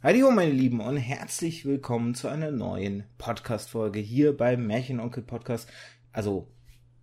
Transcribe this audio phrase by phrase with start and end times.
[0.00, 5.68] Hallo meine Lieben und herzlich willkommen zu einer neuen Podcast-Folge hier beim Märchenonkel Podcast.
[6.12, 6.46] Also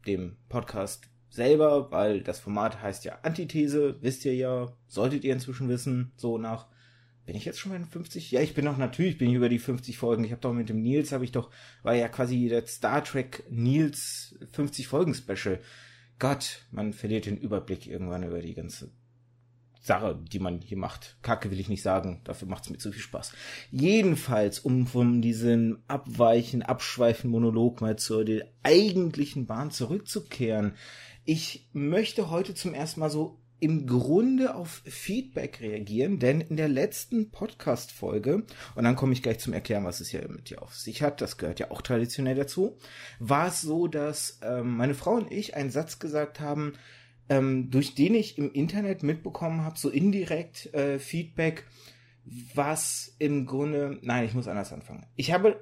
[0.07, 5.67] dem Podcast selber, weil das Format heißt ja Antithese, wisst ihr ja, solltet ihr inzwischen
[5.67, 6.67] wissen, so nach
[7.25, 8.31] bin ich jetzt schon bei den 50?
[8.31, 10.23] Ja, ich bin noch natürlich bin ich über die 50 Folgen.
[10.23, 11.51] Ich habe doch mit dem Nils habe ich doch
[11.83, 15.59] war ja quasi der Star Trek Nils 50 Folgen Special.
[16.17, 18.89] Gott, man verliert den Überblick irgendwann über die ganze
[19.85, 21.17] Sache, die man hier macht.
[21.21, 23.33] Kacke will ich nicht sagen, dafür macht es mir zu viel Spaß.
[23.71, 28.25] Jedenfalls, um von diesem Abweichen, Abschweifen Monolog mal zur
[28.63, 30.73] eigentlichen Bahn zurückzukehren.
[31.23, 36.67] Ich möchte heute zum ersten Mal so im Grunde auf Feedback reagieren, denn in der
[36.67, 40.75] letzten Podcast-Folge, und dann komme ich gleich zum Erklären, was es ja mit dir auf
[40.75, 42.77] sich hat, das gehört ja auch traditionell dazu,
[43.19, 46.73] war es so, dass ähm, meine Frau und ich einen Satz gesagt haben,
[47.29, 51.65] ähm, durch den ich im Internet mitbekommen habe, so indirekt äh, Feedback,
[52.53, 55.05] was im Grunde, nein, ich muss anders anfangen.
[55.15, 55.59] Ich habe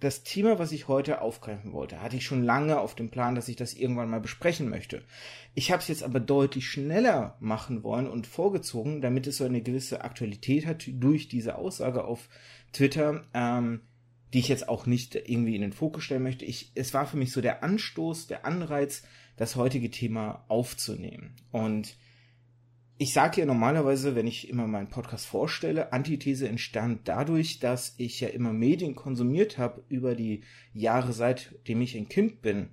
[0.00, 3.48] das Thema, was ich heute aufgreifen wollte, hatte ich schon lange auf dem Plan, dass
[3.48, 5.02] ich das irgendwann mal besprechen möchte.
[5.54, 9.60] Ich habe es jetzt aber deutlich schneller machen wollen und vorgezogen, damit es so eine
[9.60, 12.28] gewisse Aktualität hat durch diese Aussage auf
[12.72, 13.80] Twitter, ähm,
[14.32, 16.44] die ich jetzt auch nicht irgendwie in den Fokus stellen möchte.
[16.44, 19.02] Ich, es war für mich so der Anstoß, der Anreiz,
[19.38, 21.34] das heutige Thema aufzunehmen.
[21.52, 21.96] Und
[22.98, 28.18] ich sage ja normalerweise, wenn ich immer meinen Podcast vorstelle, Antithese entstand dadurch, dass ich
[28.18, 30.42] ja immer Medien konsumiert habe über die
[30.74, 32.70] Jahre, seitdem ich ein Kind bin.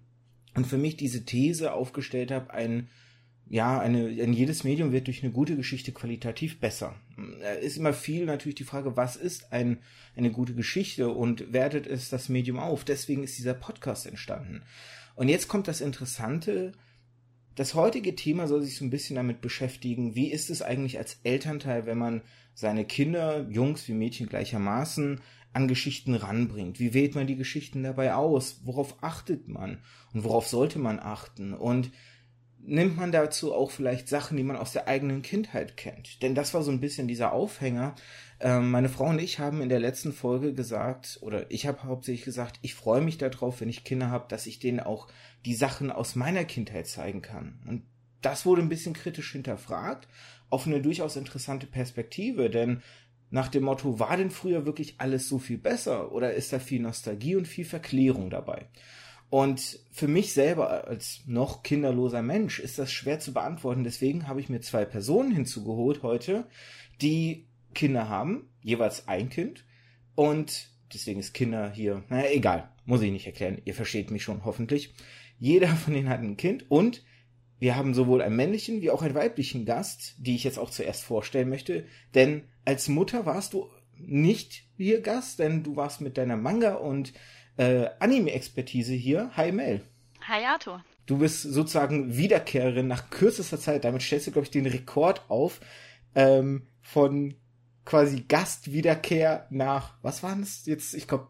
[0.56, 2.90] Und für mich diese These aufgestellt habe, ein,
[3.48, 6.96] ja, eine, ein jedes Medium wird durch eine gute Geschichte qualitativ besser.
[7.62, 9.78] Ist immer viel natürlich die Frage, was ist ein,
[10.16, 12.84] eine gute Geschichte und wertet es das Medium auf?
[12.84, 14.64] Deswegen ist dieser Podcast entstanden.
[15.16, 16.74] Und jetzt kommt das Interessante.
[17.56, 21.20] Das heutige Thema soll sich so ein bisschen damit beschäftigen, wie ist es eigentlich als
[21.24, 22.22] Elternteil, wenn man
[22.54, 25.22] seine Kinder, Jungs wie Mädchen gleichermaßen,
[25.54, 26.80] an Geschichten ranbringt.
[26.80, 28.62] Wie wählt man die Geschichten dabei aus?
[28.66, 29.80] Worauf achtet man?
[30.14, 31.54] Und worauf sollte man achten?
[31.54, 31.92] Und
[32.60, 36.22] nimmt man dazu auch vielleicht Sachen, die man aus der eigenen Kindheit kennt?
[36.22, 37.96] Denn das war so ein bisschen dieser Aufhänger,
[38.40, 42.26] ähm, meine Frau und ich haben in der letzten Folge gesagt, oder ich habe hauptsächlich
[42.26, 45.08] gesagt, ich freue mich darauf, wenn ich Kinder habe, dass ich denen auch
[45.46, 47.60] die Sachen aus meiner Kindheit zeigen kann.
[47.68, 47.84] Und
[48.22, 50.08] das wurde ein bisschen kritisch hinterfragt,
[50.50, 52.82] auf eine durchaus interessante Perspektive, denn
[53.30, 56.82] nach dem Motto, war denn früher wirklich alles so viel besser oder ist da viel
[56.82, 58.68] Nostalgie und viel Verklärung dabei?
[59.30, 63.84] Und für mich selber als noch kinderloser Mensch ist das schwer zu beantworten.
[63.84, 66.46] Deswegen habe ich mir zwei Personen hinzugeholt heute,
[67.02, 69.66] die Kinder haben, jeweils ein Kind.
[70.16, 74.46] Und deswegen ist Kinder hier, naja, egal, muss ich nicht erklären, ihr versteht mich schon
[74.46, 74.96] hoffentlich.
[75.38, 77.04] Jeder von denen hat ein Kind und
[77.60, 81.04] wir haben sowohl einen männlichen wie auch einen weiblichen Gast, die ich jetzt auch zuerst
[81.04, 81.86] vorstellen möchte.
[82.14, 87.14] Denn als Mutter warst du nicht hier Gast, denn du warst mit deiner Manga- und
[87.58, 89.32] äh, Anime-Expertise hier.
[89.36, 89.82] Hi Mel.
[90.22, 90.84] Hi Arthur.
[91.06, 93.86] Du bist sozusagen Wiederkehrerin nach kürzester Zeit.
[93.86, 95.62] Damit stellst du, glaube ich, den Rekord auf
[96.16, 97.36] ähm, von
[97.86, 100.94] quasi Gastwiederkehr nach, was waren es jetzt?
[100.94, 101.28] Ich glaube,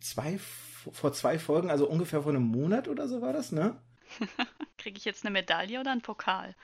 [0.00, 3.76] zwei, vor zwei Folgen, also ungefähr vor einem Monat oder so war das, ne?
[4.78, 6.54] Kriege ich jetzt eine Medaille oder einen Pokal?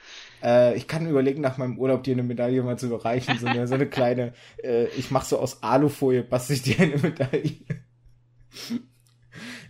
[0.42, 3.38] Äh, ich kann überlegen, nach meinem Urlaub dir eine Medaille mal zu überreichen.
[3.38, 4.32] So eine, so eine kleine,
[4.62, 7.60] äh, ich mache so aus Alufolie, bastel ich dir eine Medaille.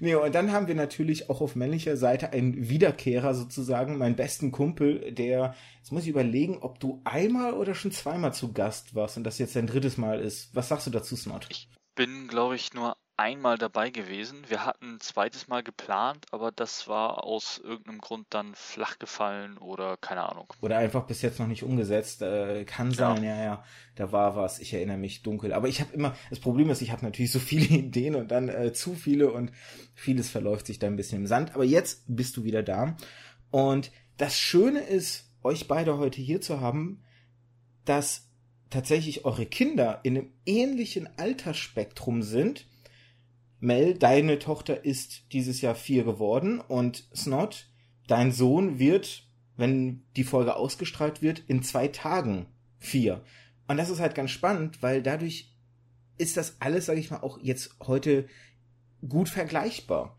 [0.01, 4.53] Nee, und dann haben wir natürlich auch auf männlicher Seite einen Wiederkehrer sozusagen, meinen besten
[4.53, 9.17] Kumpel, der, jetzt muss ich überlegen, ob du einmal oder schon zweimal zu Gast warst
[9.17, 10.55] und das jetzt dein drittes Mal ist.
[10.55, 11.47] Was sagst du dazu, Snot?
[11.51, 14.45] Ich bin, glaube ich, nur einmal dabei gewesen.
[14.49, 19.59] Wir hatten ein zweites Mal geplant, aber das war aus irgendeinem Grund dann flach gefallen
[19.59, 20.53] oder keine Ahnung.
[20.61, 22.23] Oder einfach bis jetzt noch nicht umgesetzt.
[22.23, 23.37] Äh, kann sein, ja.
[23.37, 23.65] ja, ja.
[23.95, 24.59] Da war was.
[24.59, 25.53] Ich erinnere mich dunkel.
[25.53, 28.49] Aber ich habe immer, das Problem ist, ich habe natürlich so viele Ideen und dann
[28.49, 29.53] äh, zu viele und
[29.95, 31.55] vieles verläuft sich da ein bisschen im Sand.
[31.55, 32.97] Aber jetzt bist du wieder da.
[33.51, 37.05] Und das Schöne ist, euch beide heute hier zu haben,
[37.85, 38.31] dass
[38.71, 42.67] tatsächlich eure Kinder in einem ähnlichen Altersspektrum sind
[43.65, 47.69] Mel, deine Tochter ist dieses Jahr vier geworden und Snot,
[48.07, 49.27] dein Sohn wird,
[49.57, 52.47] wenn die Folge ausgestrahlt wird, in zwei Tagen
[52.79, 53.25] vier.
[53.67, 55.55] Und das ist halt ganz spannend, weil dadurch
[56.19, 58.29] ist das alles, sage ich mal, auch jetzt heute
[59.09, 60.19] gut vergleichbar.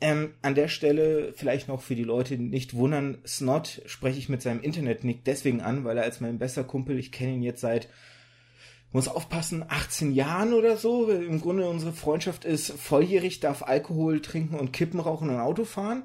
[0.00, 4.42] Ähm, an der Stelle vielleicht noch für die Leute nicht wundern, Snot spreche ich mit
[4.42, 7.88] seinem Internet-Nick deswegen an, weil er als mein bester Kumpel, ich kenne ihn jetzt seit
[8.96, 11.10] muss aufpassen, 18 Jahren oder so.
[11.10, 16.04] Im Grunde unsere Freundschaft ist volljährig, darf Alkohol trinken und Kippen rauchen und Auto fahren.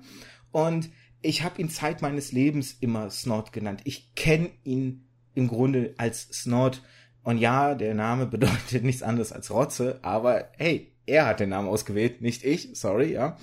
[0.51, 0.89] Und
[1.21, 3.79] ich habe ihn Zeit meines Lebens immer Snort genannt.
[3.85, 6.81] Ich kenne ihn im Grunde als Snort
[7.23, 11.69] Und ja, der Name bedeutet nichts anderes als Rotze, aber hey, er hat den Namen
[11.69, 13.37] ausgewählt, nicht ich, sorry, ja.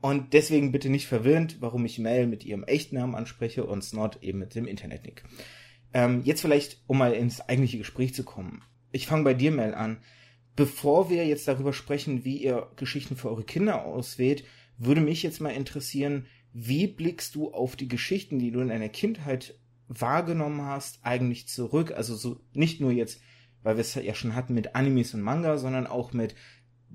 [0.00, 4.22] Und deswegen bitte nicht verwirrend, warum ich Mel mit ihrem echten Namen anspreche und Snot
[4.22, 5.24] eben mit dem Internetnick.
[5.92, 8.62] Ähm, jetzt vielleicht, um mal ins eigentliche Gespräch zu kommen.
[8.92, 9.98] Ich fange bei dir, Mel, an.
[10.54, 14.44] Bevor wir jetzt darüber sprechen, wie ihr Geschichten für eure Kinder auswählt,
[14.78, 18.88] würde mich jetzt mal interessieren, wie blickst du auf die Geschichten, die du in deiner
[18.88, 21.92] Kindheit wahrgenommen hast, eigentlich zurück?
[21.94, 23.20] Also so nicht nur jetzt,
[23.62, 26.34] weil wir es ja schon hatten mit Animes und Manga, sondern auch mit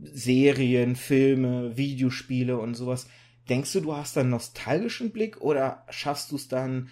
[0.01, 3.07] Serien, Filme, Videospiele und sowas.
[3.49, 6.89] Denkst du, du hast einen nostalgischen Blick oder schaffst du es dann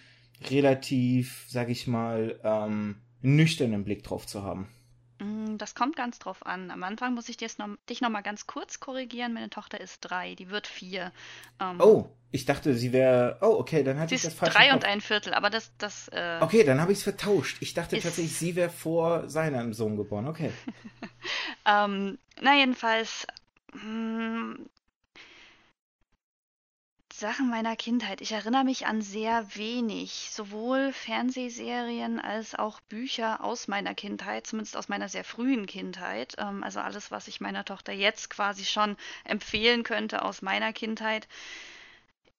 [0.50, 4.68] relativ, sag ich mal, ähm, nüchternen Blick drauf zu haben?
[5.20, 6.72] Mm, das kommt ganz drauf an.
[6.72, 9.34] Am Anfang muss ich dich noch, dich noch mal ganz kurz korrigieren.
[9.34, 11.12] Meine Tochter ist drei, die wird vier.
[11.60, 13.38] Ähm, oh, ich dachte, sie wäre.
[13.42, 14.54] Oh, okay, dann hatte ich das falsch.
[14.54, 15.72] Drei und ein Viertel, aber das.
[15.78, 17.58] das äh, okay, dann habe ich es vertauscht.
[17.60, 20.28] Ich dachte tatsächlich, sie wäre vor seinem Sohn geboren.
[20.28, 20.52] Okay.
[21.66, 23.28] ähm, na, jedenfalls.
[23.74, 24.70] Mh, hm,
[27.20, 28.22] Sachen meiner Kindheit.
[28.22, 34.78] Ich erinnere mich an sehr wenig, sowohl Fernsehserien als auch Bücher aus meiner Kindheit, zumindest
[34.78, 36.36] aus meiner sehr frühen Kindheit.
[36.38, 38.96] Ähm, also alles, was ich meiner Tochter jetzt quasi schon
[39.26, 41.28] empfehlen könnte aus meiner Kindheit.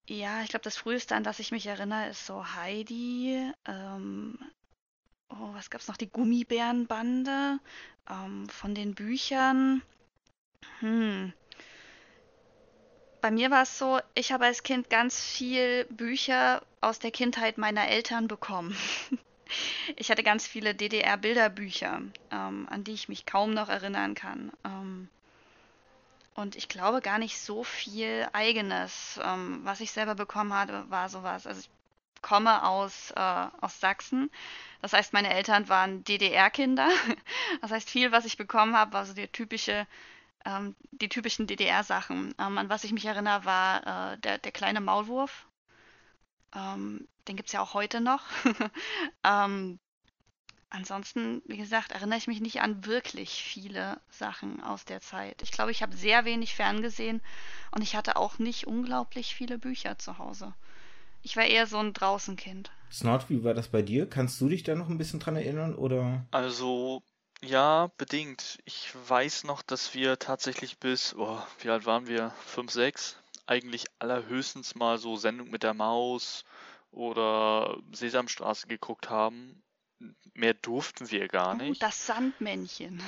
[0.09, 3.53] Ja, ich glaube, das früheste, an das ich mich erinnere, ist so Heidi.
[3.67, 4.39] Ähm,
[5.29, 5.99] oh, was gab es noch?
[5.99, 7.59] Die Gummibärenbande
[8.09, 9.83] ähm, von den Büchern.
[10.81, 11.35] Hm
[13.21, 17.59] bei mir war es so, ich habe als Kind ganz viel Bücher aus der Kindheit
[17.59, 18.77] meiner Eltern bekommen.
[19.97, 24.53] ich hatte ganz viele DDR-Bilderbücher, ähm, an die ich mich kaum noch erinnern kann.
[24.65, 25.09] Ähm,
[26.35, 29.21] und ich glaube gar nicht so viel eigenes.
[29.23, 31.47] Ähm, was ich selber bekommen hatte, war sowas.
[31.47, 31.71] Also ich
[32.23, 34.31] komme aus, äh, aus Sachsen.
[34.83, 36.89] Das heißt, meine Eltern waren DDR-Kinder.
[37.61, 39.87] Das heißt, viel, was ich bekommen habe, war so der typische
[40.45, 42.35] ähm, die typischen DDR-Sachen.
[42.39, 45.47] Ähm, an was ich mich erinnere, war äh, der, der kleine Maulwurf.
[46.55, 48.25] Ähm, den gibt es ja auch heute noch.
[49.25, 49.79] ähm,
[50.71, 55.43] ansonsten, wie gesagt, erinnere ich mich nicht an wirklich viele Sachen aus der Zeit.
[55.43, 57.21] Ich glaube, ich habe sehr wenig ferngesehen
[57.73, 60.55] und ich hatte auch nicht unglaublich viele Bücher zu Hause.
[61.23, 62.71] Ich war eher so ein Draußenkind.
[62.91, 64.09] Snort, wie war das bei dir?
[64.09, 66.27] Kannst du dich da noch ein bisschen dran erinnern oder?
[66.31, 67.03] Also
[67.43, 68.59] ja, bedingt.
[68.65, 72.31] Ich weiß noch, dass wir tatsächlich bis, oh, wie alt waren wir?
[72.47, 73.17] Fünf, sechs?
[73.47, 76.45] Eigentlich allerhöchstens mal so Sendung mit der Maus
[76.93, 79.63] oder Sesamstraße geguckt haben.
[80.35, 81.83] Mehr durften wir gar oh, nicht.
[81.83, 83.03] das Sandmännchen.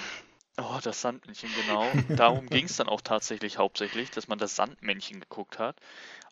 [0.58, 1.92] Oh, das Sandmännchen, genau.
[2.16, 5.80] Darum ging es dann auch tatsächlich hauptsächlich, dass man das Sandmännchen geguckt hat.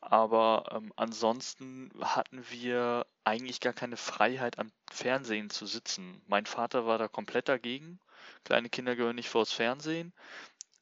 [0.03, 6.21] Aber ähm, ansonsten hatten wir eigentlich gar keine Freiheit am Fernsehen zu sitzen.
[6.27, 7.99] Mein Vater war da komplett dagegen.
[8.45, 10.13] Kleine Kinder gehören nicht vors Fernsehen.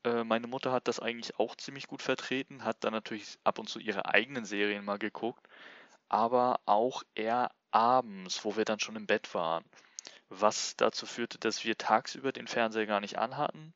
[0.04, 3.68] Äh, meine Mutter hat das eigentlich auch ziemlich gut vertreten, hat dann natürlich ab und
[3.68, 5.46] zu ihre eigenen Serien mal geguckt,
[6.08, 9.64] aber auch eher abends, wo wir dann schon im Bett waren
[10.28, 13.74] was dazu führte, dass wir tagsüber den Fernseher gar nicht anhatten.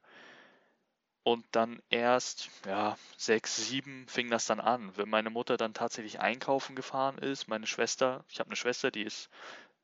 [1.25, 4.97] Und dann erst, ja, sechs, sieben fing das dann an.
[4.97, 9.03] Wenn meine Mutter dann tatsächlich einkaufen gefahren ist, meine Schwester, ich habe eine Schwester, die
[9.03, 9.29] ist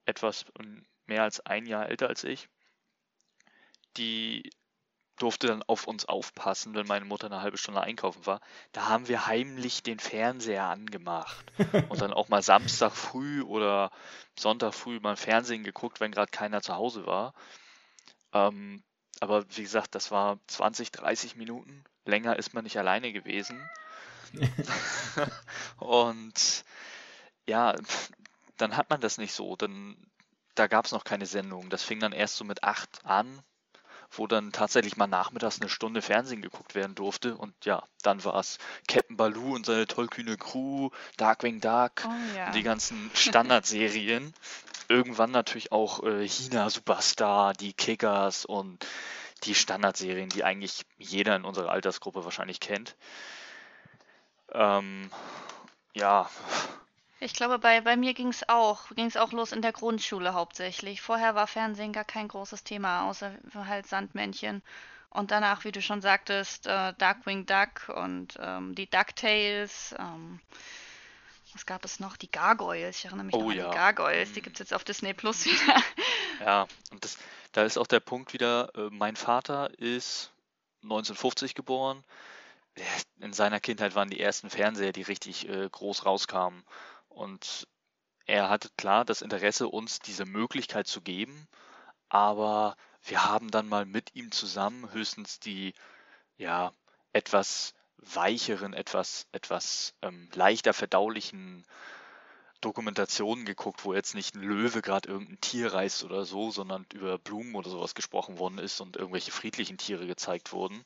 [0.04, 0.46] etwas
[1.06, 2.48] mehr als ein Jahr älter als ich,
[3.96, 4.50] die
[5.18, 8.40] durfte dann auf uns aufpassen, wenn meine Mutter eine halbe Stunde einkaufen war.
[8.72, 11.44] Da haben wir heimlich den Fernseher angemacht
[11.88, 13.90] und dann auch mal Samstag früh oder
[14.38, 17.34] Sonntag früh mal Fernsehen geguckt, wenn gerade keiner zu Hause war.
[18.32, 18.82] Ähm,
[19.20, 21.84] aber wie gesagt, das war 20, 30 Minuten.
[22.04, 23.68] Länger ist man nicht alleine gewesen.
[25.78, 26.64] und
[27.46, 27.74] ja,
[28.56, 29.56] dann hat man das nicht so.
[29.56, 29.96] Dann,
[30.54, 31.70] da gab es noch keine Sendung.
[31.70, 33.42] Das fing dann erst so mit acht an
[34.10, 37.36] wo dann tatsächlich mal nachmittags eine Stunde Fernsehen geguckt werden durfte.
[37.36, 42.50] Und ja, dann war es Captain Baloo und seine tollkühne Crew, Darkwing Duck, oh, ja.
[42.52, 44.32] die ganzen Standardserien.
[44.88, 48.86] Irgendwann natürlich auch äh, China Superstar, die Kickers und
[49.44, 52.96] die Standardserien, die eigentlich jeder in unserer Altersgruppe wahrscheinlich kennt.
[54.52, 55.10] Ähm,
[55.94, 56.28] ja,
[57.20, 60.34] ich glaube, bei, bei mir ging es auch, ging es auch los in der Grundschule
[60.34, 61.02] hauptsächlich.
[61.02, 64.62] Vorher war Fernsehen gar kein großes Thema, außer halt Sandmännchen.
[65.10, 69.94] Und danach, wie du schon sagtest, äh, Darkwing Duck und ähm, die DuckTales.
[69.98, 70.40] Ähm,
[71.54, 72.16] was gab es noch?
[72.16, 72.98] Die Gargoyles.
[72.98, 73.64] Ich erinnere mich oh, noch ja.
[73.64, 74.32] an die Gargoyles.
[74.32, 74.44] Die mhm.
[74.44, 75.82] gibt es jetzt auf Disney Plus wieder.
[76.40, 77.18] Ja, und das,
[77.52, 80.30] da ist auch der Punkt wieder, äh, mein Vater ist
[80.82, 82.04] 1950 geboren.
[83.20, 86.62] In seiner Kindheit waren die ersten Fernseher, die richtig äh, groß rauskamen.
[87.08, 87.66] Und
[88.26, 91.48] er hatte klar das Interesse, uns diese Möglichkeit zu geben,
[92.08, 95.74] aber wir haben dann mal mit ihm zusammen höchstens die,
[96.36, 96.72] ja,
[97.12, 101.64] etwas weicheren, etwas, etwas ähm, leichter verdaulichen
[102.60, 107.18] Dokumentationen geguckt, wo jetzt nicht ein Löwe gerade irgendein Tier reißt oder so, sondern über
[107.18, 110.84] Blumen oder sowas gesprochen worden ist und irgendwelche friedlichen Tiere gezeigt wurden.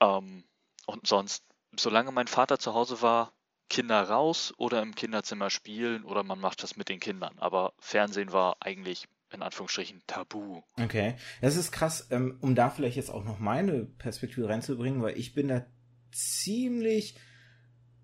[0.00, 0.44] Ähm,
[0.86, 1.44] und sonst,
[1.78, 3.32] solange mein Vater zu Hause war,
[3.70, 7.38] Kinder raus oder im Kinderzimmer spielen oder man macht das mit den Kindern.
[7.38, 10.62] Aber Fernsehen war eigentlich in Anführungsstrichen tabu.
[10.78, 15.16] Okay, das ist krass, ähm, um da vielleicht jetzt auch noch meine Perspektive reinzubringen, weil
[15.16, 15.64] ich bin da
[16.12, 17.14] ziemlich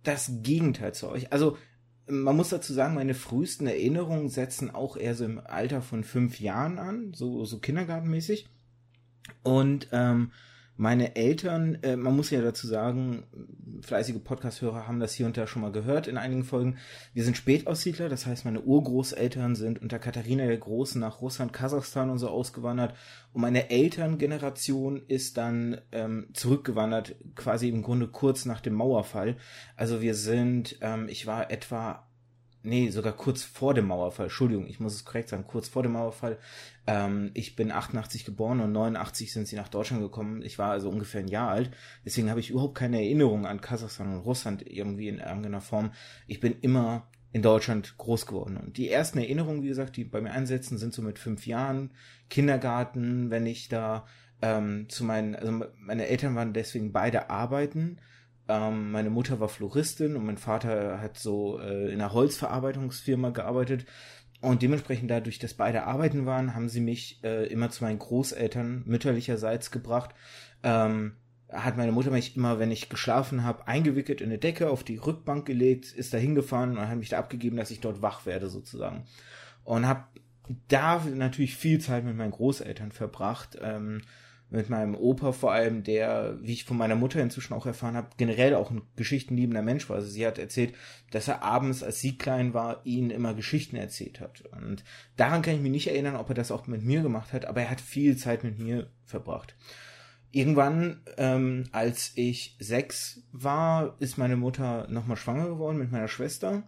[0.05, 1.33] das Gegenteil zu euch.
[1.33, 1.59] Also
[2.07, 6.39] man muss dazu sagen, meine frühesten Erinnerungen setzen auch eher so im Alter von fünf
[6.39, 8.49] Jahren an, so, so kindergartenmäßig.
[9.43, 10.31] Und ähm,
[10.77, 13.25] meine Eltern, äh, man muss ja dazu sagen,
[13.83, 16.77] fleißige Podcast-Hörer haben das hier und da schon mal gehört in einigen Folgen.
[17.15, 22.11] Wir sind Spätaussiedler, das heißt, meine Urgroßeltern sind unter Katharina der Großen nach Russland, Kasachstan
[22.11, 22.95] und so ausgewandert.
[23.33, 29.37] Und meine Elterngeneration ist dann ähm, zurückgewandert, quasi im Grunde kurz nach dem Mauerfall.
[29.77, 32.06] Also wir sind, ähm, ich war etwa
[32.67, 35.93] nee, sogar kurz vor dem Mauerfall, Entschuldigung, ich muss es korrekt sagen, kurz vor dem
[35.93, 36.39] Mauerfall.
[36.87, 40.43] Ähm, ich bin 88 geboren und 89 sind sie nach Deutschland gekommen.
[40.43, 41.71] Ich war also ungefähr ein Jahr alt.
[42.05, 45.93] Deswegen habe ich überhaupt keine Erinnerung an Kasachstan und Russland irgendwie in irgendeiner Form.
[46.27, 48.57] Ich bin immer in Deutschland groß geworden.
[48.57, 51.93] Und die ersten Erinnerungen, wie gesagt, die bei mir einsetzen, sind so mit fünf Jahren,
[52.31, 54.07] Kindergarten, wenn ich da
[54.43, 57.99] ähm, zu meinen, also meine Eltern waren deswegen beide arbeiten
[58.49, 63.87] ähm, meine Mutter war Floristin und mein Vater hat so äh, in einer Holzverarbeitungsfirma gearbeitet.
[64.41, 68.83] Und dementsprechend dadurch, dass beide arbeiten waren, haben sie mich äh, immer zu meinen Großeltern
[68.87, 70.15] mütterlicherseits gebracht.
[70.63, 71.17] Ähm,
[71.49, 74.97] hat meine Mutter mich immer, wenn ich geschlafen habe, eingewickelt in eine Decke, auf die
[74.97, 78.49] Rückbank gelegt, ist da hingefahren und hat mich da abgegeben, dass ich dort wach werde
[78.49, 79.05] sozusagen.
[79.65, 80.05] Und habe
[80.69, 83.59] da natürlich viel Zeit mit meinen Großeltern verbracht.
[83.61, 84.03] Ähm,
[84.49, 88.11] mit meinem Opa vor allem, der, wie ich von meiner Mutter inzwischen auch erfahren habe,
[88.17, 89.97] generell auch ein geschichtenliebender Mensch war.
[89.97, 90.75] Also sie hat erzählt,
[91.11, 94.45] dass er abends, als sie klein war, ihnen immer Geschichten erzählt hat.
[94.53, 94.85] Und
[95.17, 97.63] daran kann ich mich nicht erinnern, ob er das auch mit mir gemacht hat, aber
[97.63, 99.57] er hat viel Zeit mit mir verbracht.
[100.31, 106.65] Irgendwann, ähm, als ich sechs war, ist meine Mutter nochmal schwanger geworden mit meiner Schwester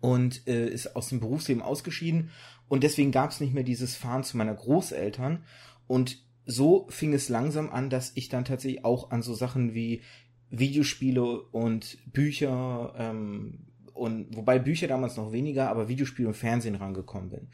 [0.00, 2.30] und äh, ist aus dem Berufsleben ausgeschieden.
[2.68, 5.44] Und deswegen gab es nicht mehr dieses Fahren zu meiner Großeltern.
[5.86, 10.00] Und so fing es langsam an, dass ich dann tatsächlich auch an so Sachen wie
[10.50, 17.28] Videospiele und Bücher ähm, und wobei Bücher damals noch weniger, aber Videospiele und Fernsehen rangekommen
[17.28, 17.48] bin.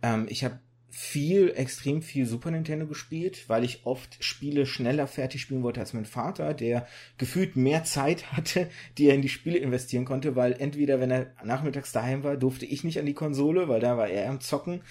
[0.00, 5.42] Ähm, ich habe viel, extrem viel Super Nintendo gespielt, weil ich oft Spiele schneller fertig
[5.42, 6.86] spielen wollte als mein Vater, der
[7.18, 11.32] gefühlt mehr Zeit hatte, die er in die Spiele investieren konnte, weil entweder, wenn er
[11.44, 14.82] nachmittags daheim war, durfte ich nicht an die Konsole, weil da war er am Zocken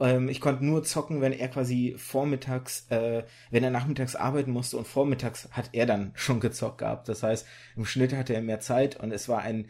[0.00, 4.76] ähm, ich konnte nur zocken, wenn er quasi vormittags, äh, wenn er nachmittags arbeiten musste
[4.76, 7.08] und vormittags hat er dann schon gezockt gehabt.
[7.08, 9.68] Das heißt, im Schnitt hatte er mehr Zeit und es war ein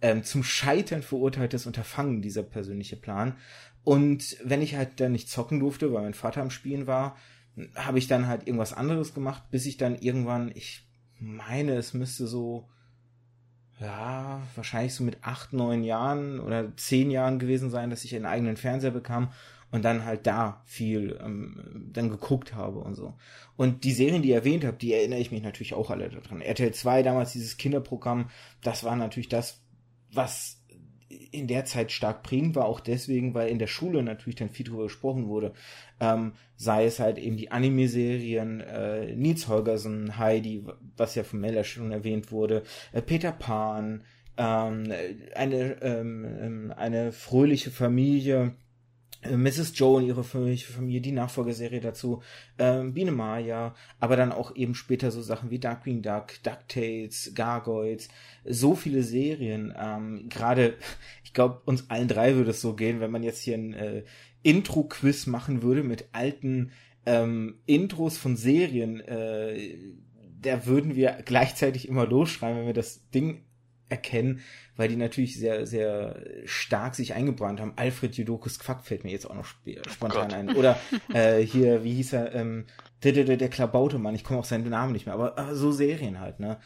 [0.00, 3.36] ähm, zum Scheitern verurteiltes Unterfangen, dieser persönliche Plan.
[3.82, 7.16] Und wenn ich halt dann nicht zocken durfte, weil mein Vater am Spielen war,
[7.74, 10.88] habe ich dann halt irgendwas anderes gemacht, bis ich dann irgendwann, ich
[11.18, 12.68] meine, es müsste so,
[13.80, 18.26] ja, wahrscheinlich so mit acht, neun Jahren oder zehn Jahren gewesen sein, dass ich einen
[18.26, 19.32] eigenen Fernseher bekam
[19.74, 23.14] und dann halt da viel ähm, dann geguckt habe und so.
[23.56, 26.40] Und die Serien, die ihr erwähnt habt, die erinnere ich mich natürlich auch alle daran.
[26.40, 28.30] RTL 2 damals dieses Kinderprogramm,
[28.62, 29.64] das war natürlich das,
[30.12, 30.62] was
[31.08, 34.64] in der Zeit stark prägend war, auch deswegen, weil in der Schule natürlich dann viel
[34.64, 35.52] drüber gesprochen wurde.
[35.98, 40.64] Ähm, sei es halt eben die Anime-Serien, äh, Nils Holgersen, Heidi,
[40.96, 42.62] was ja von Mella schon erwähnt wurde,
[42.92, 44.04] äh, Peter Pan,
[44.36, 44.92] ähm,
[45.34, 48.54] eine, ähm, ähm eine fröhliche Familie,
[49.30, 49.72] Mrs.
[49.74, 52.22] Joe und ihre Familie, die Nachfolgeserie dazu,
[52.58, 58.08] ähm, Biene Maya, aber dann auch eben später so Sachen wie Darkwing Duck, DuckTales, Gargoyles,
[58.44, 59.74] so viele Serien.
[59.78, 60.74] Ähm, Gerade,
[61.24, 64.04] ich glaube, uns allen drei würde es so gehen, wenn man jetzt hier ein äh,
[64.42, 66.70] Intro-Quiz machen würde mit alten
[67.06, 69.76] ähm, Intros von Serien, äh,
[70.40, 73.42] da würden wir gleichzeitig immer losschreiben, wenn wir das Ding
[73.88, 74.40] erkennen,
[74.76, 77.74] weil die natürlich sehr, sehr stark sich eingebrannt haben.
[77.76, 79.46] Alfred Judokus Quack fällt mir jetzt auch noch
[79.90, 80.56] spontan oh ein.
[80.56, 80.78] Oder
[81.12, 82.66] äh, hier, wie hieß er, ähm,
[83.02, 86.20] der, der, der Klabautemann, ich komme auf seinen Namen nicht mehr, aber, aber so Serien
[86.20, 86.58] halt, ne?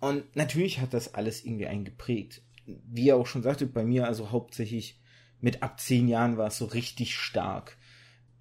[0.00, 2.42] Und natürlich hat das alles irgendwie einen geprägt.
[2.66, 5.00] Wie er auch schon sagte, bei mir also hauptsächlich
[5.40, 7.78] mit ab zehn Jahren war es so richtig stark.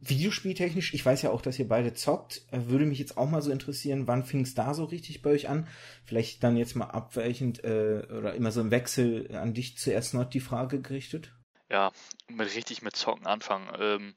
[0.08, 3.42] Videospieltechnisch, ich weiß ja auch, dass ihr beide zockt, äh, würde mich jetzt auch mal
[3.42, 5.68] so interessieren, wann fing es da so richtig bei euch an?
[6.06, 10.26] Vielleicht dann jetzt mal abweichend äh, oder immer so im Wechsel an dich zuerst noch
[10.26, 11.32] die Frage gerichtet.
[11.70, 11.92] Ja,
[12.28, 13.70] mit richtig mit Zocken anfangen.
[13.80, 14.14] Ähm,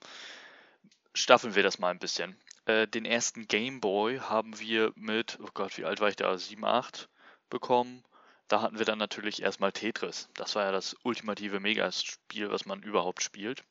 [1.15, 2.37] staffeln wir das mal ein bisschen.
[2.67, 6.37] Äh, den ersten Game Boy haben wir mit, oh Gott, wie alt war ich da?
[6.37, 7.09] 7, 8
[7.49, 8.05] bekommen.
[8.49, 10.29] Da hatten wir dann natürlich erstmal Tetris.
[10.35, 13.65] Das war ja das ultimative Megaspiel, was man überhaupt spielt.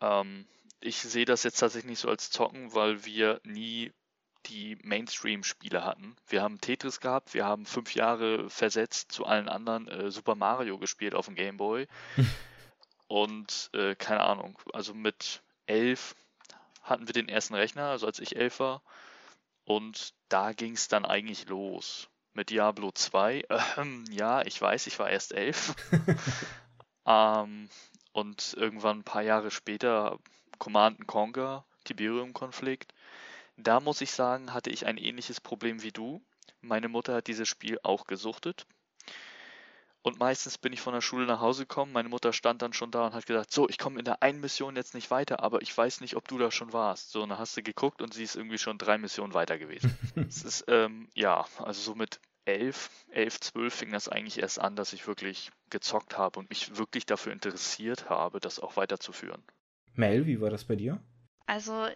[0.00, 0.46] Ähm,
[0.82, 3.92] ich sehe das jetzt tatsächlich nicht so als Zocken, weil wir nie
[4.46, 6.16] die Mainstream-Spiele hatten.
[6.26, 10.78] Wir haben Tetris gehabt, wir haben fünf Jahre versetzt zu allen anderen äh, Super Mario
[10.78, 11.86] gespielt auf dem Game Boy.
[13.06, 16.14] Und äh, keine Ahnung, also mit elf
[16.82, 18.82] hatten wir den ersten Rechner, also als ich elf war.
[19.64, 22.08] Und da ging es dann eigentlich los.
[22.32, 23.44] Mit Diablo 2.
[23.76, 25.74] Ähm, ja, ich weiß, ich war erst elf.
[27.06, 27.68] ähm,
[28.12, 30.18] und irgendwann ein paar Jahre später
[30.62, 32.94] Command Conquer, Tiberium-Konflikt.
[33.56, 36.22] Da muss ich sagen, hatte ich ein ähnliches Problem wie du.
[36.60, 38.64] Meine Mutter hat dieses Spiel auch gesuchtet.
[40.02, 42.92] Und meistens bin ich von der Schule nach Hause gekommen, meine Mutter stand dann schon
[42.92, 45.62] da und hat gesagt, so, ich komme in der einen Mission jetzt nicht weiter, aber
[45.62, 47.10] ich weiß nicht, ob du da schon warst.
[47.10, 49.98] So, und dann hast du geguckt und sie ist irgendwie schon drei Missionen weiter gewesen.
[50.28, 54.76] es ist, ähm, ja, also so mit elf, elf, zwölf fing das eigentlich erst an,
[54.76, 59.42] dass ich wirklich gezockt habe und mich wirklich dafür interessiert habe, das auch weiterzuführen.
[59.94, 61.00] Mel, wie war das bei dir?
[61.46, 61.88] Also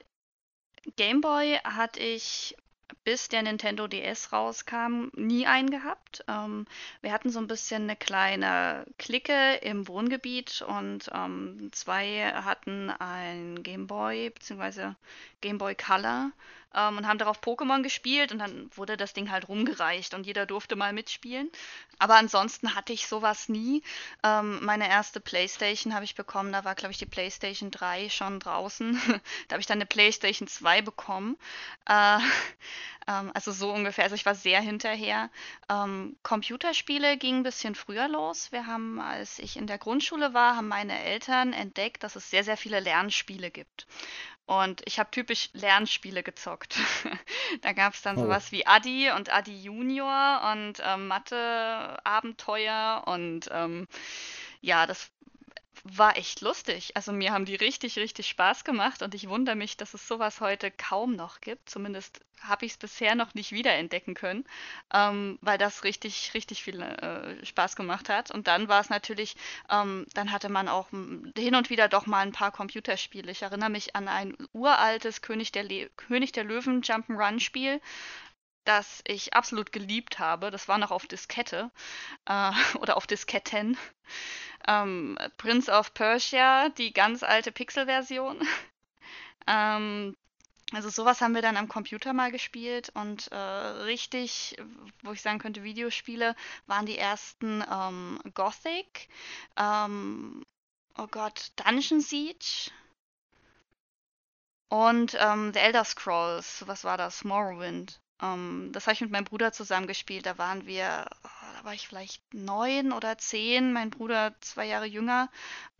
[0.97, 2.57] Gameboy hatte ich
[3.05, 6.25] bis der Nintendo DS rauskam, nie einen gehabt.
[6.29, 6.67] Ähm,
[7.00, 13.62] wir hatten so ein bisschen eine kleine Clique im Wohngebiet und ähm, zwei hatten ein
[13.62, 14.93] Game Boy bzw.
[15.41, 16.33] Game Boy Color
[16.75, 20.47] ähm, und haben darauf Pokémon gespielt und dann wurde das Ding halt rumgereicht und jeder
[20.47, 21.51] durfte mal mitspielen.
[21.99, 23.83] Aber ansonsten hatte ich sowas nie.
[24.23, 28.41] Ähm, meine erste Playstation habe ich bekommen, da war glaube ich die Playstation 3 schon
[28.41, 28.93] draußen.
[29.49, 31.39] da habe ich dann eine Playstation 2 bekommen.
[31.89, 32.19] Äh,
[33.09, 34.05] ähm, also so ungefähr.
[34.05, 35.31] Also ich war sehr hinterher.
[35.71, 38.53] Ähm, Computerspiele gingen ein bisschen früher los.
[38.53, 42.45] Wir haben, als ich in der Grundschule war, haben meine Eltern entdeckt, dass es sehr,
[42.45, 43.87] sehr viele Lernspiele gibt.
[44.47, 46.79] Und ich habe typisch Lernspiele gezockt.
[47.62, 48.23] da gab es dann oh.
[48.23, 53.89] sowas wie Adi und Adi Junior und ähm, Mathe-Abenteuer und ähm,
[54.61, 55.11] ja, das
[55.93, 56.97] war echt lustig.
[56.97, 60.41] Also mir haben die richtig, richtig Spaß gemacht und ich wundere mich, dass es sowas
[60.41, 61.71] heute kaum noch gibt.
[61.71, 64.45] Zumindest habe ich es bisher noch nicht wiederentdecken können,
[64.93, 68.31] ähm, weil das richtig, richtig viel äh, Spaß gemacht hat.
[68.31, 69.37] Und dann war es natürlich,
[69.71, 73.31] ähm, dann hatte man auch hin und wieder doch mal ein paar Computerspiele.
[73.31, 77.81] Ich erinnere mich an ein uraltes König der, Le König der Löwen Jump'n'Run Spiel
[78.67, 80.51] das ich absolut geliebt habe.
[80.51, 81.71] Das war noch auf Diskette
[82.27, 83.79] äh, oder auf Disketten.
[84.67, 88.47] Ähm, Prince of Persia, die ganz alte Pixel-Version.
[89.47, 90.17] ähm,
[90.73, 94.57] also sowas haben wir dann am Computer mal gespielt und äh, richtig,
[95.02, 96.35] wo ich sagen könnte, Videospiele
[96.67, 99.09] waren die ersten ähm, Gothic,
[99.57, 100.45] ähm,
[100.99, 102.71] oh Gott, Dungeon Siege
[104.69, 107.23] und ähm, The Elder Scrolls, was war das?
[107.23, 108.00] Morrowind.
[108.21, 110.26] Ähm, das habe ich mit meinem Bruder zusammen gespielt.
[110.26, 111.07] Da waren wir,
[111.56, 115.30] da war ich vielleicht neun oder zehn, mein Bruder zwei Jahre jünger.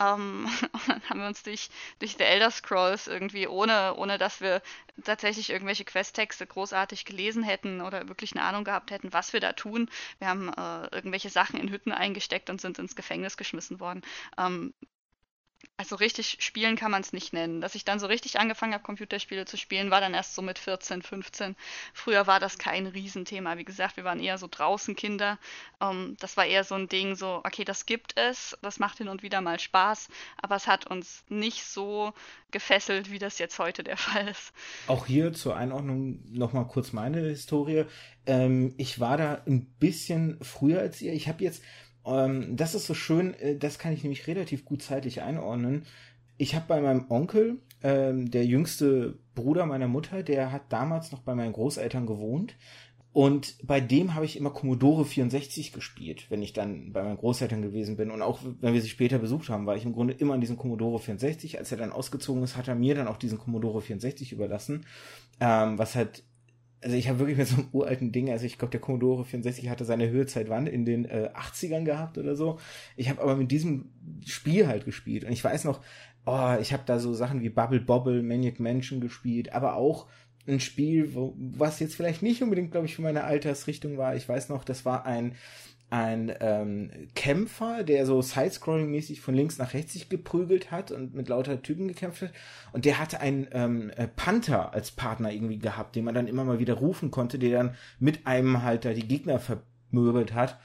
[0.01, 4.41] Ähm, und dann haben wir uns durch, durch The Elder Scrolls irgendwie, ohne, ohne dass
[4.41, 4.63] wir
[5.05, 9.53] tatsächlich irgendwelche Questtexte großartig gelesen hätten oder wirklich eine Ahnung gehabt hätten, was wir da
[9.53, 9.91] tun.
[10.19, 14.03] Wir haben äh, irgendwelche Sachen in Hütten eingesteckt und sind ins Gefängnis geschmissen worden.
[14.39, 14.73] Ähm,
[15.79, 17.61] also richtig spielen kann man es nicht nennen.
[17.61, 20.59] Dass ich dann so richtig angefangen habe, Computerspiele zu spielen, war dann erst so mit
[20.59, 21.55] 14, 15.
[21.93, 23.59] Früher war das kein Riesenthema.
[23.59, 25.39] Wie gesagt, wir waren eher so draußen Kinder.
[25.81, 29.09] Ähm, das war eher so ein Ding, so, okay, das gibt es, das macht hin
[29.09, 30.09] und wieder mal Spaß,
[30.41, 32.15] aber es hat uns nicht so
[32.51, 34.53] gefesselt, wie das jetzt heute der Fall ist.
[34.87, 37.85] Auch hier zur Einordnung nochmal kurz meine Historie.
[38.25, 41.13] Ähm, ich war da ein bisschen früher als ihr.
[41.13, 41.63] Ich habe jetzt
[42.07, 45.85] ähm, das ist so schön, äh, das kann ich nämlich relativ gut zeitlich einordnen.
[46.39, 51.21] Ich habe bei meinem Onkel, ähm, der jüngste Bruder meiner Mutter, der hat damals noch
[51.21, 52.57] bei meinen Großeltern gewohnt.
[53.17, 57.63] Und bei dem habe ich immer Commodore 64 gespielt, wenn ich dann bei meinen Großeltern
[57.63, 58.11] gewesen bin.
[58.11, 60.59] Und auch wenn wir sie später besucht haben, war ich im Grunde immer an diesem
[60.59, 61.59] Commodore 64.
[61.59, 64.85] Als er dann ausgezogen ist, hat er mir dann auch diesen Commodore 64 überlassen.
[65.41, 66.25] Ähm, was halt
[66.83, 69.69] also ich habe wirklich mit so einem uralten Ding, also ich glaube, der Commodore 64
[69.69, 70.67] hatte seine Höhezeit wann?
[70.67, 72.59] In den äh, 80ern gehabt oder so.
[72.97, 73.91] Ich habe aber mit diesem
[74.25, 75.25] Spiel halt gespielt.
[75.25, 75.81] Und ich weiß noch,
[76.27, 80.07] oh, ich habe da so Sachen wie Bubble Bobble, Maniac Mansion gespielt, aber auch
[80.47, 84.15] ein Spiel, wo, was jetzt vielleicht nicht unbedingt, glaube ich, für meine Altersrichtung war.
[84.15, 85.35] Ich weiß noch, das war ein
[85.89, 91.29] ein ähm, Kämpfer, der so Sidescrolling-mäßig von links nach rechts sich geprügelt hat und mit
[91.29, 92.33] lauter Typen gekämpft hat.
[92.73, 96.45] Und der hatte einen ähm, äh, Panther als Partner irgendwie gehabt, den man dann immer
[96.45, 100.59] mal wieder rufen konnte, der dann mit einem halt da die Gegner vermöbelt hat.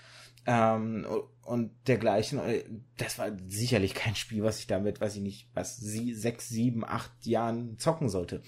[0.46, 1.06] ähm,
[1.44, 2.40] und dergleichen.
[2.98, 6.86] Das war sicherlich kein Spiel, was ich damit, weiß ich nicht, was sie sechs, sieben,
[6.86, 8.42] acht Jahren zocken sollte.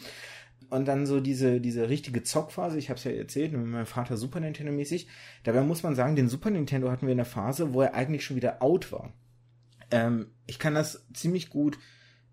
[0.70, 4.18] Und dann so diese, diese richtige Zockphase, ich habe es ja erzählt, mit meinem Vater
[4.18, 5.08] Super Nintendo mäßig.
[5.44, 8.26] Dabei muss man sagen, den Super Nintendo hatten wir in der Phase, wo er eigentlich
[8.26, 9.14] schon wieder out war.
[9.92, 11.78] Ähm, ich kann das ziemlich gut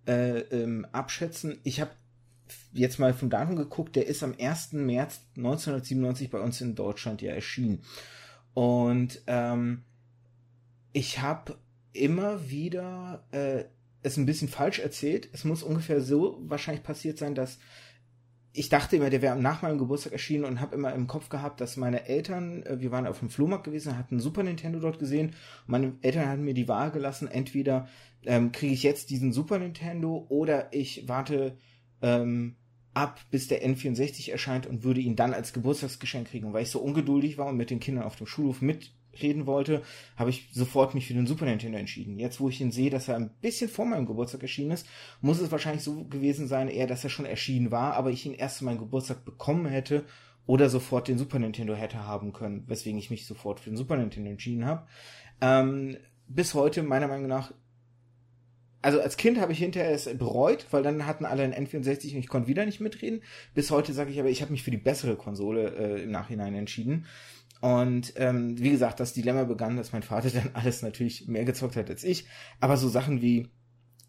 [0.06, 1.60] äh, ähm, abschätzen.
[1.62, 1.90] Ich habe
[2.72, 4.72] jetzt mal vom Datum geguckt, der ist am 1.
[4.72, 7.82] März 1997 bei uns in Deutschland ja erschienen.
[8.54, 9.82] Und ähm,
[10.92, 11.58] ich habe
[11.92, 13.64] immer wieder äh,
[14.02, 15.28] es ein bisschen falsch erzählt.
[15.32, 17.58] Es muss ungefähr so wahrscheinlich passiert sein, dass
[18.52, 21.60] ich dachte immer, der wäre nach meinem Geburtstag erschienen und habe immer im Kopf gehabt,
[21.60, 25.28] dass meine Eltern, äh, wir waren auf dem Flohmarkt gewesen, hatten Super Nintendo dort gesehen.
[25.28, 27.88] Und meine Eltern hatten mir die Wahl gelassen, entweder
[28.24, 31.56] ähm, kriege ich jetzt diesen Super Nintendo oder ich warte
[32.02, 32.56] ähm,
[32.92, 36.46] ab, bis der N64 erscheint und würde ihn dann als Geburtstagsgeschenk kriegen.
[36.46, 38.62] Und weil ich so ungeduldig war und mit den Kindern auf dem Schulhof
[39.12, 39.82] mitreden wollte,
[40.16, 42.18] habe ich sofort mich für den Super Nintendo entschieden.
[42.18, 44.86] Jetzt, wo ich ihn sehe, dass er ein bisschen vor meinem Geburtstag erschienen ist,
[45.20, 48.34] muss es wahrscheinlich so gewesen sein, eher, dass er schon erschienen war, aber ich ihn
[48.34, 50.04] erst zu meinem Geburtstag bekommen hätte
[50.46, 53.96] oder sofort den Super Nintendo hätte haben können, weswegen ich mich sofort für den Super
[53.96, 54.86] Nintendo entschieden habe.
[55.40, 55.96] Ähm,
[56.26, 57.52] bis heute, meiner Meinung nach,
[58.82, 62.20] also als Kind habe ich hinterher es bereut, weil dann hatten alle ein N64 und
[62.20, 63.22] ich konnte wieder nicht mitreden.
[63.54, 66.54] Bis heute sage ich aber, ich habe mich für die bessere Konsole äh, im Nachhinein
[66.54, 67.04] entschieden.
[67.60, 71.76] Und ähm, wie gesagt, das Dilemma begann, dass mein Vater dann alles natürlich mehr gezockt
[71.76, 72.26] hat als ich.
[72.60, 73.48] Aber so Sachen wie,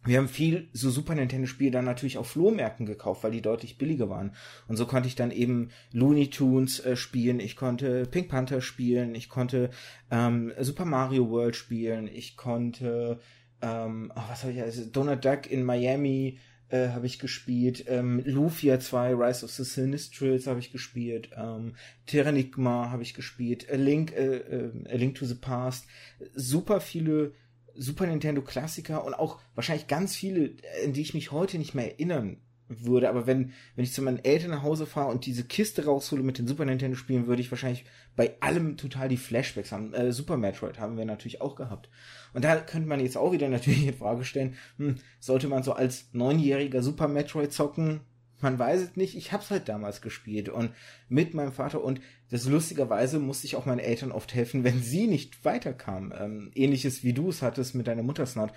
[0.04, 4.10] wir haben viel so Super Nintendo-Spiele dann natürlich auf Flohmärkten gekauft, weil die deutlich billiger
[4.10, 4.34] waren.
[4.68, 9.14] Und so konnte ich dann eben Looney Tunes äh, spielen, ich konnte Pink Panther spielen,
[9.14, 9.70] ich konnte
[10.10, 13.20] ähm, Super Mario World spielen, ich konnte
[13.62, 16.40] ähm, oh, was habe ich also Donald Duck in Miami
[16.72, 21.76] äh, habe ich gespielt, ähm, Lufia 2, Rise of the Sinistrals habe ich gespielt, ähm,
[22.06, 25.86] Terranigma habe ich gespielt, A Link, äh, äh, A Link to the Past,
[26.34, 27.34] super viele
[27.74, 31.92] Super Nintendo Klassiker und auch wahrscheinlich ganz viele, in die ich mich heute nicht mehr
[31.92, 32.42] erinnern
[32.80, 36.24] würde, aber wenn, wenn ich zu meinen Eltern nach Hause fahre und diese Kiste raushole
[36.24, 39.94] mit den Super Nintendo Spielen, würde ich wahrscheinlich bei allem total die Flashbacks haben.
[39.94, 41.90] Äh, Super Metroid haben wir natürlich auch gehabt.
[42.34, 45.74] Und da könnte man jetzt auch wieder natürlich in Frage stellen, hm, sollte man so
[45.74, 48.02] als neunjähriger Super Metroid zocken?
[48.42, 49.16] Man weiß es nicht.
[49.16, 50.72] Ich hab's halt damals gespielt und
[51.08, 55.08] mit meinem Vater und das lustigerweise musste ich auch meinen Eltern oft helfen, wenn sie
[55.08, 56.14] nicht weiterkamen.
[56.18, 58.52] Ähm, ähnliches wie du es hattest mit deiner Muttersnot.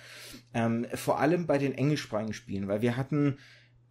[0.53, 3.37] Ähm, vor allem bei den englischsprachigen Spielen, weil wir hatten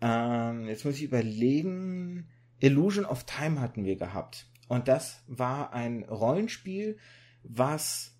[0.04, 2.28] ähm, jetzt muss ich überlegen.
[2.60, 4.46] Illusion of Time hatten wir gehabt.
[4.68, 6.98] Und das war ein Rollenspiel,
[7.42, 8.14] was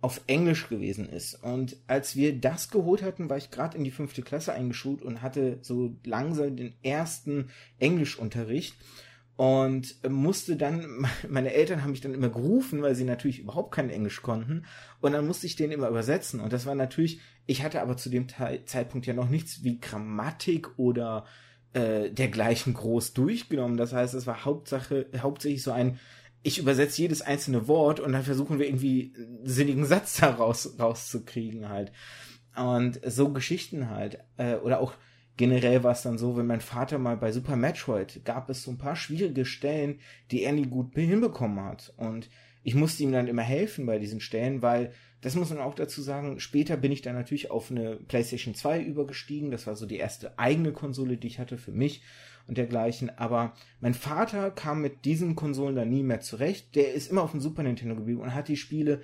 [0.00, 1.34] auf Englisch gewesen ist.
[1.34, 5.20] Und als wir das geholt hatten, war ich gerade in die fünfte Klasse eingeschult und
[5.20, 8.76] hatte so langsam den ersten Englischunterricht
[9.40, 13.88] und musste dann, meine Eltern haben mich dann immer gerufen, weil sie natürlich überhaupt kein
[13.88, 14.66] Englisch konnten.
[15.00, 16.40] Und dann musste ich den immer übersetzen.
[16.40, 20.78] Und das war natürlich, ich hatte aber zu dem Zeitpunkt ja noch nichts wie Grammatik
[20.78, 21.24] oder
[21.72, 25.98] äh, dergleichen groß durchgenommen, das heißt, es war Hauptsache, hauptsächlich so ein,
[26.42, 31.70] ich übersetze jedes einzelne Wort und dann versuchen wir irgendwie einen sinnigen Satz daraus rauszukriegen
[31.70, 31.92] halt.
[32.54, 34.92] Und so Geschichten halt äh, oder auch
[35.40, 38.70] generell war es dann so, wenn mein Vater mal bei Super Metroid gab es so
[38.70, 39.98] ein paar schwierige Stellen,
[40.30, 41.94] die er nie gut hinbekommen hat.
[41.96, 42.28] Und
[42.62, 46.02] ich musste ihm dann immer helfen bei diesen Stellen, weil, das muss man auch dazu
[46.02, 49.50] sagen, später bin ich dann natürlich auf eine PlayStation 2 übergestiegen.
[49.50, 52.02] Das war so die erste eigene Konsole, die ich hatte für mich
[52.46, 53.08] und dergleichen.
[53.08, 56.74] Aber mein Vater kam mit diesen Konsolen dann nie mehr zurecht.
[56.74, 59.00] Der ist immer auf dem Super Nintendo geblieben und hat die Spiele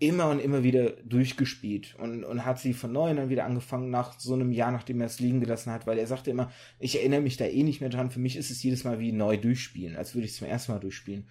[0.00, 4.18] immer und immer wieder durchgespielt und, und hat sie von neuem dann wieder angefangen nach
[4.18, 7.20] so einem Jahr, nachdem er es liegen gelassen hat, weil er sagte immer, ich erinnere
[7.20, 9.96] mich da eh nicht mehr dran, für mich ist es jedes Mal wie neu durchspielen,
[9.96, 11.26] als würde ich es zum ersten Mal durchspielen.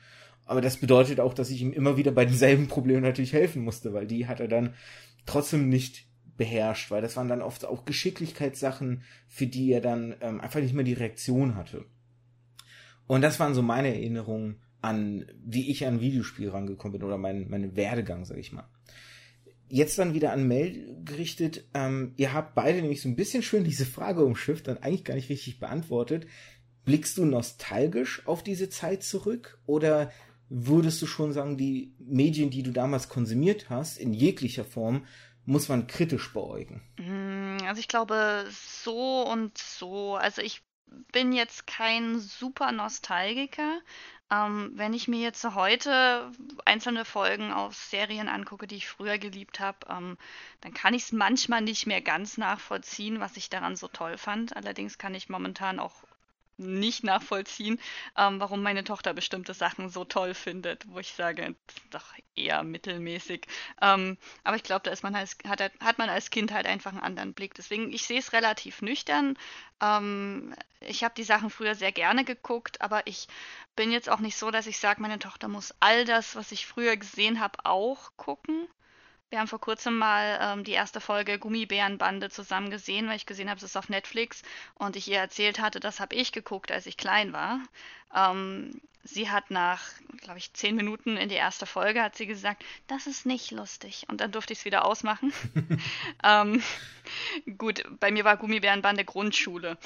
[0.45, 3.93] Aber das bedeutet auch, dass ich ihm immer wieder bei denselben Problemen natürlich helfen musste,
[3.93, 4.73] weil die hat er dann
[5.25, 6.05] trotzdem nicht
[6.37, 10.73] beherrscht, weil das waren dann oft auch Geschicklichkeitssachen, für die er dann ähm, einfach nicht
[10.73, 11.85] mehr die Reaktion hatte.
[13.07, 17.75] Und das waren so meine Erinnerungen an, wie ich an Videospiel rangekommen bin oder mein,
[17.75, 18.69] Werdegang, sag ich mal.
[19.69, 21.65] Jetzt dann wieder an Mel gerichtet.
[21.73, 25.15] Ähm, ihr habt beide nämlich so ein bisschen schön diese Frage umschifft und eigentlich gar
[25.15, 26.25] nicht richtig beantwortet.
[26.85, 30.11] Blickst du nostalgisch auf diese Zeit zurück oder
[30.49, 35.05] würdest du schon sagen, die Medien, die du damals konsumiert hast, in jeglicher Form,
[35.45, 36.81] muss man kritisch beäugen?
[36.97, 40.15] Mm, also ich glaube so und so.
[40.15, 40.61] Also ich
[41.11, 43.79] bin jetzt kein super Nostalgiker,
[44.29, 46.31] ähm, wenn ich mir jetzt heute
[46.65, 50.17] einzelne Folgen aus Serien angucke, die ich früher geliebt habe, ähm,
[50.61, 54.55] dann kann ich es manchmal nicht mehr ganz nachvollziehen, was ich daran so toll fand.
[54.55, 56.03] Allerdings kann ich momentan auch
[56.57, 57.79] nicht nachvollziehen,
[58.17, 61.55] ähm, warum meine Tochter bestimmte Sachen so toll findet, wo ich sage,
[61.89, 63.45] doch eher mittelmäßig.
[63.81, 66.91] Ähm, aber ich glaube, da ist man als, hat, hat man als Kind halt einfach
[66.91, 67.53] einen anderen Blick.
[67.53, 69.37] Deswegen, ich sehe es relativ nüchtern.
[69.81, 73.27] Ähm, ich habe die Sachen früher sehr gerne geguckt, aber ich
[73.75, 76.65] bin jetzt auch nicht so, dass ich sage, meine Tochter muss all das, was ich
[76.65, 78.67] früher gesehen habe, auch gucken.
[79.29, 83.49] Wir haben vor kurzem mal ähm, die erste Folge Gummibärenbande zusammen gesehen, weil ich gesehen
[83.49, 84.41] habe, es ist auf Netflix
[84.75, 87.59] und ich ihr erzählt hatte, das habe ich geguckt, als ich klein war.
[88.15, 89.81] Ähm, sie hat nach,
[90.21, 94.05] glaube ich, zehn Minuten in die erste Folge hat sie gesagt, das ist nicht lustig.
[94.07, 95.33] Und dann durfte ich es wieder ausmachen.
[96.23, 96.63] ähm,
[97.57, 99.77] gut, bei mir war Gummibärenbande Grundschule.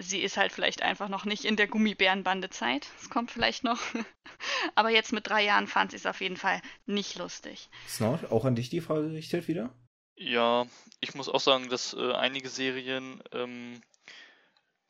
[0.00, 2.88] Sie ist halt vielleicht einfach noch nicht in der Gummibärenbande-Zeit.
[3.00, 3.78] Es kommt vielleicht noch.
[4.74, 7.68] Aber jetzt mit drei Jahren fand sie es auf jeden Fall nicht lustig.
[7.86, 9.74] Snort, auch an dich die Frage gerichtet wieder?
[10.16, 10.66] Ja,
[11.00, 13.80] ich muss auch sagen, dass äh, einige Serien ähm,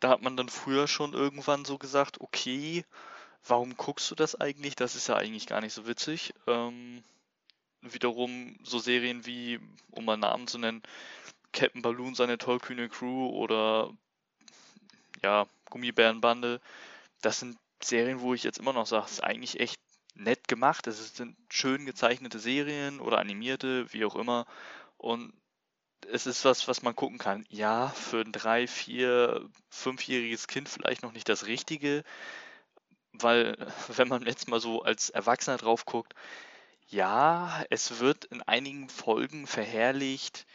[0.01, 2.85] da hat man dann früher schon irgendwann so gesagt, okay,
[3.47, 4.75] warum guckst du das eigentlich?
[4.75, 6.35] Das ist ja eigentlich gar nicht so witzig.
[6.47, 7.05] Ähm,
[7.83, 10.83] wiederum so Serien wie, um mal Namen zu nennen,
[11.53, 13.91] Captain Balloon, seine tollkühne Crew oder
[15.23, 16.61] ja, Gummibärenbande,
[17.23, 19.81] das sind Serien, wo ich jetzt immer noch sage, es ist eigentlich echt
[20.15, 20.87] nett gemacht.
[20.87, 24.47] Es sind schön gezeichnete Serien oder animierte, wie auch immer.
[24.99, 25.33] Und
[26.09, 27.45] es ist was, was man gucken kann.
[27.49, 32.05] Ja, für ein drei, vier, fünfjähriges Kind vielleicht noch nicht das Richtige,
[33.13, 33.57] weil
[33.89, 36.15] wenn man jetzt mal so als Erwachsener drauf guckt,
[36.89, 40.47] ja, es wird in einigen Folgen verherrlicht,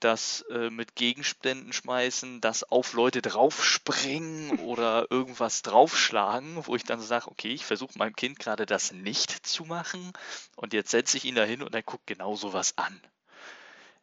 [0.00, 7.00] das äh, mit Gegenständen schmeißen, das auf Leute draufspringen oder irgendwas draufschlagen, wo ich dann
[7.00, 10.12] sage, okay, ich versuche meinem Kind gerade das nicht zu machen
[10.56, 13.00] und jetzt setze ich ihn da hin und er guckt genau sowas an.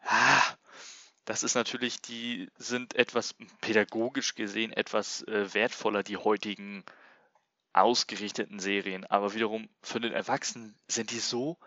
[0.04, 0.41] Ah,
[1.25, 6.84] das ist natürlich, die sind etwas pädagogisch gesehen etwas äh, wertvoller, die heutigen
[7.73, 9.06] ausgerichteten Serien.
[9.06, 11.58] Aber wiederum für den Erwachsenen sind die so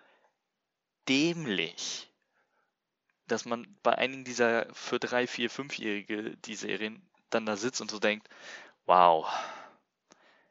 [1.08, 2.10] dämlich,
[3.26, 7.90] dass man bei einigen dieser für drei, vier, fünfjährige die Serien dann da sitzt und
[7.90, 8.28] so denkt,
[8.86, 9.26] wow,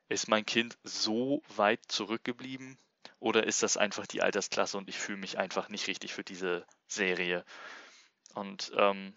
[0.10, 2.78] ist mein Kind so weit zurückgeblieben?
[3.20, 6.66] Oder ist das einfach die Altersklasse und ich fühle mich einfach nicht richtig für diese
[6.88, 7.46] Serie?
[8.34, 9.14] Und ähm,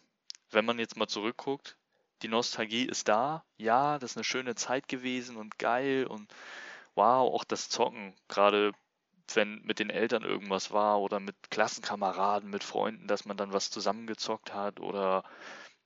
[0.51, 1.77] wenn man jetzt mal zurückguckt,
[2.23, 3.45] die Nostalgie ist da.
[3.57, 6.33] Ja, das ist eine schöne Zeit gewesen und geil und
[6.95, 8.73] wow, auch das Zocken, gerade
[9.35, 13.71] wenn mit den Eltern irgendwas war oder mit Klassenkameraden, mit Freunden, dass man dann was
[13.71, 15.25] zusammengezockt hat oder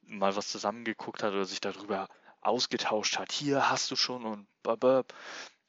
[0.03, 2.09] mal was zusammengeguckt hat oder sich darüber
[2.41, 3.33] ausgetauscht hat.
[3.33, 5.15] Hier hast du schon und babab.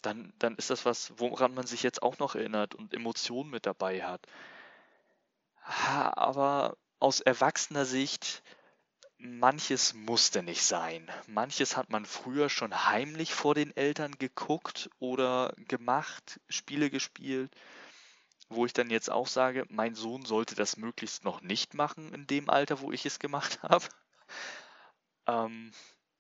[0.01, 3.65] Dann, dann ist das was, woran man sich jetzt auch noch erinnert und Emotionen mit
[3.65, 4.25] dabei hat.
[5.63, 8.41] Aber aus erwachsener Sicht,
[9.21, 11.09] manches musste nicht sein.
[11.27, 17.53] Manches hat man früher schon heimlich vor den Eltern geguckt oder gemacht, Spiele gespielt,
[18.49, 22.27] wo ich dann jetzt auch sage, mein Sohn sollte das möglichst noch nicht machen in
[22.27, 23.85] dem Alter, wo ich es gemacht habe.
[25.27, 25.71] Ähm,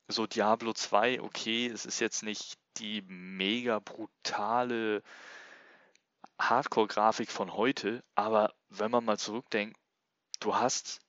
[0.07, 5.01] so Diablo 2, okay, es ist jetzt nicht die mega brutale
[6.39, 9.77] Hardcore-Grafik von heute, aber wenn man mal zurückdenkt,
[10.39, 11.01] du hast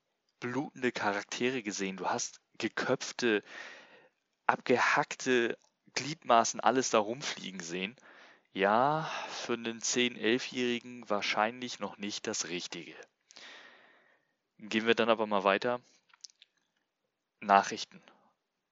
[0.42, 3.44] blutende Charaktere gesehen, du hast geköpfte,
[4.46, 5.56] abgehackte
[5.94, 7.94] Gliedmaßen, alles da rumfliegen sehen.
[8.52, 12.96] Ja, für einen 10-, 11-Jährigen wahrscheinlich noch nicht das Richtige.
[14.58, 15.80] Gehen wir dann aber mal weiter.
[17.40, 18.02] Nachrichten.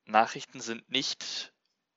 [0.07, 1.53] Nachrichten sind nicht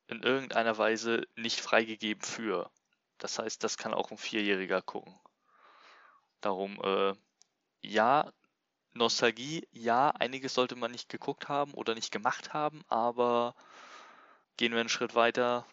[0.05, 2.69] in irgendeiner Weise nicht freigegeben für.
[3.17, 5.19] Das heißt, das kann auch ein Vierjähriger gucken.
[6.41, 7.13] Darum, äh,
[7.81, 8.31] ja,
[8.93, 13.55] Nostalgie, ja, einiges sollte man nicht geguckt haben oder nicht gemacht haben, aber
[14.57, 15.65] gehen wir einen Schritt weiter.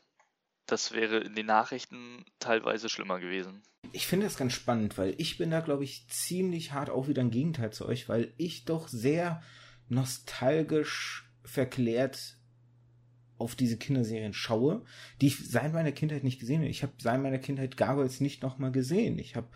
[0.66, 3.62] Das wäre in den Nachrichten teilweise schlimmer gewesen.
[3.92, 7.22] Ich finde das ganz spannend, weil ich bin da, glaube ich, ziemlich hart auch wieder
[7.22, 9.42] im Gegenteil zu euch, weil ich doch sehr
[9.88, 12.36] nostalgisch verklärt
[13.40, 14.84] auf diese Kinderserien schaue,
[15.20, 16.70] die ich seit meiner Kindheit nicht gesehen habe.
[16.70, 19.18] Ich habe seit meiner Kindheit Gargoyles nicht nochmal gesehen.
[19.18, 19.48] Ich habe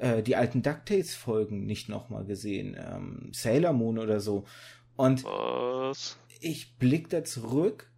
[0.00, 2.76] äh, die alten DuckTales-Folgen nicht nochmal gesehen.
[2.78, 4.46] Ähm, Sailor Moon oder so.
[4.96, 6.18] Und Was?
[6.40, 7.90] ich blick da zurück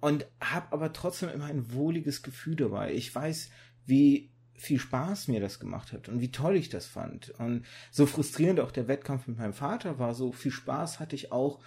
[0.00, 2.92] und habe aber trotzdem immer ein wohliges Gefühl dabei.
[2.92, 3.50] Ich weiß,
[3.86, 7.30] wie viel Spaß mir das gemacht hat und wie toll ich das fand.
[7.38, 11.32] Und so frustrierend auch der Wettkampf mit meinem Vater war, so viel Spaß hatte ich
[11.32, 11.60] auch,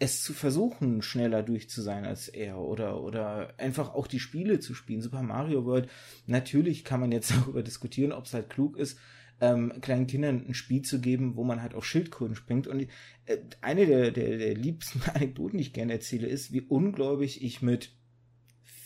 [0.00, 4.58] es zu versuchen, schneller durch zu sein als er oder, oder einfach auch die Spiele
[4.58, 5.02] zu spielen.
[5.02, 5.88] Super Mario World,
[6.26, 8.98] natürlich kann man jetzt darüber diskutieren, ob es halt klug ist,
[9.42, 12.66] ähm, kleinen Kindern ein Spiel zu geben, wo man halt auf Schildkröten springt.
[12.66, 12.88] Und
[13.26, 17.60] äh, eine der, der, der liebsten Anekdoten, die ich gerne erzähle, ist, wie ungläubig ich
[17.60, 17.92] mit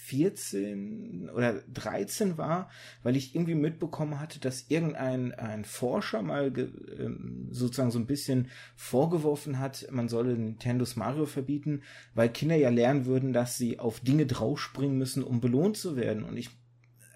[0.05, 2.71] 14 oder 13 war,
[3.03, 8.49] weil ich irgendwie mitbekommen hatte, dass irgendein ein Forscher mal ähm, sozusagen so ein bisschen
[8.77, 11.83] vorgeworfen hat, man solle Nintendos Mario verbieten,
[12.15, 16.25] weil Kinder ja lernen würden, dass sie auf Dinge draufspringen müssen, um belohnt zu werden.
[16.25, 16.51] Und ich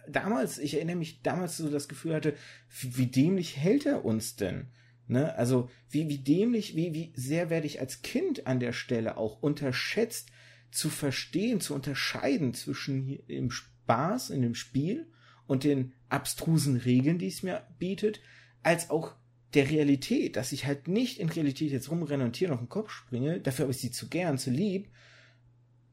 [0.08, 2.34] damals, ich erinnere mich damals so das Gefühl hatte,
[2.70, 4.68] wie dämlich hält er uns denn?
[5.08, 5.34] Ne?
[5.36, 9.42] Also wie, wie dämlich, wie, wie sehr werde ich als Kind an der Stelle auch
[9.42, 10.30] unterschätzt,
[10.70, 15.10] zu verstehen, zu unterscheiden zwischen dem Spaß in dem Spiel
[15.46, 18.20] und den abstrusen Regeln, die es mir bietet,
[18.62, 19.14] als auch
[19.54, 22.90] der Realität, dass ich halt nicht in Realität jetzt rumrenne und hier noch den Kopf
[22.90, 24.90] springe, dafür habe ich sie zu gern, zu lieb,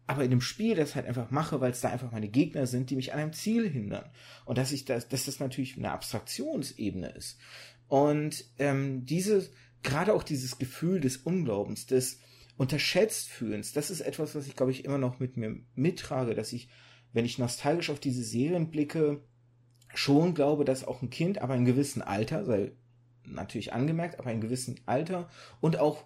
[0.07, 2.89] aber in dem Spiel das halt einfach mache, weil es da einfach meine Gegner sind,
[2.89, 4.09] die mich an einem Ziel hindern.
[4.45, 7.39] Und dass ich das, dass das natürlich eine Abstraktionsebene ist.
[7.87, 9.49] Und ähm, diese,
[9.81, 12.19] gerade auch dieses Gefühl des Unglaubens, des,
[12.57, 16.53] unterschätzt fühlens, das ist etwas, was ich, glaube ich, immer noch mit mir mittrage, dass
[16.53, 16.69] ich,
[17.13, 19.21] wenn ich nostalgisch auf diese Serien blicke,
[19.93, 22.71] schon glaube, dass auch ein Kind, aber in gewissem Alter, sei
[23.25, 25.29] natürlich angemerkt, aber in gewissem Alter
[25.61, 26.03] und auch,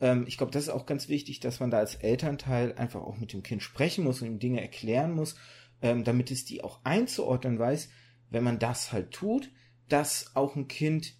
[0.00, 3.18] ähm, ich glaube, das ist auch ganz wichtig, dass man da als Elternteil einfach auch
[3.18, 5.36] mit dem Kind sprechen muss und ihm Dinge erklären muss,
[5.82, 7.88] ähm, damit es die auch einzuordnen weiß,
[8.30, 9.50] wenn man das halt tut,
[9.88, 11.14] dass auch ein Kind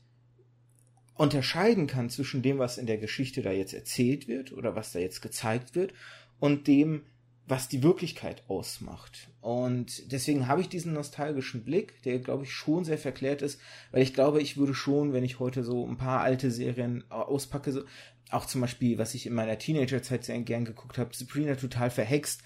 [1.18, 5.00] unterscheiden kann zwischen dem, was in der Geschichte da jetzt erzählt wird oder was da
[5.00, 5.92] jetzt gezeigt wird
[6.38, 7.02] und dem,
[7.46, 9.28] was die Wirklichkeit ausmacht.
[9.40, 13.58] Und deswegen habe ich diesen nostalgischen Blick, der, glaube ich, schon sehr verklärt ist,
[13.90, 17.72] weil ich glaube, ich würde schon, wenn ich heute so ein paar alte Serien auspacke,
[17.72, 17.82] so,
[18.30, 22.42] auch zum Beispiel, was ich in meiner Teenagerzeit sehr gern geguckt habe, Sabrina total verhext,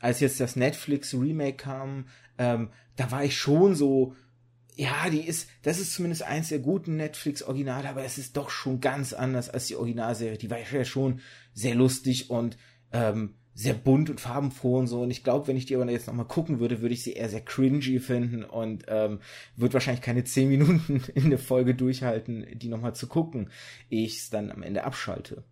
[0.00, 2.08] als jetzt das Netflix Remake kam,
[2.38, 4.16] ähm, da war ich schon so,
[4.76, 8.80] ja, die ist, das ist zumindest eins der guten Netflix-Originale, aber es ist doch schon
[8.80, 10.36] ganz anders als die Originalserie.
[10.36, 11.20] Die war ja schon
[11.54, 12.58] sehr lustig und
[12.92, 15.00] ähm, sehr bunt und farbenfroh und so.
[15.00, 17.30] Und ich glaube, wenn ich die aber jetzt nochmal gucken würde, würde ich sie eher
[17.30, 19.20] sehr cringy finden und ähm,
[19.56, 23.48] würde wahrscheinlich keine zehn Minuten in der Folge durchhalten, die nochmal zu gucken,
[23.88, 25.42] ehe ich es dann am Ende abschalte.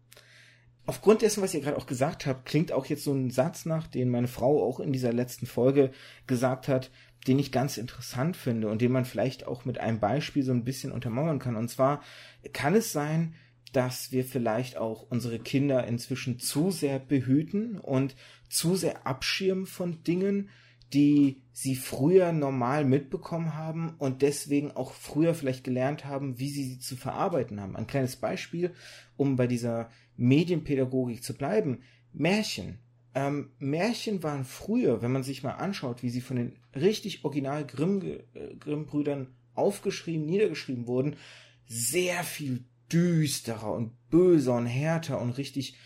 [0.87, 3.87] Aufgrund dessen, was ihr gerade auch gesagt habt, klingt auch jetzt so ein Satz nach,
[3.87, 5.93] den meine Frau auch in dieser letzten Folge
[6.27, 6.91] gesagt hat,
[7.27, 10.65] den ich ganz interessant finde und den man vielleicht auch mit einem Beispiel so ein
[10.65, 11.57] bisschen untermauern kann.
[11.57, 12.03] Und zwar
[12.53, 13.35] kann es sein,
[13.73, 18.15] dass wir vielleicht auch unsere Kinder inzwischen zu sehr behüten und
[18.49, 20.51] zu sehr abschirmen von Dingen,
[20.93, 26.65] die sie früher normal mitbekommen haben und deswegen auch früher vielleicht gelernt haben, wie sie
[26.65, 27.75] sie zu verarbeiten haben.
[27.75, 28.73] Ein kleines Beispiel,
[29.17, 31.83] um bei dieser Medienpädagogik zu bleiben.
[32.13, 32.79] Märchen.
[33.15, 37.65] Ähm, Märchen waren früher, wenn man sich mal anschaut, wie sie von den richtig original
[37.67, 41.17] Grimm, äh, Grimm-Brüdern aufgeschrieben, niedergeschrieben wurden,
[41.67, 45.77] sehr viel düsterer und böser und härter und richtig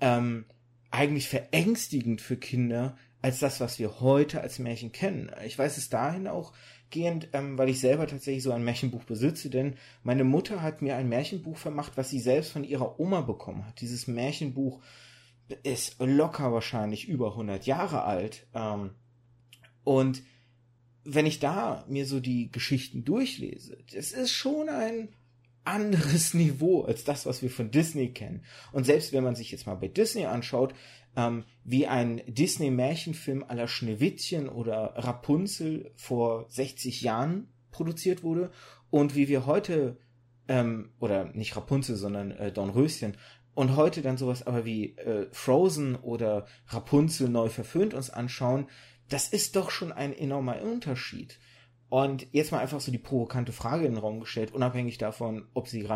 [0.00, 0.44] ähm,
[0.90, 5.30] eigentlich verängstigend für Kinder als das, was wir heute als Märchen kennen.
[5.46, 6.52] Ich weiß es dahin auch
[6.94, 10.96] gehend, ähm, weil ich selber tatsächlich so ein Märchenbuch besitze, denn meine Mutter hat mir
[10.96, 13.80] ein Märchenbuch vermacht, was sie selbst von ihrer Oma bekommen hat.
[13.80, 14.80] Dieses Märchenbuch
[15.62, 18.46] ist locker wahrscheinlich über 100 Jahre alt.
[18.54, 18.92] Ähm,
[19.82, 20.22] und
[21.02, 25.08] wenn ich da mir so die Geschichten durchlese, das ist schon ein
[25.64, 28.44] anderes Niveau als das, was wir von Disney kennen.
[28.72, 30.74] Und selbst wenn man sich jetzt mal bei Disney anschaut,
[31.16, 38.50] ähm, wie ein Disney-Märchenfilm aller Schneewittchen oder Rapunzel vor 60 Jahren produziert wurde
[38.90, 39.98] und wie wir heute,
[40.48, 43.16] ähm, oder nicht Rapunzel, sondern äh, Dornröschen,
[43.54, 48.66] und heute dann sowas aber wie äh, Frozen oder Rapunzel neu verföhnt uns anschauen,
[49.08, 51.38] das ist doch schon ein enormer Unterschied.
[51.94, 55.68] Und jetzt mal einfach so die provokante Frage in den Raum gestellt, unabhängig davon, ob
[55.68, 55.88] sie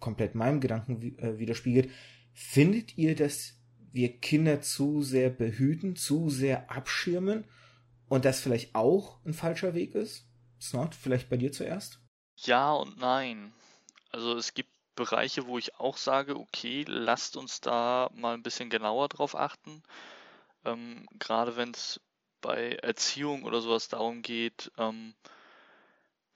[0.00, 1.90] komplett meinem Gedanken äh, widerspiegelt.
[2.34, 3.54] Findet ihr, dass
[3.90, 7.46] wir Kinder zu sehr behüten, zu sehr abschirmen
[8.06, 10.28] und das vielleicht auch ein falscher Weg ist?
[10.60, 12.00] Snot, vielleicht bei dir zuerst?
[12.36, 13.54] Ja und nein.
[14.10, 18.68] Also es gibt Bereiche, wo ich auch sage, okay, lasst uns da mal ein bisschen
[18.68, 19.82] genauer drauf achten.
[20.66, 21.98] Ähm, gerade wenn es
[22.42, 25.14] bei Erziehung oder sowas darum geht, ähm,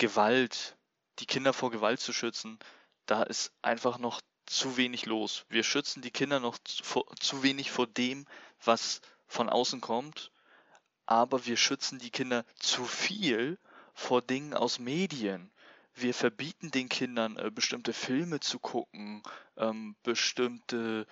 [0.00, 0.76] Gewalt,
[1.20, 2.58] die Kinder vor Gewalt zu schützen,
[3.06, 5.44] da ist einfach noch zu wenig los.
[5.48, 8.26] Wir schützen die Kinder noch zu, zu wenig vor dem,
[8.64, 10.32] was von außen kommt,
[11.07, 13.59] aber wir schützen die Kinder zu viel
[13.94, 15.53] vor Dingen aus Medien
[15.94, 19.22] wir verbieten den Kindern äh, bestimmte Filme zu gucken,
[19.57, 21.07] ähm, bestimmte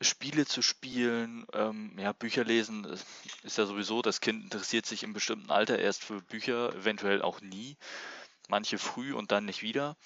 [0.00, 2.86] Spiele zu spielen, ähm, ja, Bücher lesen
[3.42, 7.40] ist ja sowieso, das Kind interessiert sich im bestimmten Alter erst für Bücher, eventuell auch
[7.40, 7.76] nie.
[8.48, 9.96] Manche früh und dann nicht wieder.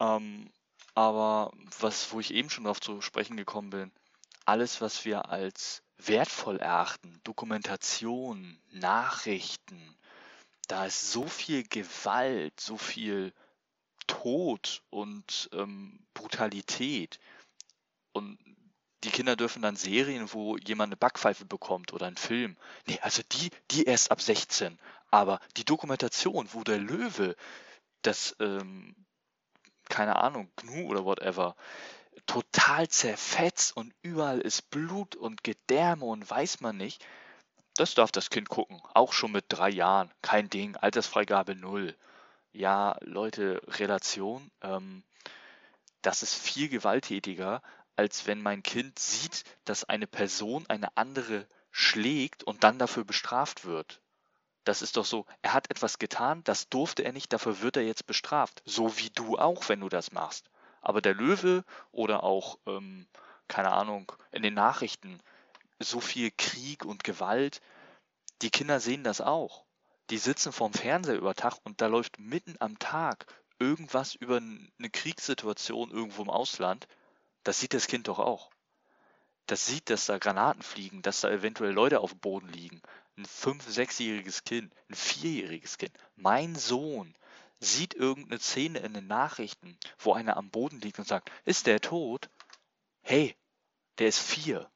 [0.00, 0.50] Ähm,
[0.94, 3.92] aber was, wo ich eben schon darauf zu sprechen gekommen bin,
[4.44, 9.96] alles, was wir als wertvoll erachten, Dokumentation, Nachrichten,
[10.68, 13.32] da ist so viel Gewalt, so viel
[14.06, 17.20] Tod und ähm, Brutalität.
[18.12, 18.38] Und
[19.04, 22.56] die Kinder dürfen dann Serien, wo jemand eine Backpfeife bekommt oder einen Film.
[22.86, 24.78] Nee, also die, die erst ab 16.
[25.12, 27.36] Aber die Dokumentation, wo der Löwe
[28.00, 28.96] das, ähm,
[29.88, 31.54] keine Ahnung, Gnu oder whatever,
[32.26, 37.04] total zerfetzt und überall ist Blut und Gedärme und weiß man nicht,
[37.74, 38.80] das darf das Kind gucken.
[38.94, 40.10] Auch schon mit drei Jahren.
[40.22, 40.76] Kein Ding.
[40.76, 41.96] Altersfreigabe null.
[42.52, 45.04] Ja, Leute, Relation, ähm,
[46.02, 47.62] das ist viel gewalttätiger,
[47.96, 53.64] als wenn mein Kind sieht, dass eine Person eine andere schlägt und dann dafür bestraft
[53.64, 54.01] wird.
[54.64, 57.84] Das ist doch so, er hat etwas getan, das durfte er nicht, dafür wird er
[57.84, 58.62] jetzt bestraft.
[58.64, 60.50] So wie du auch, wenn du das machst.
[60.80, 63.06] Aber der Löwe oder auch, ähm,
[63.48, 65.20] keine Ahnung, in den Nachrichten,
[65.78, 67.60] so viel Krieg und Gewalt,
[68.40, 69.64] die Kinder sehen das auch.
[70.10, 73.26] Die sitzen vorm Fernseher über Tag und da läuft mitten am Tag
[73.58, 76.86] irgendwas über eine Kriegssituation irgendwo im Ausland
[77.44, 78.50] das sieht das Kind doch auch.
[79.46, 82.80] Das sieht, dass da Granaten fliegen, dass da eventuell Leute auf dem Boden liegen.
[83.16, 85.92] Ein fünf-, sechsjähriges Kind, ein vierjähriges Kind.
[86.16, 87.14] Mein Sohn
[87.60, 91.80] sieht irgendeine Szene in den Nachrichten, wo einer am Boden liegt und sagt, ist der
[91.80, 92.30] tot?
[93.02, 93.36] Hey,
[93.98, 94.70] der ist vier.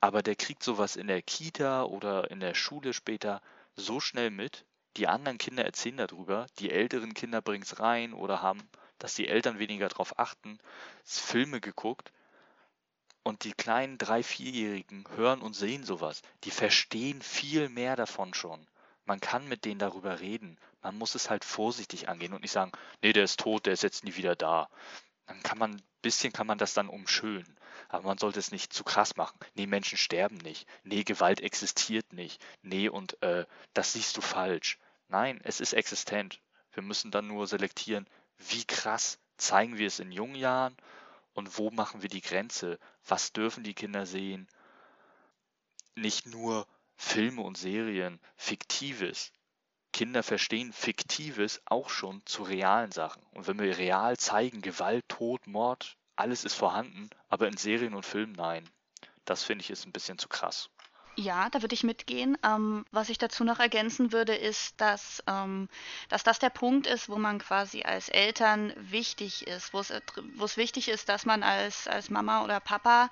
[0.00, 3.40] Aber der kriegt sowas in der Kita oder in der Schule später
[3.74, 4.66] so schnell mit.
[4.96, 8.68] Die anderen Kinder erzählen darüber, die älteren Kinder bringen es rein oder haben
[8.98, 10.58] dass die Eltern weniger darauf achten,
[11.04, 12.12] Filme geguckt
[13.26, 16.22] und die kleinen drei, vierjährigen hören und sehen sowas.
[16.44, 18.64] Die verstehen viel mehr davon schon.
[19.04, 20.56] Man kann mit denen darüber reden.
[20.80, 22.70] Man muss es halt vorsichtig angehen und nicht sagen,
[23.02, 24.68] nee, der ist tot, der ist jetzt nie wieder da.
[25.26, 27.56] Dann kann man, ein bisschen kann man das dann umschönen.
[27.88, 29.40] Aber man sollte es nicht zu krass machen.
[29.54, 30.68] Nee, Menschen sterben nicht.
[30.84, 32.40] Nee, Gewalt existiert nicht.
[32.62, 34.78] Nee, und äh, das siehst du falsch.
[35.08, 36.40] Nein, es ist existent.
[36.74, 38.06] Wir müssen dann nur selektieren,
[38.38, 40.76] wie krass zeigen wir es in jungen Jahren
[41.36, 42.78] und wo machen wir die Grenze?
[43.06, 44.48] Was dürfen die Kinder sehen?
[45.94, 46.66] Nicht nur
[46.96, 49.32] Filme und Serien, Fiktives.
[49.92, 53.22] Kinder verstehen Fiktives auch schon zu realen Sachen.
[53.32, 58.06] Und wenn wir real zeigen, Gewalt, Tod, Mord, alles ist vorhanden, aber in Serien und
[58.06, 58.68] Filmen nein.
[59.26, 60.70] Das finde ich ist ein bisschen zu krass.
[61.18, 62.36] Ja, da würde ich mitgehen.
[62.44, 65.68] Ähm, was ich dazu noch ergänzen würde, ist, dass, ähm,
[66.10, 69.92] dass das der Punkt ist, wo man quasi als Eltern wichtig ist, wo es,
[70.34, 73.08] wo es wichtig ist, dass man als, als Mama oder Papa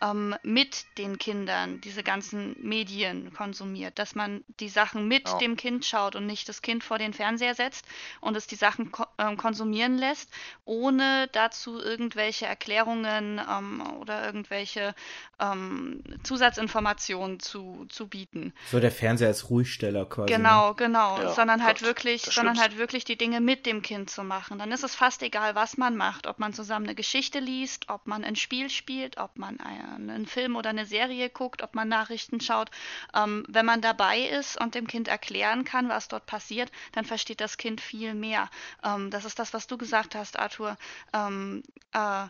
[0.00, 5.38] ähm, mit den Kindern diese ganzen Medien konsumiert, dass man die Sachen mit ja.
[5.38, 7.84] dem Kind schaut und nicht das Kind vor den Fernseher setzt
[8.20, 10.30] und es die Sachen ko äh, konsumieren lässt,
[10.64, 14.94] ohne dazu irgendwelche Erklärungen ähm, oder irgendwelche
[15.40, 17.47] ähm, Zusatzinformationen zu,
[17.88, 18.52] zu bieten.
[18.70, 20.32] So der Fernseher als Ruhigsteller quasi.
[20.32, 20.74] Genau, ne?
[20.76, 21.20] genau.
[21.20, 24.58] Ja, sondern halt Gott, wirklich, sondern halt wirklich die Dinge mit dem Kind zu machen.
[24.58, 28.06] Dann ist es fast egal, was man macht, ob man zusammen eine Geschichte liest, ob
[28.06, 32.40] man ein Spiel spielt, ob man einen Film oder eine Serie guckt, ob man Nachrichten
[32.40, 32.70] schaut.
[33.14, 37.40] Ähm, wenn man dabei ist und dem Kind erklären kann, was dort passiert, dann versteht
[37.40, 38.50] das Kind viel mehr.
[38.84, 40.76] Ähm, das ist das, was du gesagt hast, Arthur.
[41.12, 42.26] Ähm, äh,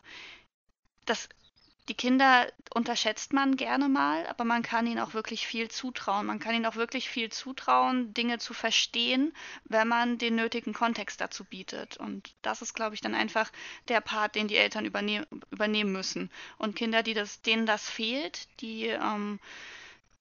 [1.09, 1.29] das
[1.89, 6.27] die Kinder unterschätzt man gerne mal, aber man kann ihnen auch wirklich viel zutrauen.
[6.27, 9.33] Man kann ihnen auch wirklich viel zutrauen, Dinge zu verstehen,
[9.65, 11.97] wenn man den nötigen Kontext dazu bietet.
[11.97, 13.51] Und das ist, glaube ich, dann einfach
[13.89, 16.31] der Part, den die Eltern übernehm übernehmen müssen.
[16.59, 19.41] Und Kinder, die das, denen das fehlt, die ähm,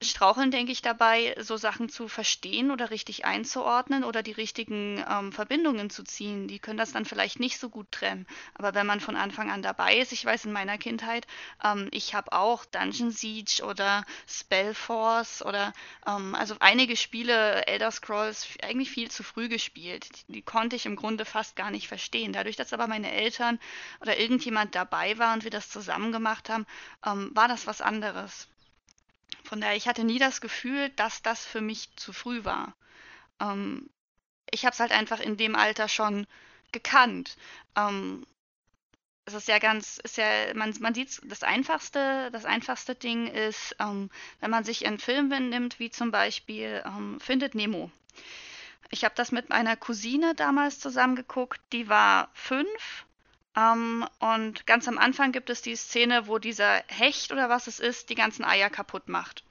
[0.03, 5.31] straucheln, denke ich, dabei, so Sachen zu verstehen oder richtig einzuordnen oder die richtigen ähm,
[5.31, 6.47] Verbindungen zu ziehen.
[6.47, 8.27] Die können das dann vielleicht nicht so gut trennen.
[8.53, 11.25] Aber wenn man von Anfang an dabei ist, ich weiß in meiner Kindheit,
[11.63, 15.73] ähm, ich habe auch Dungeon Siege oder Spellforce oder
[16.05, 20.09] ähm, also einige Spiele Elder Scrolls eigentlich viel zu früh gespielt.
[20.29, 22.33] Die, die konnte ich im Grunde fast gar nicht verstehen.
[22.33, 23.59] Dadurch, dass aber meine Eltern
[24.01, 26.67] oder irgendjemand dabei war und wir das zusammen gemacht haben,
[27.03, 28.47] ähm, war das was anderes.
[29.43, 32.75] Von daher, ich hatte nie das Gefühl, dass das für mich zu früh war.
[33.39, 33.89] Ähm,
[34.51, 36.27] ich habe es halt einfach in dem Alter schon
[36.71, 37.37] gekannt.
[37.75, 38.25] Ähm,
[39.25, 43.75] es ist ja ganz, ist ja, man, man sieht das einfachste, das einfachste Ding ist,
[43.79, 44.09] ähm,
[44.39, 47.91] wenn man sich einen Film nimmt, wie zum Beispiel ähm, Findet Nemo.
[48.89, 53.05] Ich habe das mit meiner Cousine damals zusammengeguckt, die war fünf
[53.57, 57.79] ähm, und ganz am Anfang gibt es die Szene, wo dieser Hecht oder was es
[57.79, 59.43] ist, die ganzen Eier kaputt macht.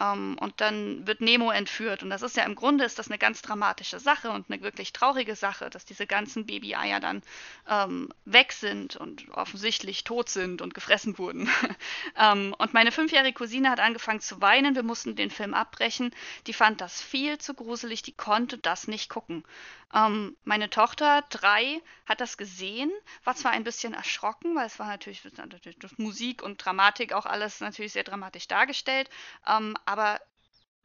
[0.00, 2.02] Ähm, und dann wird Nemo entführt.
[2.02, 4.92] Und das ist ja im Grunde ist das eine ganz dramatische Sache und eine wirklich
[4.92, 7.22] traurige Sache, dass diese ganzen Baby-Eier dann
[7.68, 11.48] ähm, weg sind und offensichtlich tot sind und gefressen wurden.
[12.58, 14.74] und meine fünfjährige Cousine hat angefangen zu weinen.
[14.74, 16.12] Wir mussten den Film abbrechen.
[16.48, 18.02] Die fand das viel zu gruselig.
[18.02, 19.44] Die konnte das nicht gucken.
[19.94, 22.90] Ähm, meine Tochter, drei, hat das gesehen,
[23.22, 25.22] war zwar ein bisschen erschrocken, weil es war natürlich,
[25.78, 29.08] durch Musik und Dramatik auch alles natürlich sehr dramatisch dargestellt,
[29.46, 30.20] ähm, aber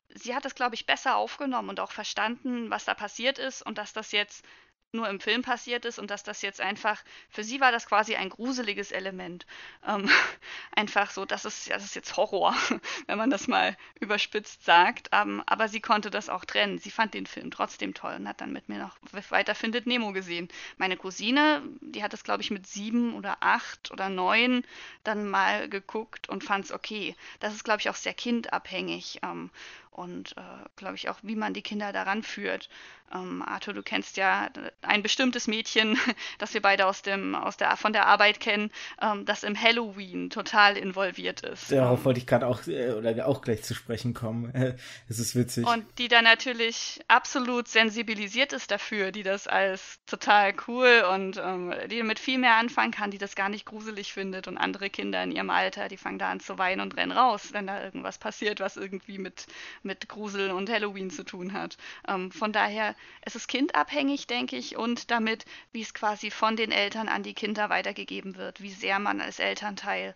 [0.10, 3.78] sie hat es, glaube ich, besser aufgenommen und auch verstanden, was da passiert ist und
[3.78, 4.46] dass das jetzt
[4.92, 8.16] nur im Film passiert ist und dass das jetzt einfach, für sie war das quasi
[8.16, 9.46] ein gruseliges Element.
[9.88, 10.10] Ähm,
[10.76, 12.56] einfach so, das ist, das ist jetzt Horror,
[13.08, 15.10] wenn man das mal überspitzt sagt.
[15.12, 16.80] Ähm, aber sie konnte das auch trennen.
[16.80, 18.98] Sie fand den Film trotzdem toll und hat dann mit mir noch
[19.30, 20.48] weiter Findet Nemo gesehen.
[20.78, 24.64] Meine Cousine, die hat das, glaube ich, mit sieben oder acht oder neun
[25.04, 27.16] dann mal geguckt und fand es okay.
[27.40, 29.20] Das ist, glaube ich, auch sehr kindabhängig.
[29.24, 29.52] Ähm,
[30.00, 30.42] und äh,
[30.78, 32.70] glaube ich auch, wie man die Kinder daran führt.
[33.14, 34.50] Ähm, Arthur, du kennst ja
[34.82, 35.98] ein bestimmtes Mädchen,
[36.38, 38.72] das wir beide aus dem, aus der, von der Arbeit kennen,
[39.02, 41.72] ähm, das im Halloween total involviert ist.
[41.72, 44.54] Darauf ähm, wollte ich gerade auch, äh, oder auch gleich zu sprechen kommen.
[45.10, 45.68] Es ist witzig.
[45.68, 51.74] Und die da natürlich absolut sensibilisiert ist dafür, die das als total cool und ähm,
[51.90, 55.24] die damit viel mehr anfangen kann, die das gar nicht gruselig findet und andere Kinder
[55.24, 58.18] in ihrem Alter, die fangen da an zu weinen und rennen raus, wenn da irgendwas
[58.18, 59.48] passiert, was irgendwie mit,
[59.82, 61.78] mit Grusel und Halloween zu tun hat.
[62.08, 66.72] Ähm, von daher, es ist kindabhängig, denke ich, und damit, wie es quasi von den
[66.72, 70.16] Eltern an die Kinder weitergegeben wird, wie sehr man als Elternteil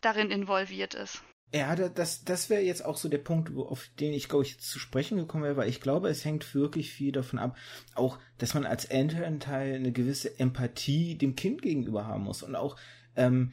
[0.00, 1.22] darin involviert ist.
[1.54, 4.80] Ja, das, das wäre jetzt auch so der Punkt, auf den ich, glaube ich, zu
[4.80, 7.56] sprechen gekommen wäre, weil ich glaube, es hängt wirklich viel davon ab,
[7.94, 12.76] auch, dass man als Elternteil eine gewisse Empathie dem Kind gegenüber haben muss und auch
[13.14, 13.52] ähm,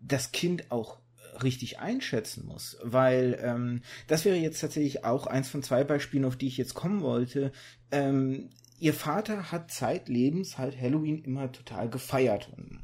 [0.00, 1.00] das Kind auch
[1.42, 6.36] richtig einschätzen muss, weil ähm, das wäre jetzt tatsächlich auch eins von zwei Beispielen, auf
[6.36, 7.52] die ich jetzt kommen wollte.
[7.90, 12.80] Ähm, ihr Vater hat zeitlebens halt Halloween immer total gefeiert und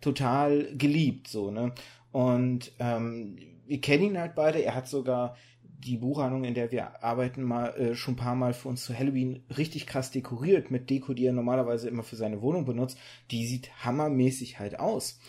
[0.00, 1.72] total geliebt, so, ne?
[2.12, 7.04] Und ähm, wir kennen ihn halt beide, er hat sogar die Buchhandlung, in der wir
[7.04, 10.90] arbeiten, mal äh, schon ein paar Mal für uns zu Halloween richtig krass dekoriert mit
[10.90, 12.98] Deko, die er normalerweise immer für seine Wohnung benutzt.
[13.30, 15.20] Die sieht hammermäßig halt aus.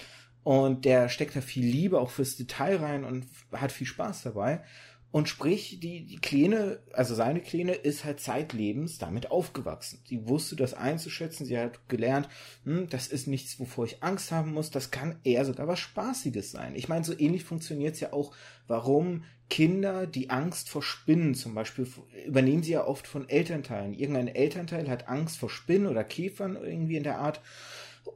[0.43, 4.63] Und der steckt da viel Liebe auch fürs Detail rein und hat viel Spaß dabei.
[5.11, 10.01] Und sprich, die, die Kleine, also seine Kleine, ist halt zeitlebens damit aufgewachsen.
[10.05, 12.29] Sie wusste das einzuschätzen, sie hat gelernt,
[12.63, 16.51] hm, das ist nichts, wovor ich Angst haben muss, das kann eher sogar was Spaßiges
[16.51, 16.75] sein.
[16.75, 18.35] Ich meine, so ähnlich funktioniert es ja auch,
[18.67, 21.87] warum Kinder die Angst vor Spinnen zum Beispiel
[22.27, 23.95] übernehmen sie ja oft von Elternteilen.
[23.95, 27.41] Irgendein Elternteil hat Angst vor Spinnen oder Käfern irgendwie in der Art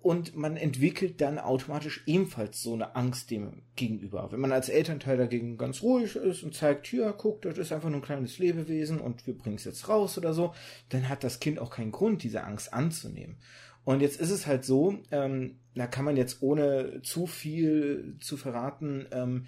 [0.01, 4.31] und man entwickelt dann automatisch ebenfalls so eine Angst dem gegenüber.
[4.31, 7.89] Wenn man als Elternteil dagegen ganz ruhig ist und zeigt, hier, guck, das ist einfach
[7.89, 10.53] nur ein kleines Lebewesen und wir bringen es jetzt raus oder so,
[10.89, 13.37] dann hat das Kind auch keinen Grund, diese Angst anzunehmen.
[13.85, 18.37] Und jetzt ist es halt so, ähm, da kann man jetzt ohne zu viel zu
[18.37, 19.45] verraten, ähm,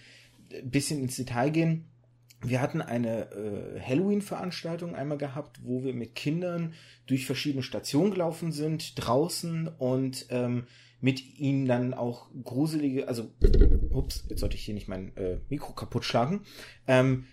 [0.63, 1.85] bisschen ins Detail gehen
[2.41, 6.73] wir hatten eine äh, Halloween-Veranstaltung einmal gehabt, wo wir mit Kindern
[7.07, 10.67] durch verschiedene Stationen gelaufen sind, draußen und ähm,
[11.01, 13.31] mit ihnen dann auch gruselige, also,
[13.91, 16.41] ups, jetzt sollte ich hier nicht mein äh, Mikro kaputt schlagen,
[16.87, 17.25] ähm,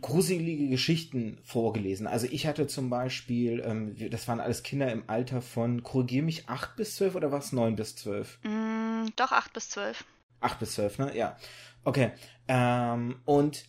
[0.00, 2.06] gruselige Geschichten vorgelesen.
[2.06, 6.48] Also ich hatte zum Beispiel, ähm, das waren alles Kinder im Alter von, korrigier mich,
[6.48, 8.40] 8 bis 12 oder was 9 bis 12?
[8.42, 10.04] Mm, doch, 8 bis 12.
[10.40, 11.16] 8 bis 12, ne?
[11.16, 11.36] Ja.
[11.84, 12.10] Okay.
[12.48, 13.64] Ähm, und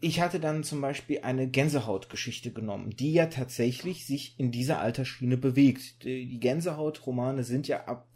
[0.00, 5.36] ich hatte dann zum Beispiel eine Gänsehautgeschichte genommen, die ja tatsächlich sich in dieser Altersschiene
[5.36, 6.04] bewegt.
[6.04, 8.06] Die Gänsehaut-Romane sind ja ab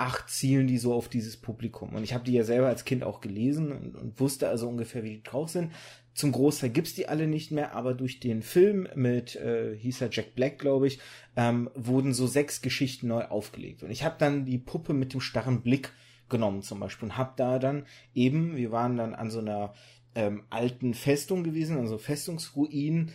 [0.00, 1.94] acht zielen die so auf dieses Publikum.
[1.94, 5.04] Und ich habe die ja selber als Kind auch gelesen und, und, wusste also ungefähr,
[5.04, 5.72] wie die drauf sind.
[6.14, 10.08] Zum Großteil gibt's die alle nicht mehr, aber durch den Film mit, äh, hieß er
[10.10, 11.00] Jack Black, glaube ich,
[11.36, 13.82] ähm, wurden so sechs Geschichten neu aufgelegt.
[13.82, 15.92] Und ich habe dann die Puppe mit dem starren Blick
[16.30, 19.74] genommen zum Beispiel und habe da dann eben, wir waren dann an so einer
[20.14, 23.12] ähm, alten Festung gewesen, also Festungsruinen,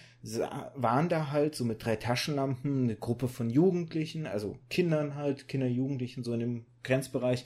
[0.75, 5.67] waren da halt so mit drei Taschenlampen eine Gruppe von Jugendlichen, also Kindern halt, Kinder,
[5.67, 7.45] Jugendlichen so in dem Grenzbereich.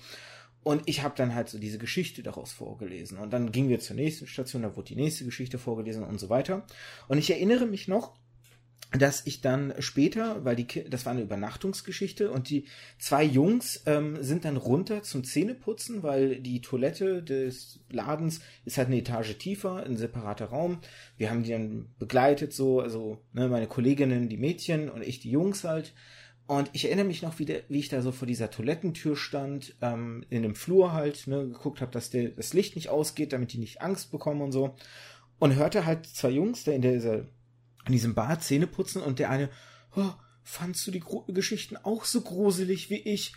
[0.64, 3.18] Und ich habe dann halt so diese Geschichte daraus vorgelesen.
[3.18, 6.30] Und dann gingen wir zur nächsten Station, da wurde die nächste Geschichte vorgelesen und so
[6.30, 6.66] weiter.
[7.08, 8.14] Und ich erinnere mich noch,
[8.92, 12.66] dass ich dann später, weil die das war eine Übernachtungsgeschichte und die
[12.98, 18.88] zwei Jungs ähm, sind dann runter zum Zähneputzen, weil die Toilette des Ladens ist halt
[18.88, 20.80] eine Etage tiefer, ein separater Raum.
[21.18, 25.32] Wir haben die dann begleitet so, also ne, meine Kolleginnen, die Mädchen und ich die
[25.32, 25.94] Jungs halt.
[26.48, 29.76] Und ich erinnere mich noch, wie, der, wie ich da so vor dieser Toilettentür stand,
[29.84, 33.54] ähm, in dem Flur halt, ne, geguckt habe, dass der, das Licht nicht ausgeht, damit
[33.54, 34.76] die nicht Angst bekommen und so.
[35.38, 37.28] Und hörte halt zwei Jungs da in, dieser,
[37.86, 39.50] in diesem Bad Zähne putzen und der eine,
[39.96, 40.12] oh,
[40.44, 43.34] fandst du die Gru Geschichten auch so gruselig wie ich?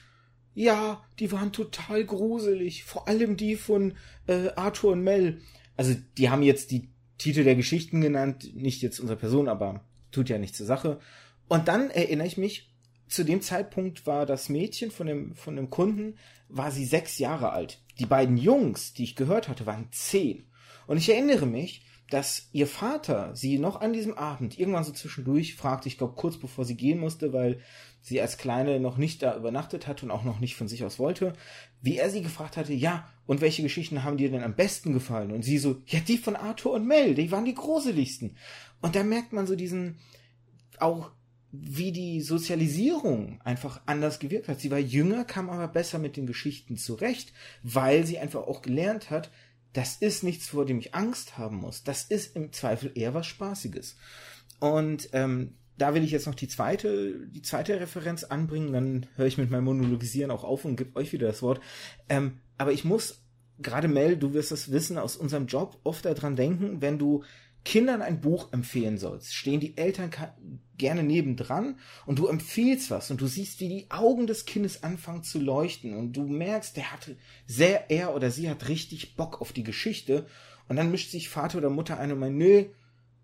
[0.55, 2.85] Ja, die waren total gruselig.
[2.85, 3.95] Vor allem die von
[4.27, 5.41] äh, Arthur und Mel.
[5.77, 10.29] Also, die haben jetzt die Titel der Geschichten genannt, nicht jetzt unsere Person, aber tut
[10.29, 11.01] ja nichts zur Sache.
[11.49, 12.71] Und dann erinnere ich mich,
[13.09, 16.17] zu dem Zeitpunkt war das Mädchen von dem, von dem Kunden,
[16.49, 17.83] war sie sechs Jahre alt.
[17.99, 20.47] Die beiden Jungs, die ich gehört hatte, waren zehn.
[20.87, 25.55] Und ich erinnere mich, dass ihr Vater sie noch an diesem Abend irgendwann so zwischendurch
[25.55, 27.61] fragte, ich glaube kurz bevor sie gehen musste, weil
[28.03, 30.99] sie als Kleine noch nicht da übernachtet hatte und auch noch nicht von sich aus
[30.99, 31.33] wollte,
[31.81, 35.33] wie er sie gefragt hatte, ja, und welche Geschichten haben dir denn am besten gefallen?
[35.33, 38.37] Und sie so, ja, die von Arthur und Mel, die waren die gruseligsten.
[38.83, 39.99] Und da merkt man so diesen,
[40.79, 41.13] auch
[41.53, 44.61] wie die Sozialisierung einfach anders gewirkt hat.
[44.61, 47.33] Sie war jünger, kam aber besser mit den Geschichten zurecht,
[47.63, 49.31] weil sie einfach auch gelernt hat,
[49.73, 51.83] das ist nichts, vor dem ich Angst haben muss.
[51.83, 53.97] Das ist im Zweifel eher was Spaßiges.
[54.61, 59.27] Und ähm, da will ich jetzt noch die zweite, die zweite Referenz anbringen, dann höre
[59.27, 61.61] ich mit meinem Monologisieren auch auf und gebe euch wieder das Wort.
[62.09, 63.23] Ähm, aber ich muss,
[63.59, 67.25] gerade Mel, du wirst das wissen, aus unserem Job oft daran denken, wenn du
[67.65, 70.11] Kindern ein Buch empfehlen sollst, stehen die Eltern
[70.79, 75.23] gerne nebendran und du empfiehlst was und du siehst, wie die Augen des Kindes anfangen
[75.23, 77.11] zu leuchten und du merkst, der hat
[77.47, 80.27] sehr, er oder sie hat richtig Bock auf die Geschichte
[80.69, 82.65] und dann mischt sich Vater oder Mutter ein und meint, nö,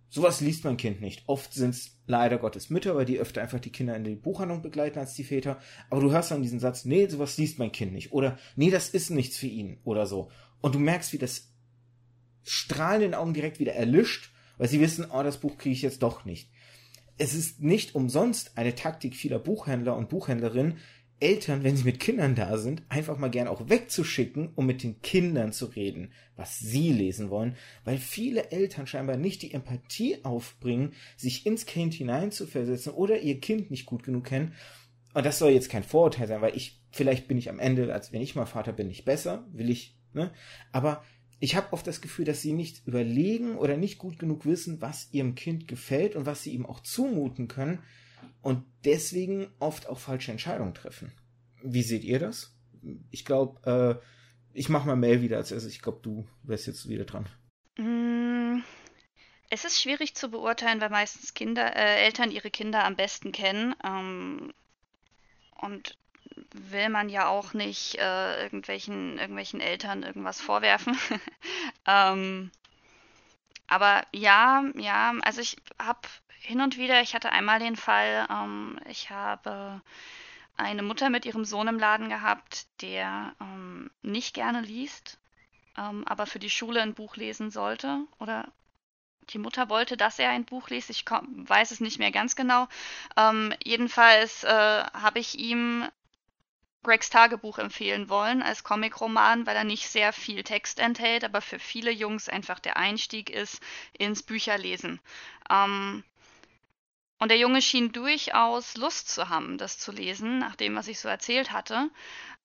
[0.08, 1.24] sowas liest mein Kind nicht.
[1.26, 4.62] Oft sind es leider Gottes Mütter, weil die öfter einfach die Kinder in die Buchhandlung
[4.62, 5.58] begleiten als die Väter.
[5.90, 8.12] Aber du hörst dann diesen Satz, nee, sowas liest mein Kind nicht.
[8.12, 9.78] Oder, nee, das ist nichts für ihn.
[9.84, 10.30] Oder so.
[10.60, 11.52] Und du merkst, wie das
[12.48, 15.82] Strahlen in den Augen direkt wieder erlischt, weil sie wissen, oh, das Buch kriege ich
[15.82, 16.50] jetzt doch nicht.
[17.16, 20.78] Es ist nicht umsonst eine Taktik vieler Buchhändler und Buchhändlerinnen,
[21.20, 25.02] Eltern, wenn sie mit Kindern da sind, einfach mal gern auch wegzuschicken, um mit den
[25.02, 30.92] Kindern zu reden, was sie lesen wollen, weil viele Eltern scheinbar nicht die Empathie aufbringen,
[31.16, 34.54] sich ins Kind hineinzuversetzen oder ihr Kind nicht gut genug kennen.
[35.12, 38.12] Und das soll jetzt kein Vorurteil sein, weil ich, vielleicht bin ich am Ende, als
[38.12, 40.30] wenn ich mal Vater bin, nicht besser, will ich, ne?
[40.70, 41.02] Aber
[41.40, 45.12] ich habe oft das Gefühl, dass sie nicht überlegen oder nicht gut genug wissen, was
[45.12, 47.82] ihrem Kind gefällt und was sie ihm auch zumuten können
[48.42, 51.12] und deswegen oft auch falsche Entscheidungen treffen.
[51.62, 52.56] Wie seht ihr das?
[53.10, 54.06] Ich glaube, äh,
[54.52, 55.72] ich mache mal Mail wieder als erstes.
[55.72, 57.28] Ich glaube, du wärst jetzt wieder dran.
[57.76, 58.62] Mm,
[59.50, 63.74] es ist schwierig zu beurteilen, weil meistens Kinder, äh, Eltern ihre Kinder am besten kennen.
[63.84, 64.52] Ähm,
[65.60, 65.98] und
[66.52, 70.98] will man ja auch nicht äh, irgendwelchen, irgendwelchen Eltern irgendwas vorwerfen.
[71.86, 72.50] ähm,
[73.66, 76.00] aber ja, ja, also ich habe
[76.40, 79.82] hin und wieder, ich hatte einmal den Fall, ähm, ich habe
[80.56, 85.18] eine Mutter mit ihrem Sohn im Laden gehabt, der ähm, nicht gerne liest,
[85.76, 88.50] ähm, aber für die Schule ein Buch lesen sollte oder
[89.30, 90.90] die Mutter wollte, dass er ein Buch liest.
[90.90, 92.66] Ich weiß es nicht mehr ganz genau.
[93.16, 95.86] Ähm, jedenfalls äh, habe ich ihm
[96.82, 101.58] Gregs Tagebuch empfehlen wollen als Comicroman, weil er nicht sehr viel Text enthält, aber für
[101.58, 103.60] viele Jungs einfach der Einstieg ist
[103.92, 105.00] ins Bücherlesen.
[105.50, 106.04] Ähm,
[107.18, 111.00] und der Junge schien durchaus Lust zu haben, das zu lesen, nach dem, was ich
[111.00, 111.90] so erzählt hatte.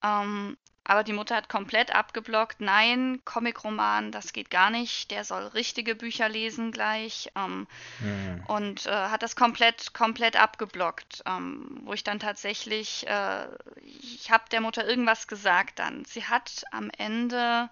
[0.04, 2.60] Ähm, aber die Mutter hat komplett abgeblockt.
[2.60, 5.12] Nein, Comicroman, das geht gar nicht.
[5.12, 7.32] Der soll richtige Bücher lesen gleich.
[7.36, 7.68] Ähm,
[8.00, 8.44] mhm.
[8.48, 11.24] Und äh, hat das komplett, komplett abgeblockt.
[11.26, 13.48] Ähm, wo ich dann tatsächlich, äh,
[13.86, 16.04] ich habe der Mutter irgendwas gesagt dann.
[16.06, 17.70] Sie hat am Ende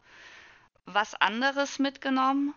[0.86, 2.54] was anderes mitgenommen.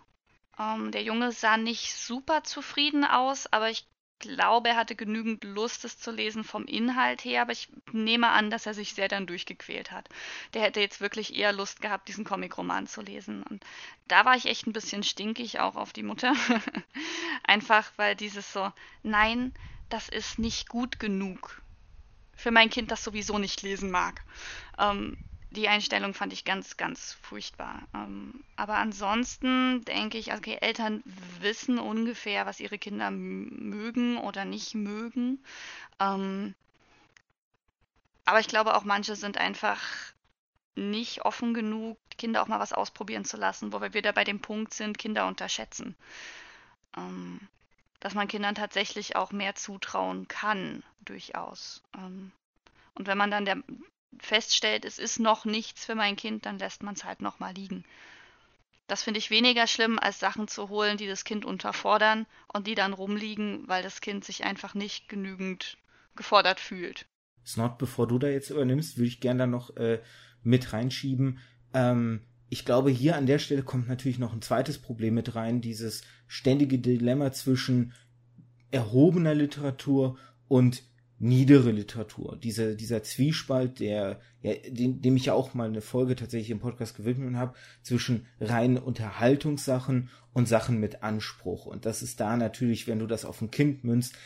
[0.59, 3.87] Ähm, der Junge sah nicht super zufrieden aus, aber ich
[4.19, 8.51] glaube, er hatte genügend Lust, es zu lesen vom Inhalt her, aber ich nehme an,
[8.51, 10.09] dass er sich sehr dann durchgequält hat.
[10.55, 13.43] Der hätte jetzt wirklich eher Lust gehabt, diesen Comicroman zu lesen.
[13.43, 13.65] Und
[14.09, 16.35] da war ich echt ein bisschen stinkig auch auf die Mutter.
[17.45, 19.53] Einfach weil dieses so, nein,
[19.89, 21.63] das ist nicht gut genug
[22.37, 24.23] für mein Kind, das sowieso nicht lesen mag.
[24.79, 25.17] Ähm,
[25.55, 27.83] die Einstellung fand ich ganz, ganz furchtbar.
[27.95, 31.03] Ähm, aber ansonsten denke ich, okay, Eltern
[31.41, 35.43] wissen ungefähr, was ihre Kinder mögen oder nicht mögen.
[36.01, 36.55] Ähm,
[38.25, 39.81] aber ich glaube auch manche sind einfach
[40.77, 44.41] nicht offen genug, Kinder auch mal was ausprobieren zu lassen, wo wir wieder bei dem
[44.41, 45.97] Punkt sind, Kinder unterschätzen.
[46.97, 47.41] Ähm,
[48.01, 51.83] dass man Kindern tatsächlich auch mehr zutrauen kann, durchaus.
[51.97, 52.33] Ähm,
[52.95, 53.57] und wenn man dann der,
[54.21, 57.85] feststellt, es ist noch nichts für mein Kind, dann lässt man es halt nochmal liegen.
[58.87, 62.75] Das finde ich weniger schlimm, als Sachen zu holen, die das Kind unterfordern und die
[62.75, 65.79] dann rumliegen, weil das Kind sich einfach nicht genügend
[66.17, 67.07] gefordert fühlt.
[67.47, 70.01] Snot, bevor du da jetzt übernimmst, würde ich gerne da noch äh,
[70.43, 71.39] mit reinschieben.
[71.73, 75.61] Ähm, ich glaube, hier an der Stelle kommt natürlich noch ein zweites Problem mit rein,
[75.61, 77.95] dieses ständige Dilemma zwischen
[78.71, 80.83] erhobener Literatur und
[81.25, 82.37] niedere Literatur.
[82.37, 86.61] Diese, dieser Zwiespalt, der, ja, dem, dem ich ja auch mal eine Folge tatsächlich im
[86.61, 91.65] Podcast gewidmet habe, zwischen reinen Unterhaltungssachen und Sachen mit Anspruch.
[91.65, 94.17] Und das ist da natürlich, wenn du das auf ein Kind münzt,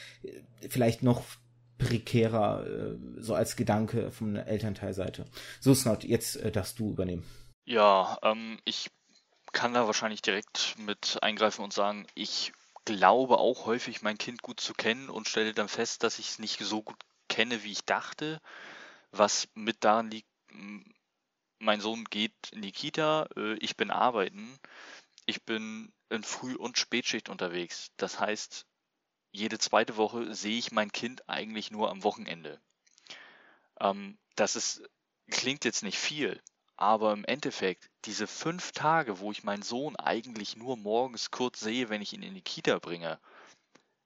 [0.68, 1.22] vielleicht noch
[1.78, 5.26] prekärer, äh, so als Gedanke von der Elternteilseite.
[5.60, 7.24] So, Snot, jetzt äh, darfst du übernehmen.
[7.64, 8.90] Ja, ähm, ich
[9.52, 12.52] kann da wahrscheinlich direkt mit eingreifen und sagen, ich
[12.96, 16.38] glaube auch häufig mein Kind gut zu kennen und stelle dann fest, dass ich es
[16.38, 18.40] nicht so gut kenne, wie ich dachte,
[19.10, 20.28] was mit daran liegt,
[21.58, 24.58] mein Sohn geht in die Kita, äh, ich bin arbeiten,
[25.26, 27.90] ich bin in Früh- und Spätschicht unterwegs.
[27.96, 28.66] Das heißt,
[29.32, 32.60] jede zweite Woche sehe ich mein Kind eigentlich nur am Wochenende.
[33.80, 34.82] Ähm, das ist,
[35.30, 36.40] klingt jetzt nicht viel,
[36.78, 41.88] aber im Endeffekt, diese fünf Tage, wo ich meinen Sohn eigentlich nur morgens kurz sehe,
[41.88, 43.18] wenn ich ihn in die Kita bringe,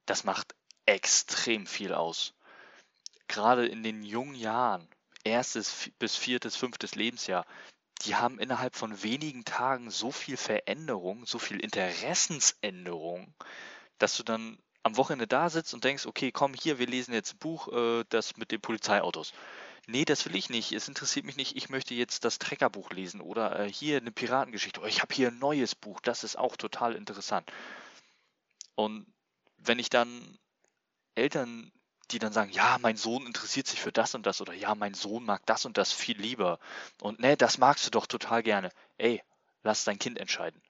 [0.07, 0.55] das macht
[0.87, 2.33] extrem viel aus.
[3.27, 4.87] Gerade in den jungen Jahren,
[5.23, 7.45] erstes bis viertes, fünftes Lebensjahr,
[8.01, 13.35] die haben innerhalb von wenigen Tagen so viel Veränderung, so viel Interessensänderung,
[13.99, 17.35] dass du dann am Wochenende da sitzt und denkst, okay, komm hier, wir lesen jetzt
[17.35, 19.31] ein Buch, äh, das mit den Polizeiautos.
[19.87, 20.71] Nee, das will ich nicht.
[20.71, 21.57] Es interessiert mich nicht.
[21.57, 24.81] Ich möchte jetzt das Treckerbuch lesen oder äh, hier eine Piratengeschichte.
[24.81, 25.99] Oh, ich habe hier ein neues Buch.
[26.01, 27.51] Das ist auch total interessant.
[28.75, 29.05] Und
[29.57, 30.37] wenn ich dann
[31.15, 31.71] Eltern,
[32.11, 34.93] die dann sagen, ja, mein Sohn interessiert sich für das und das oder ja, mein
[34.93, 36.59] Sohn mag das und das viel lieber
[37.01, 38.71] und ne, das magst du doch total gerne.
[38.97, 39.21] Ey,
[39.63, 40.61] lass dein Kind entscheiden.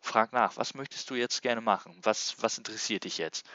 [0.00, 1.98] Frag nach, was möchtest du jetzt gerne machen?
[2.02, 3.46] Was, was interessiert dich jetzt?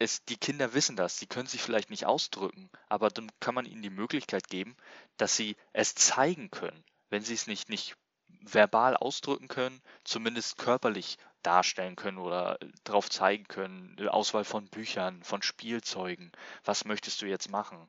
[0.00, 3.66] Es, die Kinder wissen das, sie können sich vielleicht nicht ausdrücken, aber dann kann man
[3.66, 4.74] ihnen die Möglichkeit geben,
[5.18, 6.82] dass sie es zeigen können.
[7.10, 7.96] Wenn sie es nicht, nicht
[8.40, 15.42] verbal ausdrücken können, zumindest körperlich darstellen können oder darauf zeigen können, Auswahl von Büchern, von
[15.42, 16.32] Spielzeugen,
[16.64, 17.86] was möchtest du jetzt machen?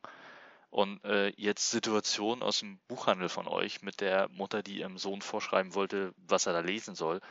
[0.70, 5.22] Und äh, jetzt Situation aus dem Buchhandel von euch mit der Mutter, die ihrem Sohn
[5.22, 7.22] vorschreiben wollte, was er da lesen soll,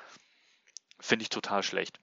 [0.98, 2.00] finde ich total schlecht.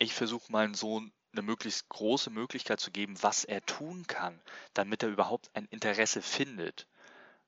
[0.00, 4.40] Ich versuche meinen Sohn eine möglichst große Möglichkeit zu geben, was er tun kann,
[4.74, 6.86] damit er überhaupt ein Interesse findet.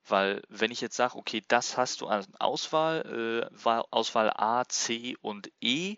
[0.07, 5.15] Weil wenn ich jetzt sage, okay, das hast du an Auswahl, äh, Auswahl A, C
[5.21, 5.97] und E,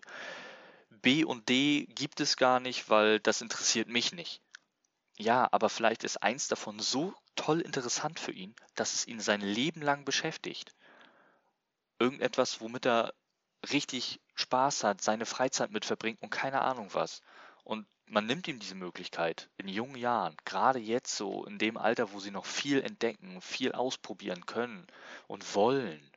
[0.90, 4.40] B und D gibt es gar nicht, weil das interessiert mich nicht.
[5.16, 9.40] Ja, aber vielleicht ist eins davon so toll interessant für ihn, dass es ihn sein
[9.40, 10.74] Leben lang beschäftigt.
[11.98, 13.14] Irgendetwas, womit er
[13.72, 17.22] richtig Spaß hat, seine Freizeit mit verbringt und keine Ahnung was.
[17.64, 22.12] Und man nimmt ihm diese Möglichkeit in jungen Jahren, gerade jetzt so in dem Alter,
[22.12, 24.86] wo sie noch viel entdecken, viel ausprobieren können
[25.26, 26.10] und wollen.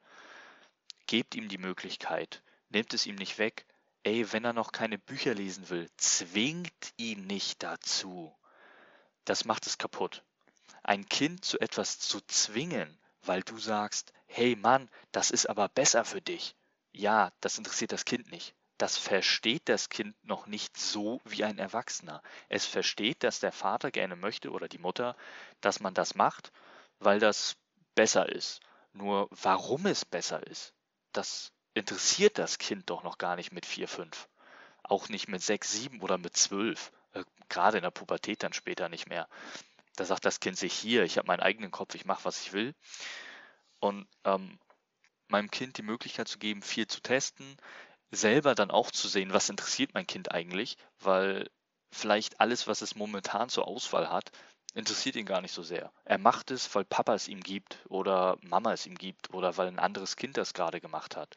[1.07, 3.65] Gebt ihm die Möglichkeit, nehmt es ihm nicht weg.
[4.03, 8.35] Ey, wenn er noch keine Bücher lesen will, zwingt ihn nicht dazu.
[9.23, 10.23] Das macht es kaputt.
[10.83, 16.03] Ein Kind zu etwas zu zwingen, weil du sagst, hey Mann, das ist aber besser
[16.03, 16.55] für dich.
[16.91, 21.57] Ja, das interessiert das Kind nicht das versteht das Kind noch nicht so wie ein
[21.57, 22.21] Erwachsener.
[22.47, 25.15] Es versteht, dass der Vater gerne möchte oder die Mutter,
[25.61, 26.51] dass man das macht,
[26.99, 27.55] weil das
[27.95, 28.61] besser ist.
[28.93, 30.73] Nur warum es besser ist,
[31.11, 34.30] das interessiert das Kind doch noch gar nicht mit 4, 5.
[34.84, 36.91] Auch nicht mit 6, 7 oder mit 12.
[37.13, 39.28] Äh, gerade in der Pubertät dann später nicht mehr.
[39.95, 42.53] Da sagt das Kind sich hier, ich habe meinen eigenen Kopf, ich mache, was ich
[42.53, 42.75] will.
[43.80, 44.59] Und ähm,
[45.28, 47.57] meinem Kind die Möglichkeit zu geben, viel zu testen,
[48.12, 51.49] selber dann auch zu sehen, was interessiert mein Kind eigentlich, weil
[51.91, 54.32] vielleicht alles, was es momentan zur Auswahl hat,
[54.74, 55.91] interessiert ihn gar nicht so sehr.
[56.05, 59.68] Er macht es, weil Papa es ihm gibt oder Mama es ihm gibt oder weil
[59.68, 61.36] ein anderes Kind das gerade gemacht hat.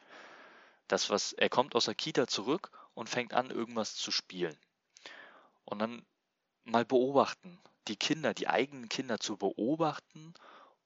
[0.87, 4.57] Das, was er kommt aus der Kita zurück und fängt an, irgendwas zu spielen.
[5.65, 6.05] Und dann
[6.65, 10.33] mal beobachten, die Kinder, die eigenen Kinder zu beobachten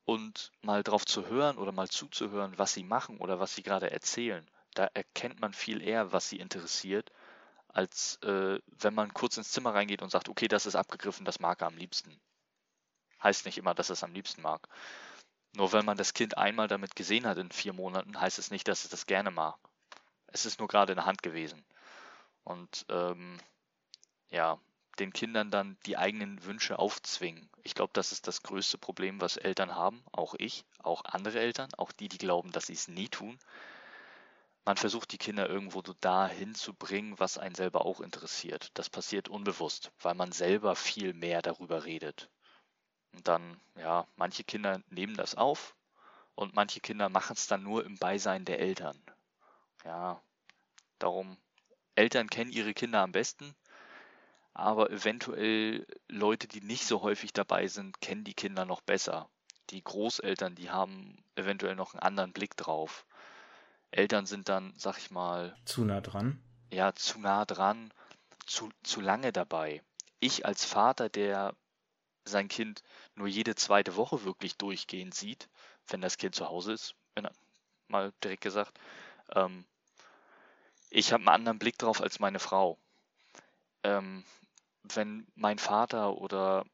[0.05, 3.91] und mal drauf zu hören oder mal zuzuhören, was sie machen oder was sie gerade
[3.91, 7.11] erzählen da erkennt man viel eher, was sie interessiert,
[7.67, 11.39] als äh, wenn man kurz ins Zimmer reingeht und sagt, okay, das ist abgegriffen, das
[11.39, 12.19] mag er am liebsten.
[13.23, 14.67] Heißt nicht immer, dass er es am liebsten mag.
[15.55, 18.67] Nur wenn man das Kind einmal damit gesehen hat in vier Monaten, heißt es nicht,
[18.67, 19.57] dass es das gerne mag.
[20.27, 21.65] Es ist nur gerade in der Hand gewesen.
[22.43, 23.39] Und ähm,
[24.29, 24.59] ja,
[24.99, 27.49] den Kindern dann die eigenen Wünsche aufzwingen.
[27.63, 31.73] Ich glaube, das ist das größte Problem, was Eltern haben, auch ich, auch andere Eltern,
[31.77, 33.39] auch die, die glauben, dass sie es nie tun
[34.65, 38.71] man versucht die Kinder irgendwo so dahin zu bringen, was einen selber auch interessiert.
[38.73, 42.29] Das passiert unbewusst, weil man selber viel mehr darüber redet.
[43.13, 45.75] Und dann, ja, manche Kinder nehmen das auf
[46.33, 48.99] und manche Kinder machen es dann nur im Beisein der Eltern.
[49.83, 50.21] Ja,
[50.99, 51.37] darum,
[51.93, 53.55] Eltern kennen ihre Kinder am besten,
[54.53, 59.29] aber eventuell Leute, die nicht so häufig dabei sind, kennen die Kinder noch besser.
[59.69, 63.05] Die Großeltern, die haben eventuell noch einen anderen Blick drauf.
[63.95, 65.55] Eltern sind dann, sag ich mal.
[65.63, 66.43] Zu nah dran.
[66.69, 67.93] Ja, zu nah dran,
[68.45, 69.81] zu, zu lange dabei.
[70.19, 71.55] Ich als Vater, der
[72.25, 72.83] sein Kind
[73.15, 75.47] nur jede zweite Woche wirklich durchgehend sieht,
[75.87, 77.27] wenn das Kind zu Hause ist, wenn,
[77.87, 78.77] mal direkt gesagt,
[79.33, 79.65] ähm,
[80.89, 82.77] ich habe einen anderen Blick drauf als meine Frau.
[83.83, 84.25] Ähm,
[84.83, 86.65] wenn mein Vater oder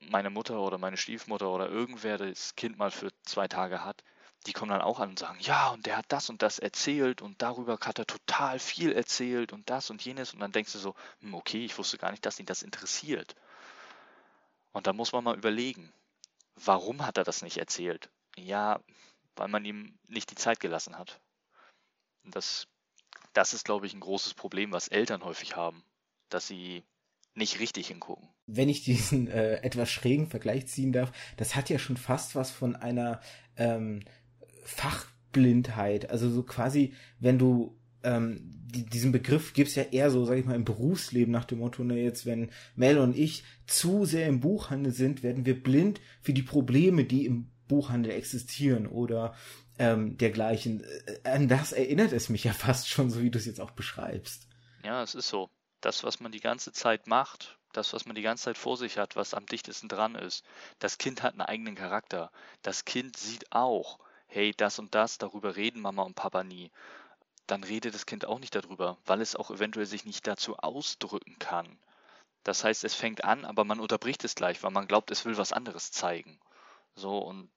[0.00, 4.02] meine Mutter oder meine Stiefmutter oder irgendwer das Kind mal für zwei Tage hat,
[4.46, 7.22] die kommen dann auch an und sagen, ja, und der hat das und das erzählt
[7.22, 10.34] und darüber hat er total viel erzählt und das und jenes.
[10.34, 13.34] Und dann denkst du so, hm, okay, ich wusste gar nicht, dass ihn das interessiert.
[14.72, 15.92] Und da muss man mal überlegen,
[16.56, 18.10] warum hat er das nicht erzählt?
[18.36, 18.80] Ja,
[19.36, 21.20] weil man ihm nicht die Zeit gelassen hat.
[22.24, 22.66] Und das,
[23.32, 25.82] das ist, glaube ich, ein großes Problem, was Eltern häufig haben,
[26.28, 26.84] dass sie
[27.34, 28.28] nicht richtig hingucken.
[28.46, 32.50] Wenn ich diesen äh, etwas schrägen Vergleich ziehen darf, das hat ja schon fast was
[32.50, 33.20] von einer
[33.56, 34.04] ähm,
[34.64, 36.10] Fachblindheit.
[36.10, 38.40] Also so quasi, wenn du ähm,
[38.74, 41.84] die, diesen Begriff gibt's ja eher so, sag ich mal, im Berufsleben nach dem Motto,
[41.84, 46.32] ne, jetzt wenn Mel und ich zu sehr im Buchhandel sind, werden wir blind für
[46.32, 49.34] die Probleme, die im Buchhandel existieren oder
[49.78, 50.84] ähm, dergleichen.
[51.06, 53.72] Äh, an das erinnert es mich ja fast schon, so wie du es jetzt auch
[53.72, 54.48] beschreibst.
[54.84, 55.50] Ja, es ist so.
[55.80, 58.98] Das, was man die ganze Zeit macht, das, was man die ganze Zeit vor sich
[58.98, 60.44] hat, was am dichtesten dran ist.
[60.78, 62.30] Das Kind hat einen eigenen Charakter.
[62.62, 63.98] Das Kind sieht auch,
[64.34, 66.72] hey, das und das, darüber reden Mama und Papa nie,
[67.46, 71.38] dann redet das Kind auch nicht darüber, weil es auch eventuell sich nicht dazu ausdrücken
[71.38, 71.78] kann.
[72.42, 75.36] Das heißt, es fängt an, aber man unterbricht es gleich, weil man glaubt, es will
[75.36, 76.40] was anderes zeigen.
[76.96, 77.48] So, und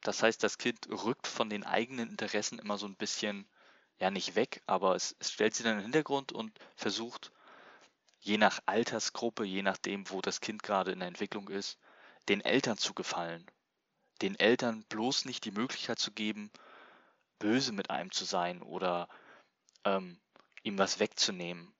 [0.00, 3.46] das heißt, das Kind rückt von den eigenen Interessen immer so ein bisschen,
[3.98, 7.32] ja, nicht weg, aber es, es stellt sie dann in den Hintergrund und versucht,
[8.20, 11.78] je nach Altersgruppe, je nachdem, wo das Kind gerade in der Entwicklung ist,
[12.28, 13.46] den Eltern zu gefallen
[14.20, 16.50] den Eltern bloß nicht die Möglichkeit zu geben,
[17.38, 19.08] böse mit einem zu sein oder
[19.84, 20.18] ähm,
[20.62, 21.72] ihm was wegzunehmen.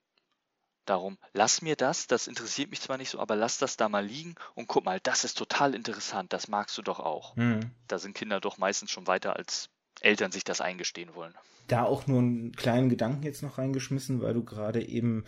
[0.85, 4.05] Darum, lass mir das, das interessiert mich zwar nicht so, aber lass das da mal
[4.05, 7.37] liegen und guck mal, das ist total interessant, das magst du doch auch.
[7.37, 7.71] Mhm.
[7.87, 9.69] Da sind Kinder doch meistens schon weiter, als
[10.01, 11.33] Eltern sich das eingestehen wollen.
[11.67, 15.23] Da auch nur einen kleinen Gedanken jetzt noch reingeschmissen, weil du gerade eben,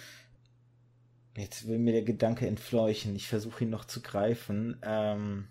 [1.37, 4.77] jetzt will mir der Gedanke entfleuchen, ich versuche ihn noch zu greifen.
[4.81, 5.47] Ähm,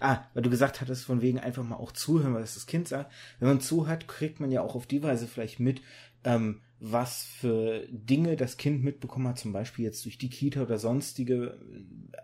[0.00, 3.12] Ah, weil du gesagt hattest, von wegen einfach mal auch zuhören, was das Kind sagt.
[3.38, 5.82] Wenn man zuhört, kriegt man ja auch auf die Weise vielleicht mit,
[6.24, 10.78] ähm, was für Dinge das Kind mitbekommen hat, zum Beispiel jetzt durch die Kita oder
[10.78, 11.58] sonstige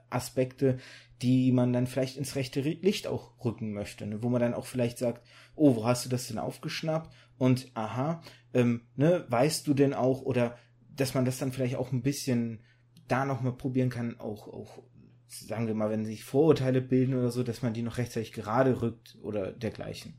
[0.09, 0.79] Aspekte,
[1.20, 4.22] die man dann vielleicht ins rechte Licht auch rücken möchte, ne?
[4.22, 7.14] wo man dann auch vielleicht sagt, oh, wo hast du das denn aufgeschnappt?
[7.37, 8.22] Und aha,
[8.55, 10.57] ähm, ne, weißt du denn auch, oder
[10.95, 12.61] dass man das dann vielleicht auch ein bisschen
[13.09, 14.83] da nochmal probieren kann, auch, auch
[15.41, 18.82] sagen wir mal, wenn sich Vorurteile bilden oder so, dass man die noch rechtzeitig gerade
[18.82, 20.14] rückt oder dergleichen.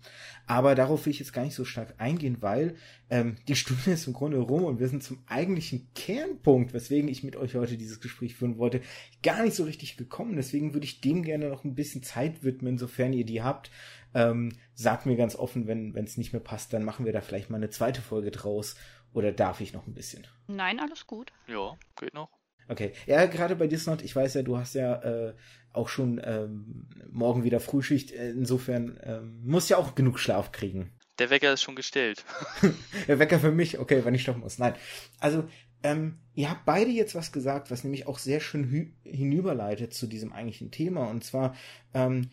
[0.45, 2.75] Aber darauf will ich jetzt gar nicht so stark eingehen, weil
[3.09, 7.23] ähm, die Stunde ist im Grunde rum und wir sind zum eigentlichen Kernpunkt, weswegen ich
[7.23, 8.81] mit euch heute dieses Gespräch führen wollte,
[9.23, 10.35] gar nicht so richtig gekommen.
[10.35, 13.71] Deswegen würde ich dem gerne noch ein bisschen Zeit widmen, sofern ihr die habt.
[14.13, 17.49] Ähm, sagt mir ganz offen, wenn es nicht mehr passt, dann machen wir da vielleicht
[17.49, 18.75] mal eine zweite Folge draus.
[19.13, 20.27] Oder darf ich noch ein bisschen?
[20.47, 21.31] Nein, alles gut.
[21.47, 22.29] Ja, geht noch.
[22.67, 22.91] Okay.
[23.05, 25.33] Ja, gerade bei Disney, ich weiß ja, du hast ja äh,
[25.71, 28.11] auch schon ähm, morgen wieder Frühschicht.
[28.11, 30.91] Insofern ähm, musst ja auch genug Schlaf kriegen.
[31.19, 32.25] Der Wecker ist schon gestellt.
[33.07, 34.59] Der Wecker für mich, okay, wenn ich stoppen muss.
[34.59, 34.73] Nein.
[35.19, 35.47] Also,
[35.83, 40.33] ähm, ihr habt beide jetzt was gesagt, was nämlich auch sehr schön hinüberleitet zu diesem
[40.33, 41.09] eigentlichen Thema.
[41.09, 41.55] Und zwar
[41.93, 42.29] ähm,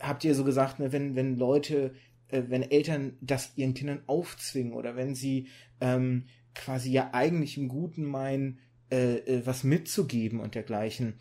[0.00, 1.94] habt ihr so gesagt, ne, wenn, wenn Leute,
[2.28, 5.48] äh, wenn Eltern das ihren Kindern aufzwingen oder wenn sie
[5.80, 8.58] ähm, quasi ja eigentlich im Guten meinen,
[8.92, 11.14] äh, äh, was mitzugeben und dergleichen.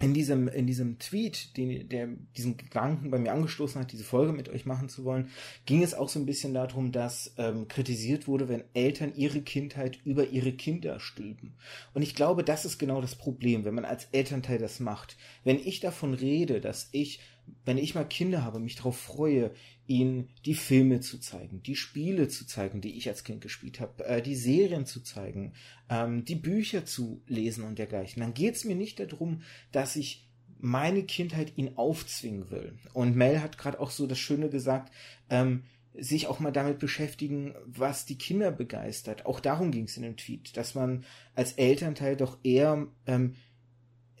[0.00, 4.32] In diesem, in diesem Tweet, den, der diesen Gedanken bei mir angestoßen hat, diese Folge
[4.32, 5.28] mit euch machen zu wollen,
[5.66, 9.98] ging es auch so ein bisschen darum, dass ähm, kritisiert wurde, wenn Eltern ihre Kindheit
[10.04, 11.54] über ihre Kinder stülpen.
[11.94, 15.16] Und ich glaube, das ist genau das Problem, wenn man als Elternteil das macht.
[15.44, 17.20] Wenn ich davon rede, dass ich
[17.64, 19.52] wenn ich mal Kinder habe, mich darauf freue,
[19.86, 24.04] ihnen die Filme zu zeigen, die Spiele zu zeigen, die ich als Kind gespielt habe,
[24.04, 25.52] äh, die Serien zu zeigen,
[25.88, 29.42] ähm, die Bücher zu lesen und dergleichen, dann geht es mir nicht darum,
[29.72, 30.28] dass ich
[30.58, 32.78] meine Kindheit ihnen aufzwingen will.
[32.92, 34.92] Und Mel hat gerade auch so das Schöne gesagt,
[35.28, 39.26] ähm, sich auch mal damit beschäftigen, was die Kinder begeistert.
[39.26, 43.34] Auch darum ging es in dem Tweet, dass man als Elternteil doch eher ähm,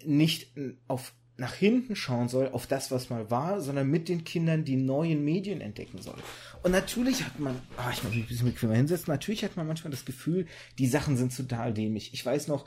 [0.04, 0.52] nicht
[0.88, 4.76] auf nach hinten schauen soll, auf das, was mal war, sondern mit den Kindern die
[4.76, 6.18] neuen Medien entdecken soll.
[6.62, 9.66] Und natürlich hat man, oh, ich muss mich ein bisschen bequemer hinsetzen, natürlich hat man
[9.66, 10.46] manchmal das Gefühl,
[10.78, 12.12] die Sachen sind total dämlich.
[12.12, 12.66] Ich weiß noch,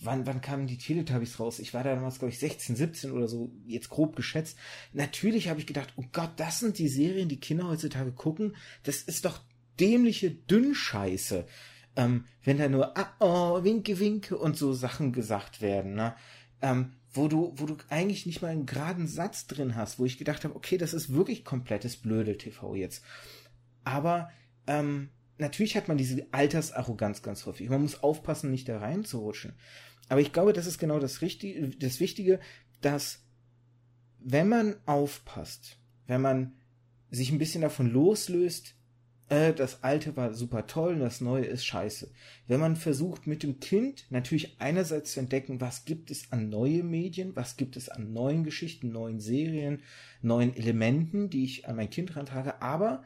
[0.00, 1.58] wann, wann kamen die Teletubbies raus?
[1.58, 4.56] Ich war da damals, glaube ich, 16, 17 oder so, jetzt grob geschätzt.
[4.94, 8.56] Natürlich habe ich gedacht, oh Gott, das sind die Serien, die Kinder heutzutage gucken.
[8.84, 9.42] Das ist doch
[9.78, 11.44] dämliche Dünnscheiße.
[11.96, 16.14] Ähm, wenn da nur, ah, oh, winke, winke und so Sachen gesagt werden, ne?
[16.62, 20.18] Ähm, wo du, wo du eigentlich nicht mal einen geraden Satz drin hast, wo ich
[20.18, 23.04] gedacht habe, okay, das ist wirklich komplettes blöde TV jetzt.
[23.84, 24.30] Aber
[24.66, 27.68] ähm, natürlich hat man diese Altersarroganz ganz häufig.
[27.68, 29.54] Man muss aufpassen, nicht da reinzurutschen.
[30.08, 32.40] Aber ich glaube, das ist genau das Richtige, das Wichtige,
[32.80, 33.22] dass
[34.18, 36.54] wenn man aufpasst, wenn man
[37.10, 38.74] sich ein bisschen davon loslöst,
[39.32, 42.10] äh, das Alte war super toll und das Neue ist scheiße.
[42.46, 46.82] Wenn man versucht, mit dem Kind natürlich einerseits zu entdecken, was gibt es an neue
[46.82, 49.82] Medien, was gibt es an neuen Geschichten, neuen Serien,
[50.20, 53.04] neuen Elementen, die ich an mein Kind rantrage, aber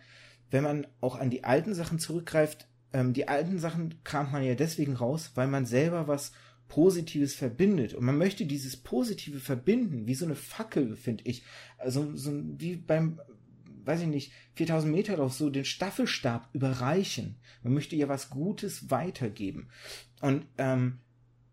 [0.51, 4.57] wenn man auch an die alten Sachen zurückgreift, ähm, die alten Sachen kramt man ja
[4.57, 6.33] deswegen raus, weil man selber was
[6.67, 7.95] Positives verbindet.
[7.95, 11.45] Und man möchte dieses Positive verbinden, wie so eine Fackel, finde ich.
[11.79, 13.21] Also so wie beim,
[13.87, 17.37] weiß ich nicht, 4000 Meter Lauf, so den Staffelstab überreichen.
[17.63, 19.69] Man möchte ja was Gutes weitergeben.
[20.21, 20.99] Und ähm,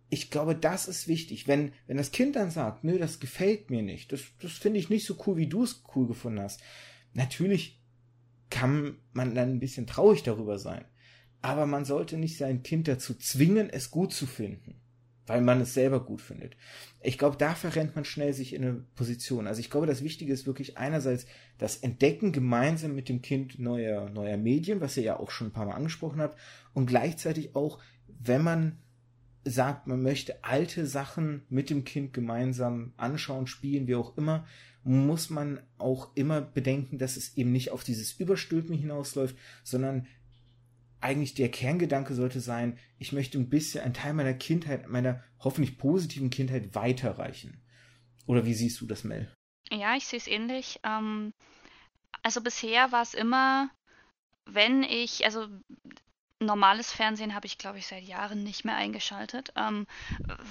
[0.09, 1.47] ich glaube, das ist wichtig.
[1.47, 4.89] Wenn, wenn das Kind dann sagt, nö, das gefällt mir nicht, das, das finde ich
[4.89, 6.61] nicht so cool, wie du es cool gefunden hast.
[7.13, 7.81] Natürlich
[8.49, 10.85] kann man dann ein bisschen traurig darüber sein.
[11.41, 14.79] Aber man sollte nicht sein Kind dazu zwingen, es gut zu finden,
[15.25, 16.55] weil man es selber gut findet.
[17.01, 19.47] Ich glaube, da verrennt man schnell sich in eine Position.
[19.47, 21.25] Also ich glaube, das Wichtige ist wirklich einerseits
[21.57, 25.53] das Entdecken gemeinsam mit dem Kind neuer, neuer Medien, was ihr ja auch schon ein
[25.53, 26.37] paar Mal angesprochen habt,
[26.73, 28.79] und gleichzeitig auch, wenn man
[29.45, 34.45] sagt, man möchte alte Sachen mit dem Kind gemeinsam anschauen, spielen, wie auch immer,
[34.83, 40.07] muss man auch immer bedenken, dass es eben nicht auf dieses Überstülpen hinausläuft, sondern
[41.03, 45.77] eigentlich der Kerngedanke sollte sein, ich möchte ein bisschen einen Teil meiner Kindheit, meiner hoffentlich
[45.77, 47.61] positiven Kindheit weiterreichen.
[48.25, 49.31] Oder wie siehst du das, Mel?
[49.69, 50.79] Ja, ich sehe es ähnlich.
[50.83, 51.33] Ähm,
[52.21, 53.69] also bisher war es immer,
[54.45, 55.47] wenn ich, also
[56.45, 59.53] normales Fernsehen habe ich, glaube ich, seit Jahren nicht mehr eingeschaltet.
[59.55, 59.87] Ähm,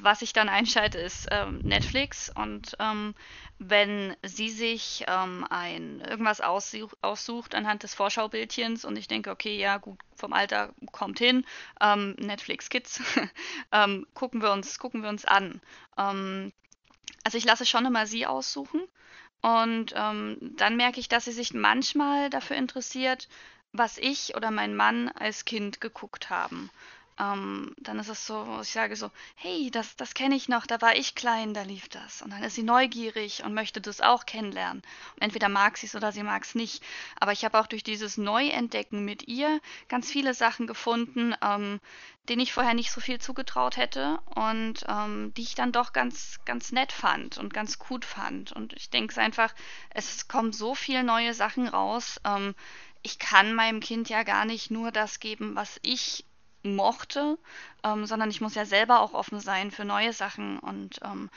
[0.00, 2.30] was ich dann einschalte, ist ähm, Netflix.
[2.34, 3.14] Und ähm,
[3.58, 9.58] wenn sie sich ähm, ein irgendwas aussuch, aussucht anhand des Vorschaubildchens und ich denke, okay,
[9.58, 11.44] ja, gut, vom Alter kommt hin,
[11.80, 13.02] ähm, Netflix Kids,
[13.72, 15.60] ähm, gucken wir uns, gucken wir uns an.
[15.96, 18.82] also ich lasse schon immer sie aussuchen.
[19.40, 23.28] Und dann merke ich, dass sie sich manchmal dafür interessiert,
[23.72, 26.70] was ich oder mein Mann als Kind geguckt haben.
[27.18, 30.80] Ähm, dann ist es so, ich sage so, hey, das, das kenne ich noch, da
[30.80, 32.22] war ich klein, da lief das.
[32.22, 34.82] Und dann ist sie neugierig und möchte das auch kennenlernen.
[35.14, 36.82] Und entweder mag sie es oder sie mag es nicht.
[37.20, 41.80] Aber ich habe auch durch dieses Neuentdecken mit ihr ganz viele Sachen gefunden, ähm,
[42.28, 46.40] denen ich vorher nicht so viel zugetraut hätte und ähm, die ich dann doch ganz,
[46.44, 48.52] ganz nett fand und ganz gut fand.
[48.52, 49.54] Und ich denke es einfach,
[49.90, 52.20] es kommen so viele neue Sachen raus.
[52.24, 52.54] Ähm,
[53.02, 56.24] ich kann meinem Kind ja gar nicht nur das geben, was ich
[56.62, 57.38] mochte,
[57.82, 60.58] ähm, sondern ich muss ja selber auch offen sein für neue Sachen.
[60.58, 61.30] Und ähm,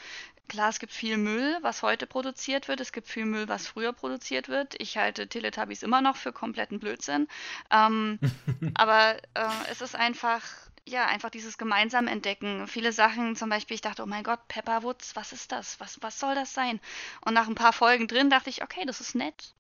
[0.48, 2.80] klar, es gibt viel Müll, was heute produziert wird.
[2.80, 4.80] Es gibt viel Müll, was früher produziert wird.
[4.80, 7.28] Ich halte Teletubbies immer noch für kompletten Blödsinn.
[7.72, 8.20] Ähm,
[8.76, 10.44] aber äh, es ist einfach
[10.88, 12.68] ja, einfach dieses gemeinsam entdecken.
[12.68, 15.80] Viele Sachen, zum Beispiel, ich dachte, oh mein Gott, Pepperwoods, was ist das?
[15.80, 16.80] Was, was soll das sein?
[17.26, 19.56] Und nach ein paar Folgen drin dachte ich, okay, das ist nett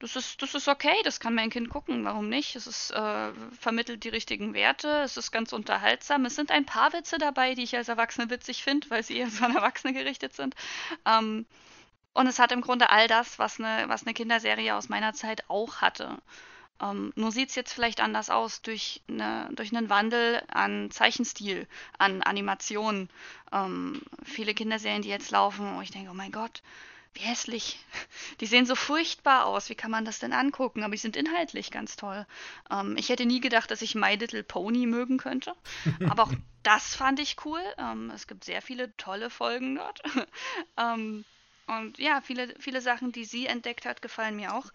[0.00, 2.54] das ist, das ist okay, das kann mein Kind gucken, warum nicht?
[2.54, 6.24] Es ist, äh, vermittelt die richtigen Werte, es ist ganz unterhaltsam.
[6.24, 9.30] Es sind ein paar Witze dabei, die ich als Erwachsene witzig finde, weil sie eher
[9.30, 10.54] so an Erwachsene gerichtet sind.
[11.04, 11.46] Ähm,
[12.14, 15.48] und es hat im Grunde all das, was eine, was eine Kinderserie aus meiner Zeit
[15.48, 16.18] auch hatte.
[16.80, 21.66] Ähm, nur sieht es jetzt vielleicht anders aus durch, eine, durch einen Wandel an Zeichenstil,
[21.98, 23.08] an Animationen.
[23.52, 26.62] Ähm, viele Kinderserien, die jetzt laufen, wo ich denke, oh mein Gott,
[27.14, 27.78] wie hässlich.
[28.40, 29.68] Die sehen so furchtbar aus.
[29.68, 30.82] Wie kann man das denn angucken?
[30.82, 32.26] Aber die sind inhaltlich ganz toll.
[32.70, 35.54] Ähm, ich hätte nie gedacht, dass ich My Little Pony mögen könnte.
[36.08, 36.32] Aber auch
[36.62, 37.62] das fand ich cool.
[37.78, 40.02] Ähm, es gibt sehr viele tolle Folgen dort.
[40.76, 41.24] ähm,
[41.66, 44.66] und ja, viele, viele Sachen, die sie entdeckt hat, gefallen mir auch.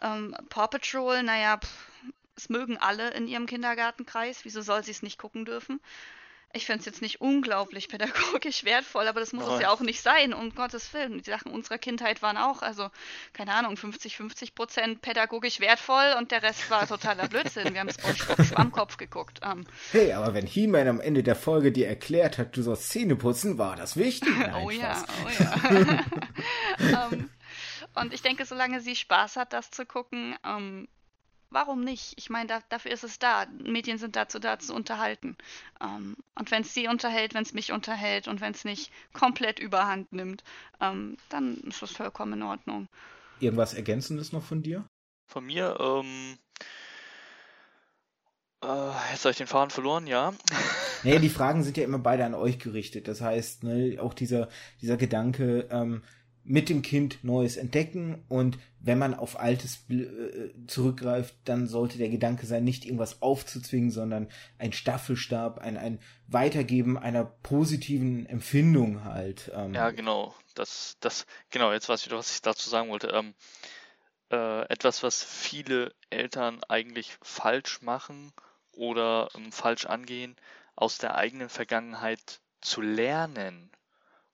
[0.00, 1.88] Ähm, Paw Patrol, naja, pff,
[2.36, 4.44] es mögen alle in ihrem Kindergartenkreis.
[4.44, 5.80] Wieso soll sie es nicht gucken dürfen?
[6.52, 9.54] Ich finde es jetzt nicht unglaublich pädagogisch wertvoll, aber das muss Nein.
[9.56, 11.22] es ja auch nicht sein, um Gottes Willen.
[11.22, 12.88] Die Sachen unserer Kindheit waren auch, also,
[13.32, 17.74] keine Ahnung, 50, 50 Prozent pädagogisch wertvoll und der Rest war totaler Blödsinn.
[17.74, 19.40] Wir haben Spongebob Schwammkopf geguckt.
[19.42, 19.66] Ähm.
[19.92, 23.58] Hey, aber wenn He-Man am Ende der Folge dir erklärt hat, du sollst Zähne putzen,
[23.58, 24.34] war das wichtig.
[24.38, 27.06] Nein, oh ja, oh ja.
[27.06, 27.30] um, ähm,
[27.94, 30.88] und ich denke, solange sie Spaß hat, das zu gucken, ähm,
[31.50, 32.14] warum nicht?
[32.16, 33.46] Ich meine, da, dafür ist es da.
[33.62, 35.36] Medien sind dazu da, zu unterhalten.
[35.80, 39.58] Ähm, und wenn es sie unterhält, wenn es mich unterhält und wenn es nicht komplett
[39.58, 40.44] überhand nimmt,
[40.80, 42.88] ähm, dann ist das vollkommen in Ordnung.
[43.40, 44.84] Irgendwas Ergänzendes noch von dir?
[45.26, 46.38] Von mir, ähm.
[48.62, 50.32] Äh, jetzt habe ich den Faden verloren, ja.
[51.02, 53.06] Nee, die Fragen sind ja immer beide an euch gerichtet.
[53.06, 54.48] Das heißt, ne, auch dieser,
[54.80, 56.02] dieser Gedanke, ähm,
[56.48, 62.08] mit dem Kind Neues entdecken und wenn man auf Altes äh, zurückgreift, dann sollte der
[62.08, 64.28] Gedanke sein, nicht irgendwas aufzuzwingen, sondern
[64.58, 69.50] ein Staffelstab, ein, ein Weitergeben einer positiven Empfindung halt.
[69.54, 69.74] Ähm.
[69.74, 70.34] Ja, genau.
[70.54, 73.08] Das, das, genau, jetzt weiß ich wieder, was ich dazu sagen wollte.
[73.08, 73.34] Ähm,
[74.30, 78.32] äh, etwas, was viele Eltern eigentlich falsch machen
[78.70, 80.36] oder ähm, falsch angehen,
[80.76, 83.70] aus der eigenen Vergangenheit zu lernen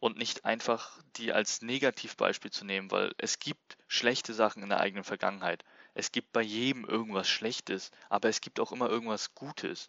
[0.02, 4.80] und nicht einfach die als Negativbeispiel zu nehmen, weil es gibt schlechte Sachen in der
[4.80, 5.64] eigenen Vergangenheit.
[5.94, 9.86] Es gibt bei jedem irgendwas Schlechtes, aber es gibt auch immer irgendwas Gutes.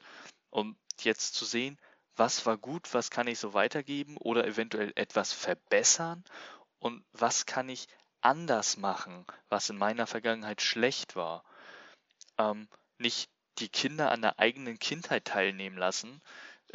[0.52, 1.80] Und jetzt zu sehen,
[2.16, 6.24] was war gut, was kann ich so weitergeben oder eventuell etwas verbessern
[6.78, 7.88] und was kann ich
[8.22, 11.44] anders machen, was in meiner Vergangenheit schlecht war.
[12.38, 12.68] Ähm,
[13.00, 16.22] nicht die Kinder an der eigenen Kindheit teilnehmen lassen,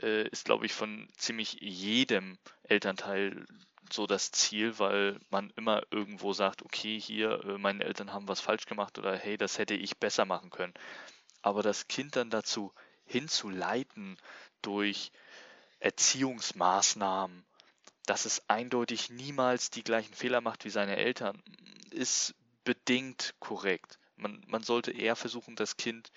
[0.03, 3.47] äh, ist, glaube ich, von ziemlich jedem Elternteil
[3.93, 8.41] so das Ziel, weil man immer irgendwo sagt, okay, hier, äh, meine Eltern haben was
[8.41, 10.75] falsch gemacht oder hey, das hätte ich besser machen können.
[11.43, 12.73] Aber das Kind dann dazu
[13.05, 14.19] hinzuleiten
[14.63, 15.11] durch
[15.81, 17.45] Erziehungsmaßnahmen,
[18.07, 21.43] dass es eindeutig niemals die gleichen Fehler macht wie seine Eltern,
[21.91, 22.35] ist
[22.65, 23.99] bedingt korrekt.
[24.17, 26.11] Man, man sollte eher versuchen, das Kind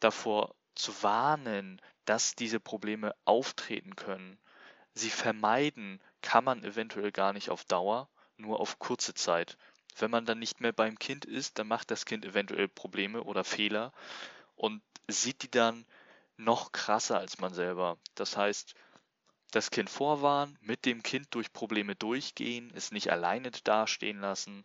[0.00, 1.80] davor zu warnen,
[2.10, 4.36] dass diese Probleme auftreten können.
[4.94, 9.56] Sie vermeiden kann man eventuell gar nicht auf Dauer, nur auf kurze Zeit.
[9.96, 13.44] Wenn man dann nicht mehr beim Kind ist, dann macht das Kind eventuell Probleme oder
[13.44, 13.92] Fehler
[14.56, 15.86] und sieht die dann
[16.36, 17.96] noch krasser als man selber.
[18.16, 18.74] Das heißt,
[19.52, 24.64] das Kind vorwarnen, mit dem Kind durch Probleme durchgehen, es nicht alleine dastehen lassen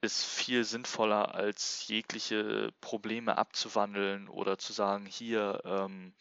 [0.00, 6.12] ist viel sinnvoller, als jegliche Probleme abzuwandeln oder zu sagen, hier, ähm,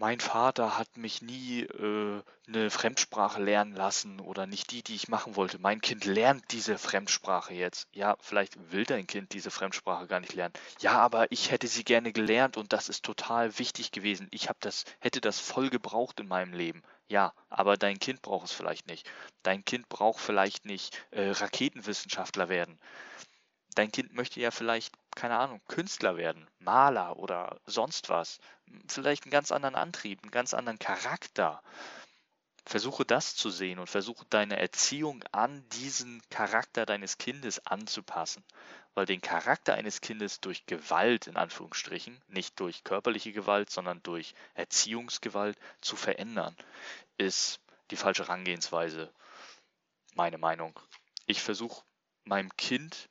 [0.00, 5.08] mein Vater hat mich nie äh, eine Fremdsprache lernen lassen oder nicht die, die ich
[5.08, 5.58] machen wollte.
[5.58, 7.88] Mein Kind lernt diese Fremdsprache jetzt.
[7.92, 10.54] Ja, vielleicht will dein Kind diese Fremdsprache gar nicht lernen.
[10.78, 14.28] Ja, aber ich hätte sie gerne gelernt und das ist total wichtig gewesen.
[14.30, 16.84] Ich habe das, hätte das voll gebraucht in meinem Leben.
[17.08, 19.10] Ja, aber dein Kind braucht es vielleicht nicht.
[19.42, 22.78] Dein Kind braucht vielleicht nicht äh, Raketenwissenschaftler werden.
[23.74, 28.40] Dein Kind möchte ja vielleicht, keine Ahnung, Künstler werden, Maler oder sonst was.
[28.88, 31.62] Vielleicht einen ganz anderen Antrieb, einen ganz anderen Charakter.
[32.66, 38.44] Versuche das zu sehen und versuche deine Erziehung an diesen Charakter deines Kindes anzupassen.
[38.98, 44.34] Weil den Charakter eines Kindes durch Gewalt, in Anführungsstrichen, nicht durch körperliche Gewalt, sondern durch
[44.54, 46.56] Erziehungsgewalt zu verändern,
[47.16, 47.60] ist
[47.92, 49.08] die falsche Herangehensweise.
[50.16, 50.76] Meine Meinung.
[51.26, 51.84] Ich versuche
[52.24, 53.08] meinem Kind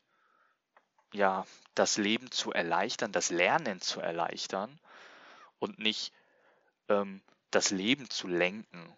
[1.13, 4.77] ja, das Leben zu erleichtern, das Lernen zu erleichtern
[5.59, 6.11] und nicht
[6.89, 8.93] ähm, das Leben zu lenken.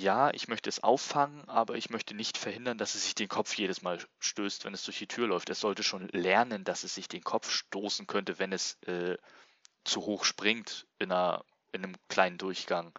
[0.00, 3.54] Ja, ich möchte es auffangen, aber ich möchte nicht verhindern, dass es sich den Kopf
[3.54, 5.50] jedes Mal stößt, wenn es durch die Tür läuft.
[5.50, 9.18] Es sollte schon lernen, dass es sich den Kopf stoßen könnte, wenn es äh,
[9.82, 12.96] zu hoch springt in, einer, in einem kleinen Durchgang.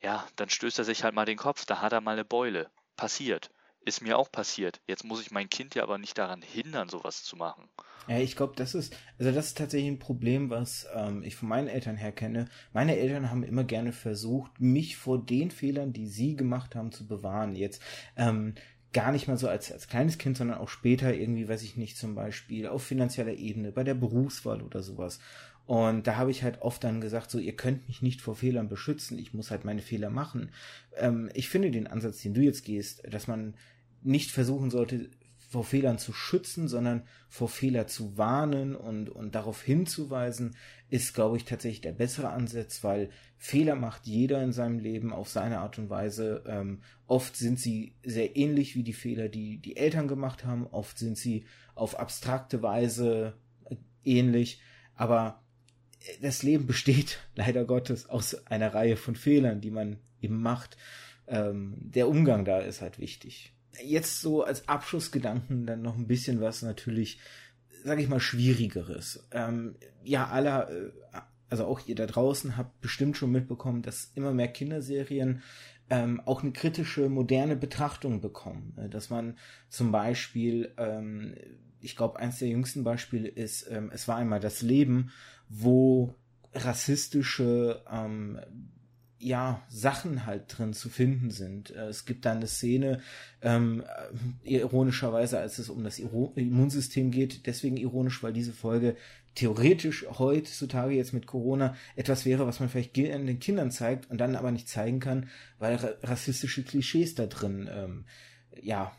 [0.00, 2.70] Ja, dann stößt er sich halt mal den Kopf, da hat er mal eine Beule.
[2.94, 3.50] Passiert.
[3.84, 4.80] Ist mir auch passiert.
[4.86, 7.68] Jetzt muss ich mein Kind ja aber nicht daran hindern, sowas zu machen.
[8.08, 11.48] Ja, ich glaube, das ist, also das ist tatsächlich ein Problem, was ähm, ich von
[11.48, 12.48] meinen Eltern her kenne.
[12.72, 17.06] Meine Eltern haben immer gerne versucht, mich vor den Fehlern, die sie gemacht haben, zu
[17.06, 17.54] bewahren.
[17.54, 17.82] Jetzt
[18.16, 18.54] ähm,
[18.92, 21.98] gar nicht mal so als, als kleines Kind, sondern auch später irgendwie, weiß ich nicht,
[21.98, 25.20] zum Beispiel auf finanzieller Ebene, bei der Berufswahl oder sowas.
[25.68, 28.70] Und da habe ich halt oft dann gesagt, so, ihr könnt mich nicht vor Fehlern
[28.70, 30.50] beschützen, ich muss halt meine Fehler machen.
[30.96, 33.54] Ähm, ich finde den Ansatz, den du jetzt gehst, dass man
[34.00, 35.10] nicht versuchen sollte,
[35.50, 40.56] vor Fehlern zu schützen, sondern vor Fehler zu warnen und, und darauf hinzuweisen,
[40.88, 45.28] ist, glaube ich, tatsächlich der bessere Ansatz, weil Fehler macht jeder in seinem Leben auf
[45.28, 46.44] seine Art und Weise.
[46.46, 50.66] Ähm, oft sind sie sehr ähnlich wie die Fehler, die die Eltern gemacht haben.
[50.66, 53.34] Oft sind sie auf abstrakte Weise
[53.68, 54.62] äh, ähnlich.
[54.94, 55.42] Aber
[56.22, 60.76] das Leben besteht leider Gottes aus einer Reihe von Fehlern, die man eben macht.
[61.26, 63.52] Ähm, der Umgang da ist halt wichtig.
[63.82, 67.20] Jetzt so als Abschlussgedanken dann noch ein bisschen was natürlich,
[67.84, 69.28] sage ich mal, schwierigeres.
[69.30, 71.20] Ähm, ja, alle, äh,
[71.50, 75.42] also auch ihr da draußen habt bestimmt schon mitbekommen, dass immer mehr Kinderserien
[75.90, 78.74] ähm, auch eine kritische, moderne Betrachtung bekommen.
[78.76, 78.88] Ne?
[78.88, 81.34] Dass man zum Beispiel, ähm,
[81.80, 85.10] ich glaube, eins der jüngsten Beispiele ist, ähm, es war einmal das Leben,
[85.48, 86.14] wo
[86.54, 88.40] rassistische ähm,
[89.20, 91.70] ja, Sachen halt drin zu finden sind.
[91.70, 93.00] Äh, es gibt da eine Szene,
[93.42, 93.82] ähm,
[94.44, 98.96] ironischerweise, als es um das Immunsystem geht, deswegen ironisch, weil diese Folge
[99.34, 104.36] theoretisch heutzutage jetzt mit Corona etwas wäre, was man vielleicht den Kindern zeigt und dann
[104.36, 108.04] aber nicht zeigen kann, weil rassistische Klischees da drin, ähm,
[108.60, 108.96] ja,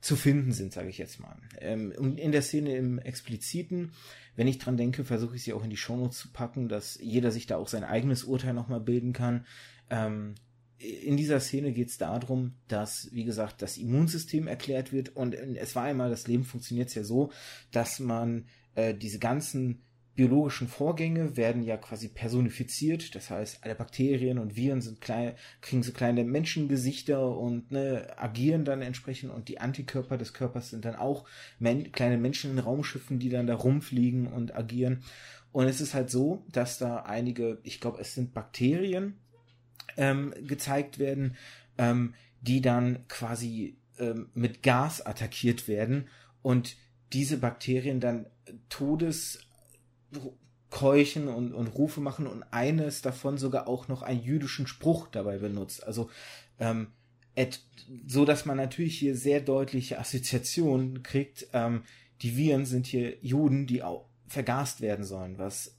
[0.00, 1.36] zu finden sind, sage ich jetzt mal.
[1.60, 3.92] Ähm, und in der Szene im Expliziten,
[4.36, 7.32] wenn ich dran denke, versuche ich sie auch in die Shownotes zu packen, dass jeder
[7.32, 9.46] sich da auch sein eigenes Urteil nochmal bilden kann.
[9.90, 10.34] Ähm,
[10.78, 15.74] in dieser Szene geht es darum, dass, wie gesagt, das Immunsystem erklärt wird und es
[15.74, 17.32] war einmal, das Leben funktioniert ja so,
[17.72, 18.44] dass man
[18.74, 19.85] äh, diese ganzen
[20.16, 23.14] biologischen Vorgänge werden ja quasi personifiziert.
[23.14, 28.64] Das heißt, alle Bakterien und Viren sind klein, kriegen so kleine Menschengesichter und ne, agieren
[28.64, 31.28] dann entsprechend und die Antikörper des Körpers sind dann auch
[31.58, 35.04] men kleine Menschen in Raumschiffen, die dann da rumfliegen und agieren.
[35.52, 39.18] Und es ist halt so, dass da einige, ich glaube, es sind Bakterien
[39.96, 41.36] ähm, gezeigt werden,
[41.78, 46.08] ähm, die dann quasi ähm, mit Gas attackiert werden
[46.42, 46.76] und
[47.12, 48.26] diese Bakterien dann
[48.68, 49.45] Todes
[50.70, 55.38] Keuchen und, und Rufe machen und eines davon sogar auch noch einen jüdischen Spruch dabei
[55.38, 55.84] benutzt.
[55.86, 56.10] Also
[56.58, 56.88] ähm,
[57.34, 57.60] et,
[58.06, 61.48] so, dass man natürlich hier sehr deutliche Assoziationen kriegt.
[61.52, 61.82] Ähm,
[62.22, 65.76] die Viren sind hier Juden, die auch vergast werden sollen, was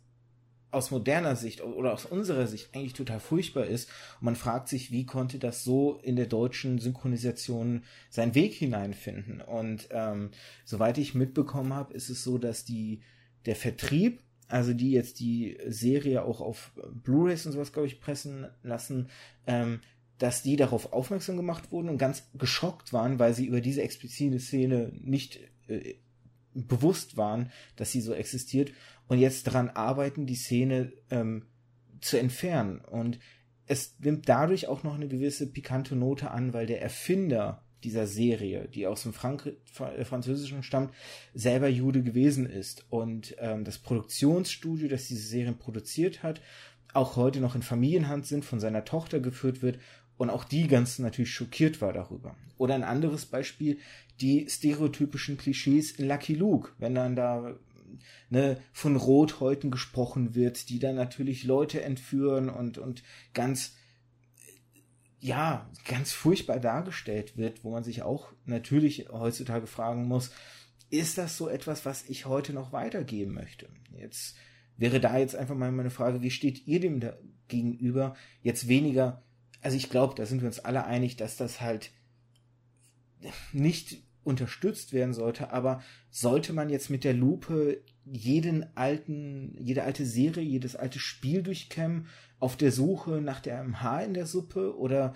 [0.70, 3.90] aus moderner Sicht oder aus unserer Sicht eigentlich total furchtbar ist.
[4.20, 9.42] Und man fragt sich, wie konnte das so in der deutschen Synchronisation seinen Weg hineinfinden?
[9.42, 10.32] Und ähm,
[10.66, 13.02] soweit ich mitbekommen habe, ist es so, dass die
[13.48, 16.72] der Vertrieb, also die jetzt die Serie auch auf
[17.04, 19.10] Blu-rays und sowas, glaube ich, pressen lassen,
[19.48, 19.80] ähm,
[20.20, 24.40] dass die darauf aufmerksam gemacht wurden und ganz geschockt waren, weil sie über diese explizite
[24.40, 25.96] Szene nicht äh,
[26.54, 28.72] bewusst waren, dass sie so existiert
[29.08, 31.46] und jetzt daran arbeiten, die Szene ähm,
[32.02, 32.80] zu entfernen.
[32.80, 33.20] Und
[33.68, 38.68] es nimmt dadurch auch noch eine gewisse pikante Note an, weil der Erfinder dieser Serie,
[38.68, 40.94] die aus dem Frank äh, Französischen stammt,
[41.34, 42.86] selber Jude gewesen ist.
[42.90, 46.42] Und ähm, das Produktionsstudio, das diese Serien produziert hat,
[46.94, 49.80] auch heute noch in Familienhand sind, von seiner Tochter geführt wird
[50.18, 52.36] und auch die ganz natürlich schockiert war darüber.
[52.58, 53.78] Oder ein anderes Beispiel,
[54.20, 57.56] die stereotypischen Klischees in Lucky Luke, wenn dann da
[58.30, 63.76] ne, von Rothäuten gesprochen wird, die dann natürlich Leute entführen und, und ganz
[65.20, 70.32] ja, ganz furchtbar dargestellt wird, wo man sich auch natürlich heutzutage fragen muss,
[70.90, 73.70] ist das so etwas, was ich heute noch weitergeben möchte?
[73.92, 74.36] Jetzt
[74.78, 77.18] wäre da jetzt einfach mal meine Frage, wie steht ihr dem da
[77.48, 78.16] gegenüber?
[78.42, 79.24] Jetzt weniger,
[79.62, 81.92] also ich glaube, da sind wir uns alle einig, dass das halt
[83.52, 90.06] nicht unterstützt werden sollte, aber sollte man jetzt mit der Lupe jeden alten, jede alte
[90.06, 92.08] Serie, jedes alte Spiel durchkämmen,
[92.40, 95.16] auf der Suche nach dem Haar in der Suppe oder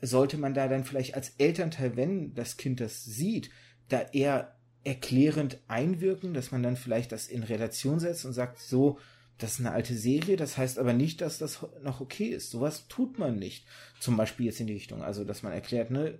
[0.00, 3.50] sollte man da dann vielleicht als Elternteil, wenn das Kind das sieht,
[3.88, 8.98] da eher erklärend einwirken, dass man dann vielleicht das in Relation setzt und sagt, so,
[9.38, 12.50] das ist eine alte Serie, das heißt aber nicht, dass das noch okay ist.
[12.50, 13.66] Sowas tut man nicht.
[13.98, 16.18] Zum Beispiel jetzt in die Richtung, also dass man erklärt, ne,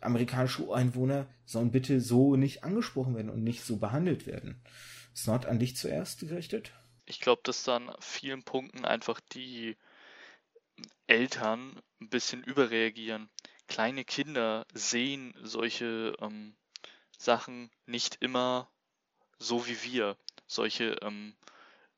[0.00, 4.60] amerikanische Ureinwohner sollen bitte so nicht angesprochen werden und nicht so behandelt werden.
[5.14, 6.72] Snot an dich zuerst gerichtet?
[7.12, 9.76] Ich glaube, dass dann vielen Punkten einfach die
[11.06, 13.28] Eltern ein bisschen überreagieren.
[13.68, 16.56] Kleine Kinder sehen solche ähm,
[17.18, 18.66] Sachen nicht immer
[19.38, 20.16] so wie wir.
[20.46, 21.36] Solche ähm,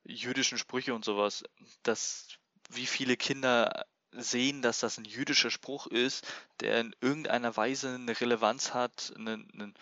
[0.02, 1.44] jüdischen Sprüche und sowas.
[1.84, 2.26] Dass
[2.70, 6.26] wie viele Kinder sehen, dass das ein jüdischer Spruch ist,
[6.58, 9.74] der in irgendeiner Weise eine Relevanz hat, eine, eine,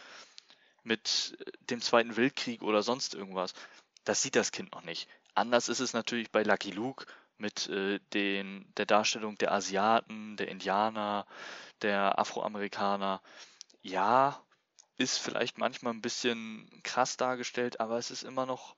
[0.83, 1.39] mit
[1.71, 3.55] dem Zweiten Weltkrieg oder sonst irgendwas.
[4.05, 5.09] Das sieht das Kind noch nicht.
[5.35, 7.07] Anders ist es natürlich bei Lucky Luke
[7.39, 11.27] mit äh, den, der Darstellung der Asiaten, der Indianer,
[11.81, 13.23] der Afroamerikaner.
[13.83, 14.45] Ja,
[14.97, 18.77] ist vielleicht manchmal ein bisschen krass dargestellt, aber es ist immer noch,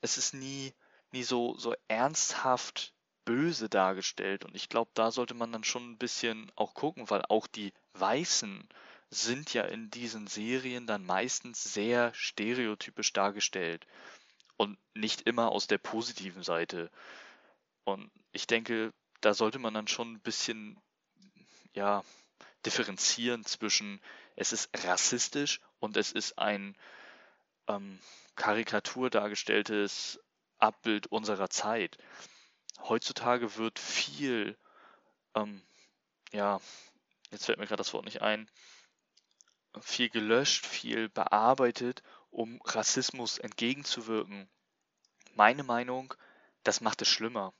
[0.00, 0.74] es ist nie,
[1.12, 2.92] nie so, so ernsthaft
[3.24, 4.44] böse dargestellt.
[4.44, 7.72] Und ich glaube, da sollte man dann schon ein bisschen auch gucken, weil auch die
[7.94, 8.68] Weißen
[9.10, 13.86] sind ja in diesen Serien dann meistens sehr stereotypisch dargestellt.
[14.56, 16.90] Und nicht immer aus der positiven Seite.
[17.84, 20.80] Und ich denke, da sollte man dann schon ein bisschen,
[21.74, 22.04] ja,
[22.64, 24.00] differenzieren zwischen,
[24.36, 26.76] es ist rassistisch und es ist ein
[27.68, 27.98] ähm,
[28.36, 30.20] Karikatur dargestelltes
[30.58, 31.98] Abbild unserer Zeit.
[32.80, 34.56] Heutzutage wird viel,
[35.34, 35.62] ähm,
[36.32, 36.60] ja,
[37.30, 38.48] jetzt fällt mir gerade das Wort nicht ein,
[39.80, 42.02] viel gelöscht, viel bearbeitet,
[42.32, 44.48] um Rassismus entgegenzuwirken.
[45.34, 46.14] Meine Meinung,
[46.64, 47.54] das macht es schlimmer.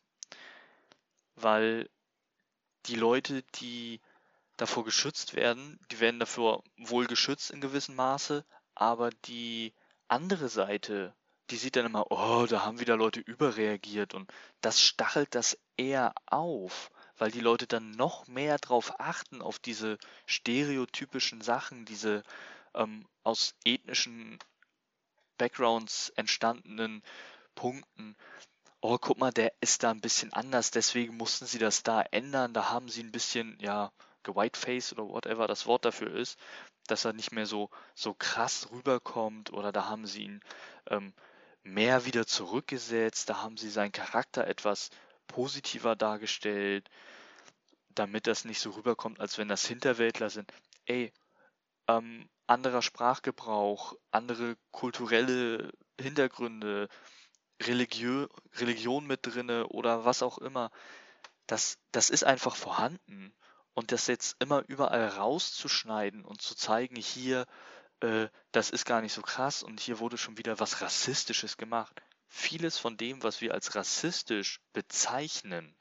[1.36, 1.88] Weil
[2.86, 4.00] die Leute, die
[4.56, 8.44] davor geschützt werden, die werden dafür wohl geschützt in gewissem Maße,
[8.74, 9.74] aber die
[10.08, 11.14] andere Seite,
[11.50, 16.14] die sieht dann immer, oh, da haben wieder Leute überreagiert und das stachelt das eher
[16.26, 22.22] auf, weil die Leute dann noch mehr drauf achten, auf diese stereotypischen Sachen, diese
[22.74, 24.38] ähm, aus ethnischen
[25.38, 27.02] Backgrounds entstandenen
[27.54, 28.16] Punkten.
[28.80, 32.52] Oh, guck mal, der ist da ein bisschen anders, deswegen mussten sie das da ändern.
[32.52, 33.92] Da haben sie ein bisschen, ja,
[34.22, 36.38] gewhiteface oder whatever das Wort dafür ist,
[36.86, 40.40] dass er nicht mehr so, so krass rüberkommt oder da haben sie ihn
[40.88, 41.12] ähm,
[41.62, 44.90] mehr wieder zurückgesetzt, da haben sie seinen Charakter etwas
[45.26, 46.88] positiver dargestellt,
[47.90, 50.52] damit das nicht so rüberkommt, als wenn das Hinterwäldler sind.
[50.86, 51.12] Ey,
[51.88, 56.88] ähm, anderer Sprachgebrauch, andere kulturelle Hintergründe,
[57.62, 60.70] Religiö Religion mit drinne oder was auch immer.
[61.46, 63.34] Das, das ist einfach vorhanden.
[63.74, 67.46] Und das jetzt immer überall rauszuschneiden und zu zeigen, hier,
[68.00, 72.02] äh, das ist gar nicht so krass und hier wurde schon wieder was Rassistisches gemacht.
[72.28, 75.74] Vieles von dem, was wir als rassistisch bezeichnen,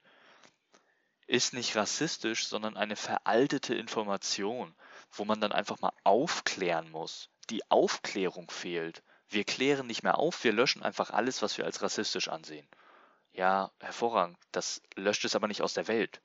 [1.28, 4.74] ist nicht rassistisch, sondern eine veraltete Information,
[5.12, 7.30] wo man dann einfach mal aufklären muss.
[7.50, 9.04] Die Aufklärung fehlt.
[9.28, 12.68] Wir klären nicht mehr auf, wir löschen einfach alles, was wir als rassistisch ansehen.
[13.34, 14.38] Ja, hervorragend.
[14.52, 16.22] Das löscht es aber nicht aus der Welt.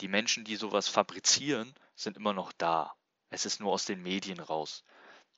[0.00, 2.94] Die Menschen, die sowas fabrizieren, sind immer noch da.
[3.30, 4.84] Es ist nur aus den Medien raus.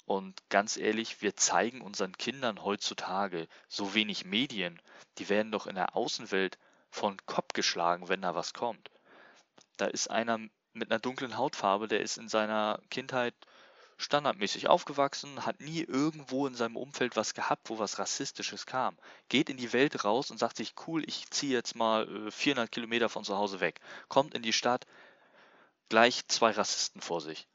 [0.07, 4.81] Und ganz ehrlich, wir zeigen unseren Kindern heutzutage so wenig Medien,
[5.19, 6.59] die werden doch in der Außenwelt
[6.91, 8.91] von Kopf geschlagen, wenn da was kommt.
[9.77, 10.39] Da ist einer
[10.77, 13.35] mit einer dunklen Hautfarbe, der ist in seiner Kindheit
[13.99, 18.97] standardmäßig aufgewachsen, hat nie irgendwo in seinem Umfeld was gehabt, wo was Rassistisches kam.
[19.29, 22.71] Geht in die Welt raus und sagt sich, cool, ich ziehe jetzt mal 400 äh,
[22.71, 23.81] Kilometer von zu Hause weg.
[24.09, 24.87] Kommt in die Stadt,
[25.89, 27.47] gleich zwei Rassisten vor sich.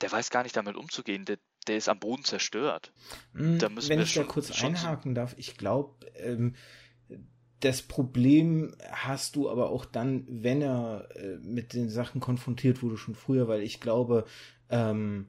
[0.00, 2.92] Der weiß gar nicht damit umzugehen, der, der ist am Boden zerstört.
[3.34, 6.56] Hm, da Wenn ich schon, da kurz einhaken darf, ich glaube, ähm,
[7.64, 12.98] das Problem hast du aber auch dann, wenn er äh, mit den Sachen konfrontiert wurde
[12.98, 14.26] schon früher, weil ich glaube,
[14.68, 15.28] ähm,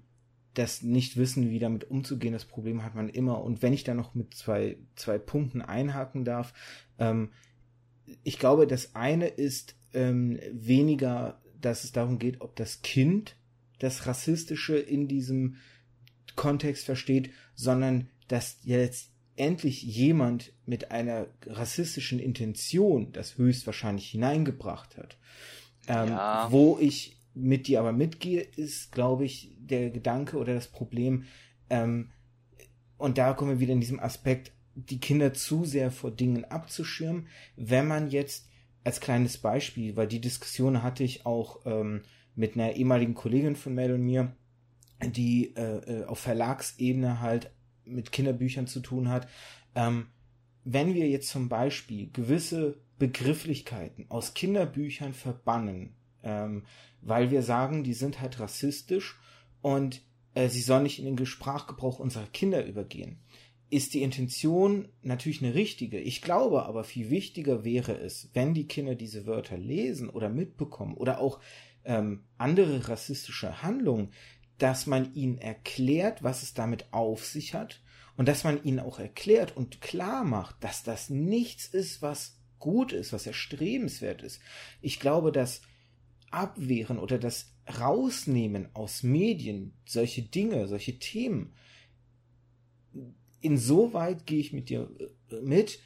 [0.53, 3.41] das nicht wissen, wie damit umzugehen, das Problem hat man immer.
[3.41, 6.53] Und wenn ich da noch mit zwei, zwei Punkten einhaken darf,
[6.99, 7.31] ähm,
[8.23, 13.37] ich glaube, das eine ist ähm, weniger, dass es darum geht, ob das Kind
[13.79, 15.55] das Rassistische in diesem
[16.35, 25.17] Kontext versteht, sondern dass jetzt endlich jemand mit einer rassistischen Intention das höchstwahrscheinlich hineingebracht hat.
[25.87, 26.47] Ähm, ja.
[26.51, 31.25] Wo ich mit dir aber mitgehe, ist, glaube ich, der Gedanke oder das Problem,
[31.69, 32.11] ähm,
[32.97, 37.27] und da kommen wir wieder in diesem Aspekt, die Kinder zu sehr vor Dingen abzuschirmen,
[37.55, 38.47] wenn man jetzt
[38.83, 42.03] als kleines Beispiel, weil die Diskussion hatte ich auch ähm,
[42.35, 44.35] mit einer ehemaligen Kollegin von Mel und mir,
[45.03, 47.51] die äh, äh, auf Verlagsebene halt
[47.85, 49.27] mit Kinderbüchern zu tun hat.
[49.75, 50.07] Ähm,
[50.63, 56.63] wenn wir jetzt zum Beispiel gewisse Begrifflichkeiten aus Kinderbüchern verbannen, ähm,
[57.01, 59.19] weil wir sagen, die sind halt rassistisch
[59.61, 60.01] und
[60.33, 63.19] äh, sie sollen nicht in den Sprachgebrauch unserer Kinder übergehen.
[63.69, 65.99] Ist die Intention natürlich eine richtige.
[65.99, 70.95] Ich glaube aber viel wichtiger wäre es, wenn die Kinder diese Wörter lesen oder mitbekommen
[70.95, 71.39] oder auch
[71.83, 74.09] ähm, andere rassistische Handlungen,
[74.57, 77.81] dass man ihnen erklärt, was es damit auf sich hat
[78.15, 82.93] und dass man ihnen auch erklärt und klar macht, dass das nichts ist, was gut
[82.93, 84.39] ist, was erstrebenswert ist.
[84.81, 85.61] Ich glaube, dass
[86.31, 91.53] Abwehren oder das Rausnehmen aus Medien solche Dinge, solche Themen,
[93.41, 94.89] insoweit gehe ich mit dir
[95.29, 95.79] äh, mit,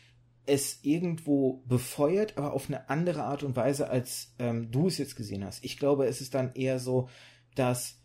[0.46, 5.16] es irgendwo befeuert, aber auf eine andere Art und Weise, als ähm, du es jetzt
[5.16, 5.64] gesehen hast.
[5.64, 7.08] Ich glaube, es ist dann eher so,
[7.56, 7.99] dass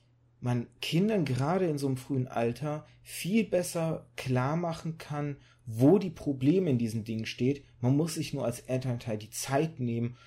[0.44, 6.10] man Kindern gerade in so einem frühen Alter viel besser klar machen kann, wo die
[6.10, 7.64] Probleme in diesen Dingen steht.
[7.80, 10.18] Man muss sich nur als Elternteil die Zeit nehmen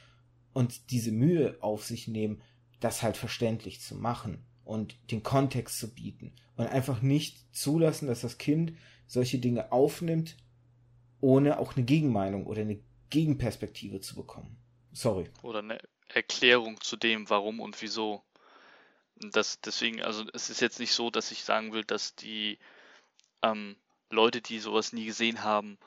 [0.54, 2.42] und diese Mühe auf sich nehmen,
[2.80, 8.22] das halt verständlich zu machen und den Kontext zu bieten und einfach nicht zulassen, dass
[8.22, 8.74] das Kind
[9.06, 10.36] solche Dinge aufnimmt
[11.22, 12.80] ohne auch eine Gegenmeinung oder eine
[13.12, 14.58] Gegenperspektive zu bekommen.
[14.94, 15.30] Sorry.
[15.44, 15.78] Oder eine
[16.10, 18.24] Erklärung zu dem, warum und wieso.
[19.20, 22.60] Das, deswegen, also es ist jetzt nicht so, dass ich sagen will, dass die
[23.42, 23.76] ähm,
[24.10, 25.78] Leute, die sowas nie gesehen haben,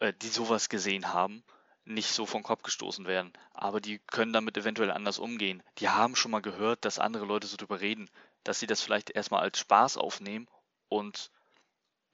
[0.00, 1.42] äh, die sowas gesehen haben,
[1.84, 3.32] nicht so vom Kopf gestoßen werden.
[3.52, 5.62] Aber die können damit eventuell anders umgehen.
[5.78, 8.10] Die haben schon mal gehört, dass andere Leute so drüber reden,
[8.44, 10.48] dass sie das vielleicht erstmal als Spaß aufnehmen.
[10.88, 11.30] Und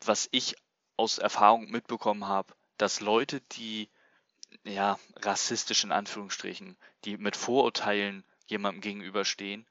[0.05, 0.57] was ich
[0.97, 3.89] aus Erfahrung mitbekommen habe, dass Leute, die
[4.63, 9.67] ja rassistisch in Anführungsstrichen, die mit Vorurteilen jemandem gegenüberstehen,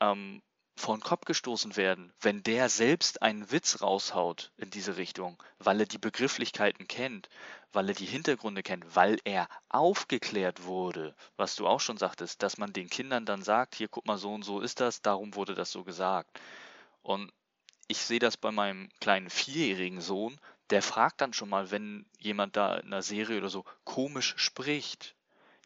[0.00, 0.42] ähm,
[0.76, 5.80] vor den Kopf gestoßen werden, wenn der selbst einen Witz raushaut in diese Richtung, weil
[5.80, 7.28] er die Begrifflichkeiten kennt,
[7.72, 12.58] weil er die Hintergründe kennt, weil er aufgeklärt wurde, was du auch schon sagtest, dass
[12.58, 15.54] man den Kindern dann sagt, hier guck mal, so und so ist das, darum wurde
[15.54, 16.40] das so gesagt.
[17.02, 17.32] Und
[17.86, 20.40] ich sehe das bei meinem kleinen vierjährigen Sohn,
[20.70, 25.14] der fragt dann schon mal, wenn jemand da in einer Serie oder so komisch spricht,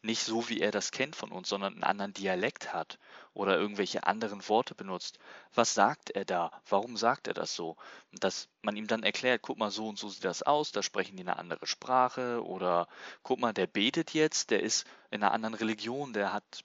[0.03, 2.99] nicht so, wie er das kennt von uns, sondern einen anderen Dialekt hat
[3.33, 5.19] oder irgendwelche anderen Worte benutzt.
[5.53, 6.51] Was sagt er da?
[6.67, 7.77] Warum sagt er das so?
[8.13, 11.17] Dass man ihm dann erklärt, guck mal, so und so sieht das aus, da sprechen
[11.17, 12.87] die eine andere Sprache oder
[13.23, 16.63] guck mal, der betet jetzt, der ist in einer anderen Religion, der hat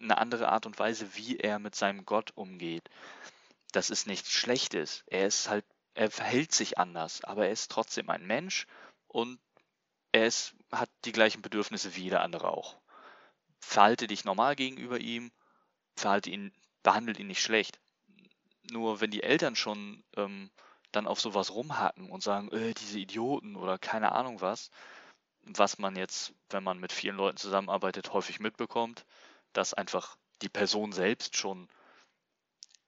[0.00, 2.88] eine andere Art und Weise, wie er mit seinem Gott umgeht.
[3.72, 5.04] Das ist nichts Schlechtes.
[5.06, 5.64] Er ist halt,
[5.94, 8.66] er verhält sich anders, aber er ist trotzdem ein Mensch
[9.08, 9.38] und
[10.12, 12.78] er ist, hat die gleichen Bedürfnisse wie jeder andere auch.
[13.60, 15.30] Verhalte dich normal gegenüber ihm,
[15.96, 16.52] verhalte ihn,
[16.82, 17.78] behandelt ihn nicht schlecht.
[18.70, 20.50] Nur wenn die Eltern schon ähm,
[20.92, 24.70] dann auf sowas rumhacken und sagen, äh, diese Idioten oder keine Ahnung was,
[25.42, 29.04] was man jetzt, wenn man mit vielen Leuten zusammenarbeitet, häufig mitbekommt,
[29.52, 31.68] dass einfach die Person selbst schon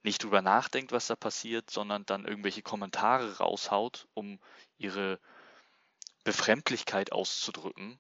[0.03, 4.41] nicht drüber nachdenkt, was da passiert, sondern dann irgendwelche Kommentare raushaut, um
[4.79, 5.21] ihre
[6.25, 7.99] Befremdlichkeit auszudrücken.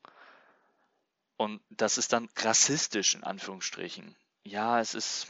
[1.36, 4.14] Und das ist dann rassistisch in Anführungsstrichen.
[4.44, 5.26] Ja, es ist,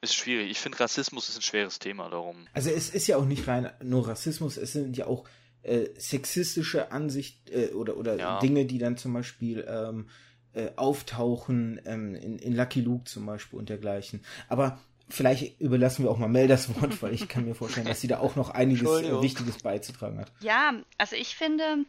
[0.00, 0.50] ist schwierig.
[0.50, 2.48] Ich finde, Rassismus ist ein schweres Thema darum.
[2.52, 5.28] Also es ist ja auch nicht rein nur Rassismus, es sind ja auch
[5.62, 8.38] äh, sexistische Ansicht äh, oder, oder ja.
[8.40, 10.08] Dinge, die dann zum Beispiel ähm,
[10.52, 14.24] äh, auftauchen ähm, in, in Lucky Luke zum Beispiel und dergleichen.
[14.48, 18.00] Aber vielleicht überlassen wir auch mal Mel das Wort, weil ich kann mir vorstellen, dass
[18.00, 20.32] sie da auch noch einiges Wichtiges beizutragen hat.
[20.40, 21.84] Ja, also ich finde,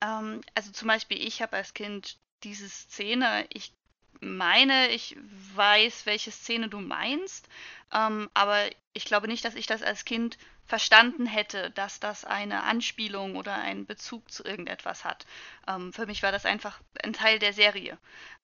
[0.00, 3.72] ähm, also zum Beispiel ich habe als Kind diese Szene, ich
[4.20, 5.16] meine, ich
[5.54, 7.48] weiß, welche Szene du meinst,
[7.92, 8.58] ähm, aber
[8.92, 13.54] ich glaube nicht, dass ich das als Kind verstanden hätte, dass das eine Anspielung oder
[13.54, 15.26] einen Bezug zu irgendetwas hat.
[15.68, 17.98] Ähm, für mich war das einfach ein Teil der Serie.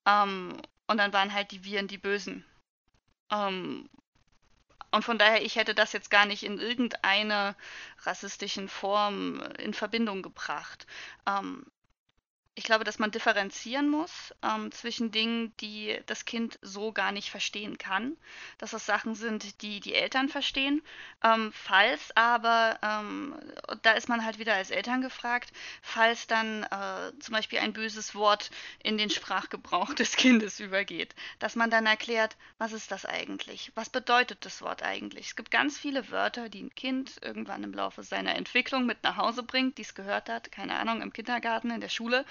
[0.06, 0.56] Ähm,
[0.86, 2.44] und dann waren halt die Viren die Bösen.
[3.32, 3.88] Ähm,
[4.92, 7.56] und von daher, ich hätte das jetzt gar nicht in irgendeiner
[8.02, 10.86] rassistischen Form in Verbindung gebracht.
[11.26, 11.64] Ähm,
[12.54, 17.30] ich glaube, dass man differenzieren muss ähm, zwischen Dingen, die das Kind so gar nicht
[17.30, 18.16] verstehen kann,
[18.58, 20.82] dass das Sachen sind, die die Eltern verstehen.
[21.24, 23.34] Ähm, falls aber, ähm,
[23.80, 25.50] da ist man halt wieder als Eltern gefragt,
[25.80, 28.50] falls dann äh, zum Beispiel ein böses Wort
[28.82, 33.72] in den Sprachgebrauch des Kindes übergeht, dass man dann erklärt, was ist das eigentlich?
[33.76, 35.28] Was bedeutet das Wort eigentlich?
[35.28, 39.16] Es gibt ganz viele Wörter, die ein Kind irgendwann im Laufe seiner Entwicklung mit nach
[39.16, 42.26] Hause bringt, die es gehört hat, keine Ahnung, im Kindergarten, in der Schule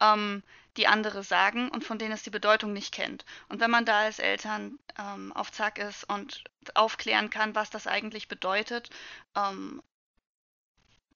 [0.00, 0.42] ähm,
[0.76, 3.24] die andere sagen und von denen es die Bedeutung nicht kennt.
[3.48, 6.44] Und wenn man da als Eltern ähm, auf Zack ist und
[6.74, 8.90] aufklären kann, was das eigentlich bedeutet,
[9.36, 9.82] ähm,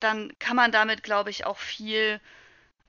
[0.01, 2.21] dann kann man damit, glaube ich, auch viel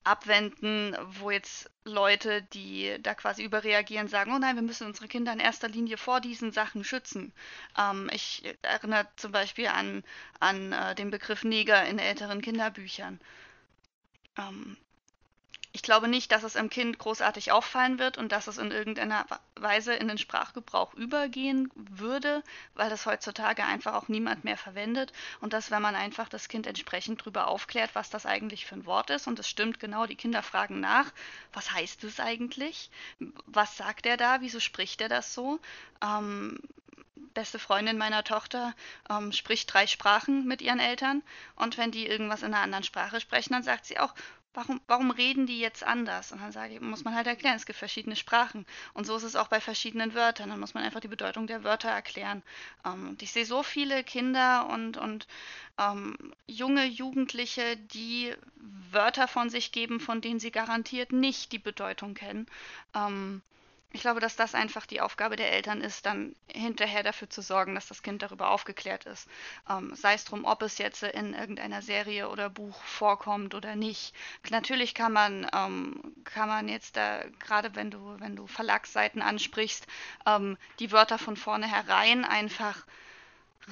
[0.04, 5.34] abwenden, wo jetzt Leute, die da quasi überreagieren, sagen, oh nein, wir müssen unsere Kinder
[5.34, 7.34] in erster Linie vor diesen Sachen schützen.
[7.78, 10.04] Ähm, ich erinnere zum Beispiel an,
[10.40, 13.20] an äh, den Begriff Neger in älteren Kinderbüchern.
[14.38, 14.78] Ähm,
[15.78, 19.28] ich glaube nicht, dass es im Kind großartig auffallen wird und dass es in irgendeiner
[19.54, 22.42] Weise in den Sprachgebrauch übergehen würde,
[22.74, 26.66] weil das heutzutage einfach auch niemand mehr verwendet und dass, wenn man einfach das Kind
[26.66, 30.16] entsprechend darüber aufklärt, was das eigentlich für ein Wort ist und es stimmt genau, die
[30.16, 31.14] Kinder fragen nach,
[31.54, 32.90] was heißt es eigentlich?
[33.46, 34.42] Was sagt er da?
[34.42, 35.60] Wieso spricht er das so?
[36.02, 36.58] Ähm,
[37.38, 38.74] beste Freundin meiner Tochter
[39.12, 41.22] ähm, spricht drei Sprachen mit ihren Eltern
[41.56, 44.16] und wenn die irgendwas in einer anderen Sprache sprechen, dann sagt sie auch,
[44.58, 46.32] warum, warum reden die jetzt anders?
[46.32, 48.66] Und dann sage ich, muss man halt erklären, es gibt verschiedene Sprachen.
[48.94, 50.50] Und so ist es auch bei verschiedenen Wörtern.
[50.50, 52.42] Dann muss man einfach die Bedeutung der Wörter erklären.
[52.84, 55.28] Ähm, und ich sehe so viele Kinder und, und
[55.78, 56.18] ähm,
[56.48, 58.34] junge Jugendliche, die
[58.92, 62.48] Wörter von sich geben, von denen sie garantiert nicht die Bedeutung kennen.
[62.96, 63.44] Ähm,
[63.94, 67.74] ich glaube, dass das einfach die Aufgabe der Eltern ist, dann hinterher dafür zu sorgen,
[67.74, 69.28] dass das Kind darüber aufgeklärt ist.
[69.70, 74.14] Ähm, sei es drum, ob es jetzt in irgendeiner Serie oder Buch vorkommt oder nicht.
[74.50, 79.88] Natürlich kann man, ähm, kann man jetzt da, gerade wenn du, wenn du Verlagsseiten ansprichst,
[80.26, 82.86] ähm, die Wörter von vornherein einfach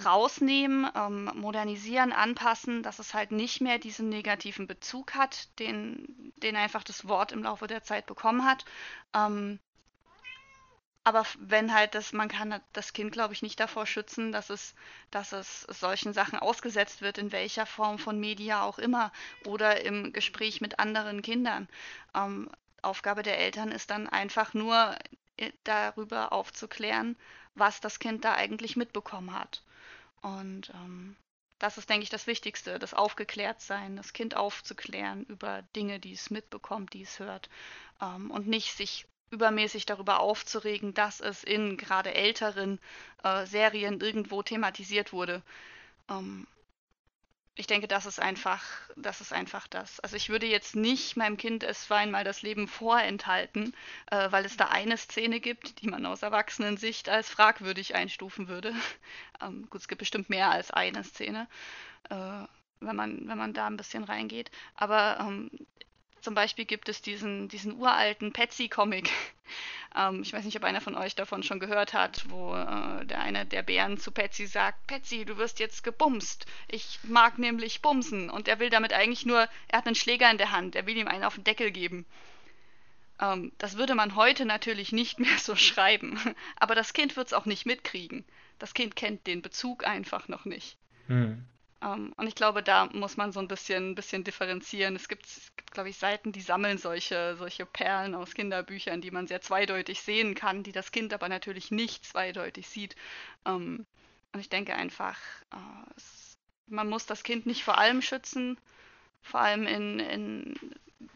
[0.04, 6.56] rausnehmen, ähm, modernisieren, anpassen, dass es halt nicht mehr diesen negativen Bezug hat, den, den
[6.56, 8.66] einfach das Wort im Laufe der Zeit bekommen hat.
[9.14, 9.60] Ähm,
[11.06, 14.74] aber wenn halt das, man kann das Kind, glaube ich, nicht davor schützen, dass es,
[15.12, 19.12] dass es solchen Sachen ausgesetzt wird, in welcher Form von Media auch immer
[19.46, 21.70] oder im Gespräch mit anderen Kindern.
[22.16, 22.50] Ähm,
[22.82, 24.98] Aufgabe der Eltern ist dann einfach nur
[25.38, 27.16] äh, darüber aufzuklären,
[27.54, 29.62] was das Kind da eigentlich mitbekommen hat.
[30.24, 31.16] Und ähm,
[31.60, 36.32] das ist, denke ich, das Wichtigste, das Aufgeklärtsein, das Kind aufzuklären über Dinge, die es
[36.32, 37.48] mitbekommt, die es hört.
[38.02, 42.80] Ähm, und nicht sich übermäßig darüber aufzuregen, dass es in gerade älteren
[43.24, 45.42] äh, Serien irgendwo thematisiert wurde.
[46.10, 46.48] Ähm,
[47.58, 48.62] ich denke, das ist einfach,
[48.98, 50.02] das ist einfach das.
[50.02, 53.74] Also ich würde jetzt nicht meinem Kind es einmal das Leben vorenthalten,
[54.12, 58.74] äh, weil es da eine Szene gibt, die man aus Erwachsenensicht als fragwürdig einstufen würde.
[59.42, 61.50] Ähm, gut, es gibt bestimmt mehr als eine Szene,
[62.10, 62.16] äh,
[62.80, 64.50] wenn man, wenn man da ein bisschen reingeht.
[64.76, 65.52] Aber ähm,
[66.26, 69.12] zum Beispiel gibt es diesen, diesen uralten Patsy-Comic.
[69.96, 73.22] ähm, ich weiß nicht, ob einer von euch davon schon gehört hat, wo äh, der
[73.22, 76.48] eine der Bären zu Patsy sagt, Patsy, du wirst jetzt gebumst.
[76.68, 78.32] Ich mag nämlich bumsen.
[78.32, 80.98] Und er will damit eigentlich nur, er hat einen Schläger in der Hand, er will
[80.98, 82.08] ihm einen auf den Deckel geben.
[83.22, 86.20] Ähm, das würde man heute natürlich nicht mehr so schreiben.
[86.58, 88.26] Aber das Kind wird es auch nicht mitkriegen.
[88.58, 90.76] Das Kind kennt den Bezug einfach noch nicht.
[91.06, 91.46] Hm.
[91.86, 94.96] Um, ähm, und ich glaube, da muss man so ein bisschen, bisschen differenzieren.
[94.96, 99.12] Es gibt, es gibt, glaube ich, Seiten, die sammeln solche, solche Perlen aus Kinderbüchern, die
[99.12, 102.96] man sehr zweideutig sehen kann, die das Kind aber natürlich nicht zweideutig sieht.
[103.44, 103.86] Um, ähm,
[104.34, 105.18] und ich denke einfach,
[105.54, 106.38] uh, es,
[106.68, 108.58] man muss das Kind nicht vor allem schützen,
[109.22, 110.56] vor allem in, in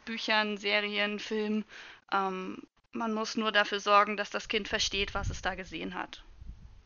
[0.05, 1.65] Büchern, Serien, Filmen.
[2.11, 5.93] Um, ähm, man muss nur dafür sorgen, dass das Kind versteht, was es da gesehen
[5.95, 6.23] hat.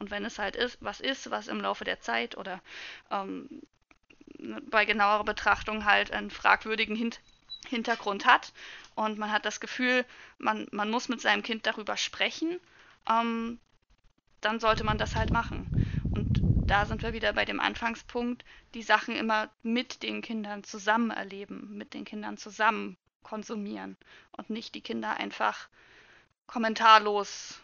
[0.03, 2.61] Und wenn es halt ist, was ist, was im Laufe der Zeit oder
[3.09, 3.47] ähm,
[4.69, 7.11] bei genauerer Betrachtung halt einen fragwürdigen Hin
[7.69, 8.51] Hintergrund hat
[8.95, 10.03] und man hat das Gefühl,
[10.39, 12.59] man, man muss mit seinem Kind darüber sprechen,
[13.09, 13.61] ähm,
[14.41, 15.69] dann sollte man das halt machen.
[16.13, 18.43] Und da sind wir wieder bei dem Anfangspunkt,
[18.73, 23.95] die Sachen immer mit den Kindern zusammen erleben, mit den Kindern zusammen konsumieren
[24.34, 25.69] und nicht die Kinder einfach
[26.45, 27.61] kommentarlos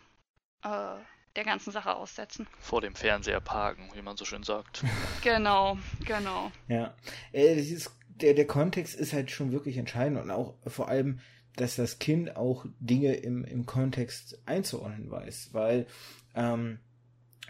[0.64, 0.96] äh,
[1.40, 2.48] der ganzen Sache aussetzen.
[2.60, 4.84] Vor dem Fernseher parken, wie man so schön sagt.
[5.24, 6.52] genau, genau.
[6.68, 6.94] Ja,
[7.32, 11.22] äh, ist, der, der Kontext ist halt schon wirklich entscheidend und auch vor allem,
[11.56, 15.88] dass das Kind auch Dinge im, im Kontext einzuordnen weiß, weil
[16.36, 16.80] ähm,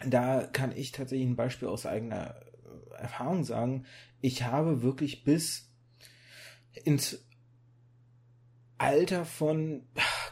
[0.06, 2.36] da kann ich tatsächlich ein Beispiel aus eigener
[2.96, 3.86] Erfahrung sagen.
[4.20, 5.68] Ich habe wirklich bis
[6.84, 7.26] ins
[8.78, 9.82] Alter von,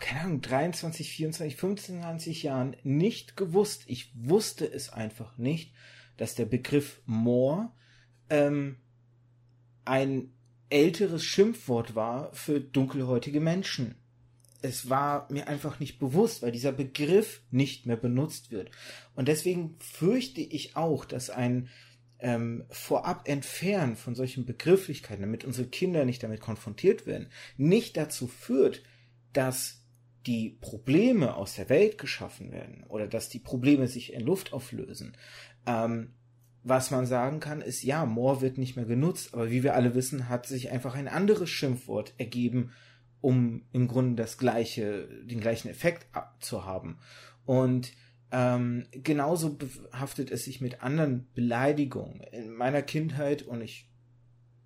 [0.08, 3.82] keine Ahnung, 23, 24, 25 Jahren nicht gewusst.
[3.88, 5.74] Ich wusste es einfach nicht,
[6.16, 7.76] dass der Begriff Moor
[8.30, 8.76] ähm,
[9.84, 10.32] ein
[10.70, 13.96] älteres Schimpfwort war für dunkelhäutige Menschen.
[14.62, 18.70] Es war mir einfach nicht bewusst, weil dieser Begriff nicht mehr benutzt wird.
[19.14, 21.68] Und deswegen fürchte ich auch, dass ein
[22.18, 27.28] ähm, vorab entfernen von solchen Begrifflichkeiten, damit unsere Kinder nicht damit konfrontiert werden,
[27.58, 28.82] nicht dazu führt,
[29.34, 29.77] dass
[30.28, 35.16] die Probleme aus der Welt geschaffen werden oder dass die Probleme sich in Luft auflösen.
[35.64, 36.10] Ähm,
[36.62, 39.94] was man sagen kann, ist, ja, More wird nicht mehr genutzt, aber wie wir alle
[39.94, 42.72] wissen, hat sich einfach ein anderes Schimpfwort ergeben,
[43.22, 46.06] um im Grunde das gleiche, den gleichen Effekt
[46.40, 46.98] zu haben.
[47.46, 47.92] Und
[48.30, 52.20] ähm, genauso behaftet es sich mit anderen Beleidigungen.
[52.32, 53.87] In meiner Kindheit, und ich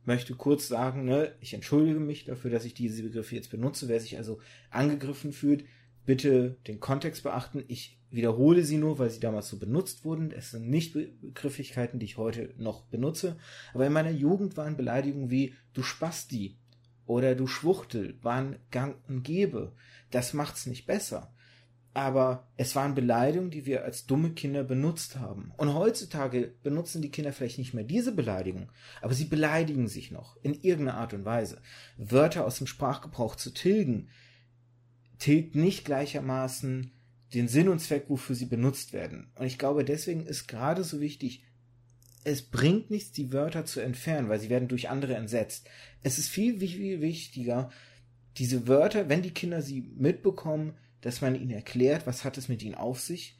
[0.05, 3.89] möchte kurz sagen, ne, ich entschuldige mich dafür, dass ich diese Begriffe jetzt benutze.
[3.89, 5.65] Wer sich also angegriffen fühlt,
[6.05, 7.65] bitte den Kontext beachten.
[7.69, 10.31] Ich wiederhole sie nur, weil sie damals so benutzt wurden.
[10.33, 13.37] Es sind nicht Begrifflichkeiten, die ich heute noch benutze.
[13.75, 16.57] Aber in meiner Jugend waren Beleidigungen wie du Spasti
[17.07, 19.73] oder du Schwuchtel waren gang und gäbe.
[20.11, 21.32] Das macht's nicht besser
[21.95, 25.53] aber es waren Beleidigungen, die wir als dumme Kinder benutzt haben.
[25.57, 28.71] Und heutzutage benutzen die Kinder vielleicht nicht mehr diese Beleidigung,
[29.03, 31.61] aber sie beleidigen sich noch in irgendeiner Art und Weise.
[31.99, 34.09] Wörter aus dem Sprachgebrauch zu tilgen,
[35.19, 36.93] tilgt nicht gleichermaßen
[37.35, 39.31] den Sinn und Zweck, wofür sie benutzt werden.
[39.37, 41.45] Und ich glaube, deswegen ist gerade so wichtig,
[42.25, 45.69] es bringt nichts, die Wörter zu entfernen, weil sie werden durch andere entsetzt.
[46.03, 47.71] Es ist viel, viel wichtiger,
[48.39, 52.63] diese Wörter, wenn die Kinder sie mitbekommen, dass man ihnen erklärt, was hat es mit
[52.63, 53.39] ihnen auf sich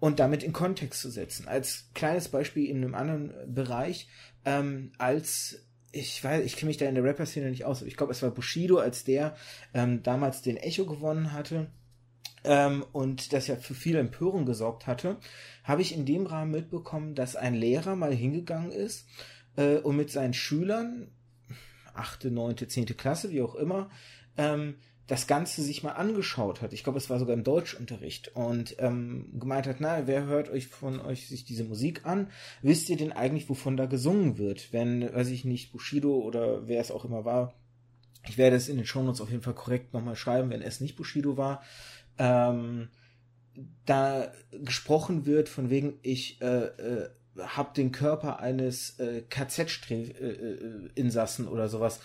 [0.00, 1.48] und damit in Kontext zu setzen.
[1.48, 4.08] Als kleines Beispiel in einem anderen Bereich,
[4.44, 7.96] ähm, als ich weiß, ich kenne mich da in der Rapper-Szene nicht aus, aber ich
[7.96, 9.36] glaube, es war Bushido, als der
[9.72, 11.68] ähm, damals den Echo gewonnen hatte
[12.42, 15.18] ähm, und das ja für viel Empörung gesorgt hatte,
[15.62, 19.06] habe ich in dem Rahmen mitbekommen, dass ein Lehrer mal hingegangen ist
[19.56, 21.12] äh, und mit seinen Schülern,
[21.94, 23.88] achte, neunte, zehnte Klasse, wie auch immer,
[24.36, 24.76] ähm,
[25.06, 26.72] das Ganze sich mal angeschaut hat.
[26.72, 30.68] Ich glaube, es war sogar im Deutschunterricht und ähm, gemeint hat, na, wer hört euch
[30.68, 32.30] von euch sich diese Musik an?
[32.62, 34.72] Wisst ihr denn eigentlich, wovon da gesungen wird?
[34.72, 37.52] Wenn, weiß ich nicht, Bushido oder wer es auch immer war,
[38.26, 40.96] ich werde es in den Shownotes auf jeden Fall korrekt nochmal schreiben, wenn es nicht
[40.96, 41.62] Bushido war,
[42.16, 42.88] ähm,
[43.84, 51.48] da gesprochen wird von wegen, ich äh, äh, habe den Körper eines äh, KZ-Insassen äh,
[51.48, 52.00] äh, oder sowas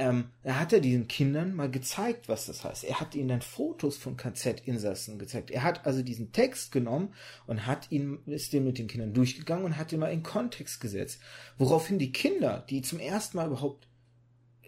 [0.00, 2.84] ähm, er hat er diesen Kindern mal gezeigt, was das heißt.
[2.84, 5.50] Er hat ihnen dann Fotos von KZ-Insassen gezeigt.
[5.50, 7.12] Er hat also diesen Text genommen
[7.46, 10.80] und hat ihn, ist den mit den Kindern durchgegangen und hat den mal in Kontext
[10.80, 11.20] gesetzt.
[11.58, 13.88] Woraufhin die Kinder, die zum ersten Mal überhaupt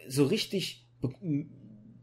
[0.06, 1.14] so richtig be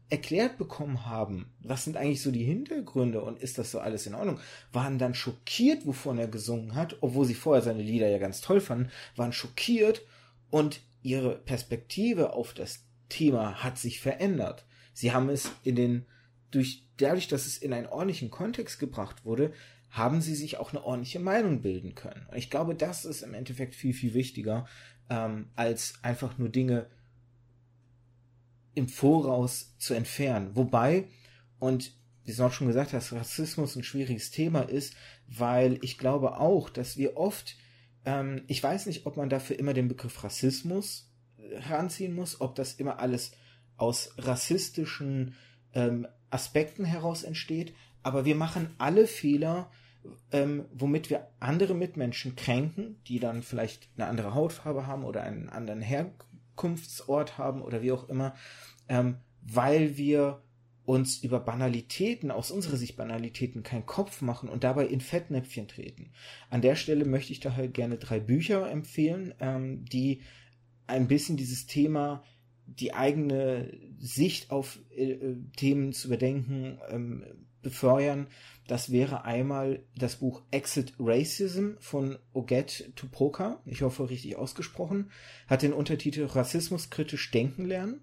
[0.08, 4.16] erklärt bekommen haben, was sind eigentlich so die Hintergründe und ist das so alles in
[4.16, 4.40] Ordnung,
[4.72, 8.60] waren dann schockiert, wovon er gesungen hat, obwohl sie vorher seine Lieder ja ganz toll
[8.60, 10.02] fanden, waren schockiert
[10.50, 14.64] und ihre Perspektive auf das Thema hat sich verändert.
[14.94, 16.06] Sie haben es in den,
[16.50, 19.52] durch, dadurch, dass es in einen ordentlichen Kontext gebracht wurde,
[19.90, 22.26] haben sie sich auch eine ordentliche Meinung bilden können.
[22.30, 24.66] Und ich glaube, das ist im Endeffekt viel, viel wichtiger,
[25.10, 26.86] ähm, als einfach nur Dinge
[28.74, 30.54] im Voraus zu entfernen.
[30.54, 31.08] Wobei,
[31.58, 31.92] und
[32.24, 34.94] wie du auch schon gesagt hast, Rassismus ein schwieriges Thema ist,
[35.26, 37.56] weil ich glaube auch, dass wir oft,
[38.04, 41.09] ähm, ich weiß nicht, ob man dafür immer den Begriff Rassismus
[41.58, 43.32] heranziehen muss, ob das immer alles
[43.76, 45.34] aus rassistischen
[45.74, 49.70] ähm, Aspekten heraus entsteht, aber wir machen alle Fehler,
[50.32, 55.48] ähm, womit wir andere Mitmenschen kränken, die dann vielleicht eine andere Hautfarbe haben oder einen
[55.48, 58.34] anderen Herkunftsort haben oder wie auch immer,
[58.88, 60.42] ähm, weil wir
[60.84, 66.10] uns über Banalitäten, aus unserer Sicht Banalitäten, keinen Kopf machen und dabei in Fettnäpfchen treten.
[66.48, 70.22] An der Stelle möchte ich daher gerne drei Bücher empfehlen, ähm, die
[70.90, 72.22] ein bisschen dieses Thema,
[72.66, 77.24] die eigene Sicht auf äh, Themen zu überdenken, ähm,
[77.62, 78.28] befeuern.
[78.66, 85.10] Das wäre einmal das Buch Exit Racism von Oget Tupoka, ich hoffe richtig ausgesprochen,
[85.46, 88.00] hat den Untertitel Rassismus kritisch denken lernen.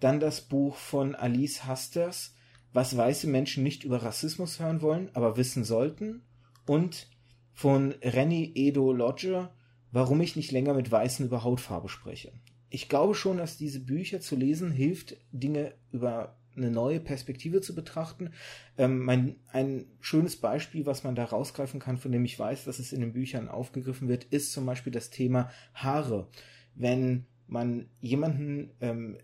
[0.00, 2.34] Dann das Buch von Alice Hasters,
[2.72, 6.22] was weiße Menschen nicht über Rassismus hören wollen, aber wissen sollten.
[6.66, 7.08] Und
[7.52, 9.52] von Renny Edo Lodger,
[9.92, 12.32] warum ich nicht länger mit Weißen über Hautfarbe spreche.
[12.70, 17.74] Ich glaube schon, dass diese Bücher zu lesen hilft, Dinge über eine neue Perspektive zu
[17.74, 18.32] betrachten.
[18.76, 22.78] Ähm, mein, ein schönes Beispiel, was man da rausgreifen kann, von dem ich weiß, dass
[22.78, 26.28] es in den Büchern aufgegriffen wird, ist zum Beispiel das Thema Haare.
[26.74, 29.18] Wenn man jemanden ähm,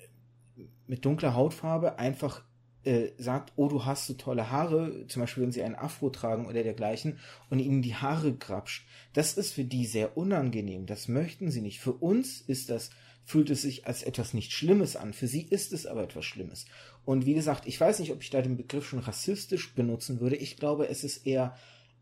[0.87, 2.45] mit dunkler Hautfarbe einfach
[2.85, 6.47] äh, sagt, oh, du hast so tolle Haare, zum Beispiel wenn sie einen Afro tragen
[6.47, 7.19] oder dergleichen,
[7.51, 8.87] und ihnen die Haare grapscht.
[9.13, 10.87] Das ist für die sehr unangenehm.
[10.87, 11.81] Das möchten sie nicht.
[11.81, 12.91] Für uns ist das,
[13.25, 15.13] fühlt es sich als etwas nicht Schlimmes an.
[15.13, 16.67] Für sie ist es aber etwas Schlimmes.
[17.05, 20.37] Und wie gesagt, ich weiß nicht, ob ich da den Begriff schon rassistisch benutzen würde.
[20.37, 21.57] Ich glaube, es ist eher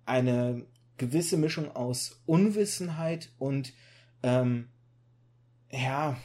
[0.04, 3.72] eine gewisse Mischung aus Unwissenheit und
[4.22, 4.68] ähm,
[5.70, 6.16] ja,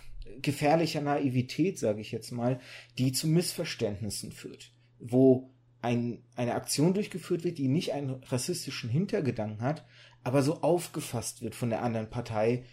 [0.42, 2.60] gefährlicher Naivität, sage ich jetzt mal,
[2.98, 5.52] die zu Missverständnissen führt, wo
[5.82, 9.86] ein, eine Aktion durchgeführt wird, die nicht einen rassistischen Hintergedanken hat,
[10.24, 12.66] aber so aufgefasst wird von der anderen Partei,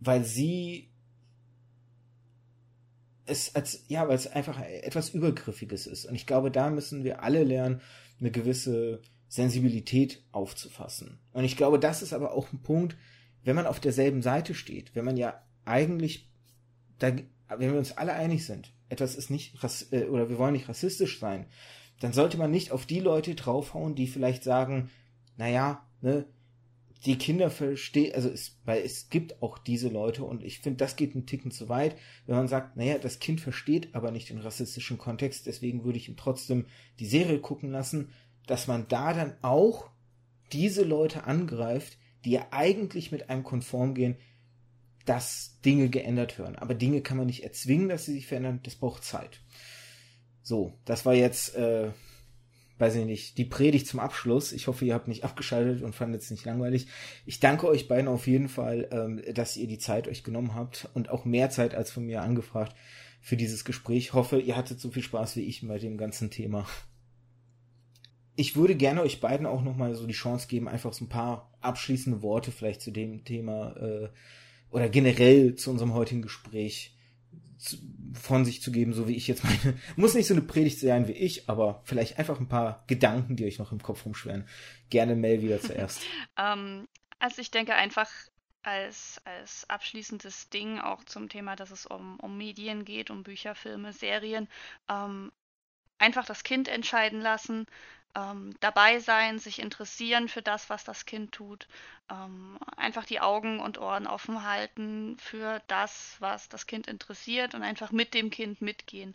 [0.00, 0.90] weil sie
[3.24, 6.06] es als, ja, weil es einfach etwas Übergriffiges ist.
[6.06, 7.80] Und ich glaube, da müssen wir alle lernen,
[8.20, 11.18] eine gewisse Sensibilität aufzufassen.
[11.32, 12.96] Und ich glaube, das ist aber auch ein Punkt,
[13.44, 16.31] wenn man auf derselben Seite steht, wenn man ja eigentlich
[16.98, 17.12] da,
[17.48, 19.56] wenn wir uns alle einig sind, etwas ist nicht
[19.92, 21.46] äh, oder wir wollen nicht rassistisch sein,
[22.00, 24.90] dann sollte man nicht auf die Leute draufhauen, die vielleicht sagen,
[25.36, 26.26] naja, ne,
[27.04, 30.96] die Kinder verstehen, also es, weil es gibt auch diese Leute und ich finde, das
[30.96, 31.96] geht einen Ticken zu weit,
[32.26, 36.08] wenn man sagt, naja, das Kind versteht aber nicht den rassistischen Kontext, deswegen würde ich
[36.08, 36.66] ihm trotzdem
[37.00, 38.10] die Serie gucken lassen,
[38.46, 39.90] dass man da dann auch
[40.52, 44.16] diese Leute angreift, die ja eigentlich mit einem konform gehen,
[45.04, 46.56] dass Dinge geändert werden.
[46.56, 48.60] Aber Dinge kann man nicht erzwingen, dass sie sich verändern.
[48.62, 49.40] Das braucht Zeit.
[50.42, 51.90] So, das war jetzt, äh,
[52.78, 54.52] weiß ich nicht, die Predigt zum Abschluss.
[54.52, 56.88] Ich hoffe, ihr habt nicht abgeschaltet und fandet es nicht langweilig.
[57.26, 60.88] Ich danke euch beiden auf jeden Fall, ähm, dass ihr die Zeit euch genommen habt
[60.94, 62.74] und auch mehr Zeit als von mir angefragt
[63.20, 63.98] für dieses Gespräch.
[63.98, 66.66] Ich hoffe, ihr hattet so viel Spaß wie ich bei dem ganzen Thema.
[68.34, 71.52] ich würde gerne euch beiden auch nochmal so die Chance geben, einfach so ein paar
[71.60, 74.08] abschließende Worte vielleicht zu dem Thema äh,
[74.72, 76.96] oder generell zu unserem heutigen Gespräch
[77.58, 77.76] zu,
[78.14, 79.78] von sich zu geben, so wie ich jetzt meine.
[79.96, 83.44] Muss nicht so eine Predigt sein wie ich, aber vielleicht einfach ein paar Gedanken, die
[83.44, 84.48] euch noch im Kopf rumschweren.
[84.90, 86.02] Gerne Mel wieder zuerst.
[86.38, 86.88] ähm,
[87.18, 88.10] also ich denke einfach
[88.62, 93.54] als, als abschließendes Ding auch zum Thema, dass es um, um Medien geht, um Bücher,
[93.54, 94.48] Filme, Serien,
[94.88, 95.30] ähm,
[95.98, 97.66] einfach das Kind entscheiden lassen,
[98.14, 101.66] ähm, dabei sein, sich interessieren für das, was das Kind tut,
[102.10, 107.62] ähm, einfach die Augen und Ohren offen halten für das, was das Kind interessiert und
[107.62, 109.14] einfach mit dem Kind mitgehen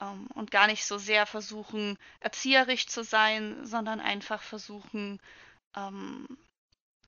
[0.00, 5.20] ähm, und gar nicht so sehr versuchen, erzieherisch zu sein, sondern einfach versuchen,
[5.74, 6.38] ähm,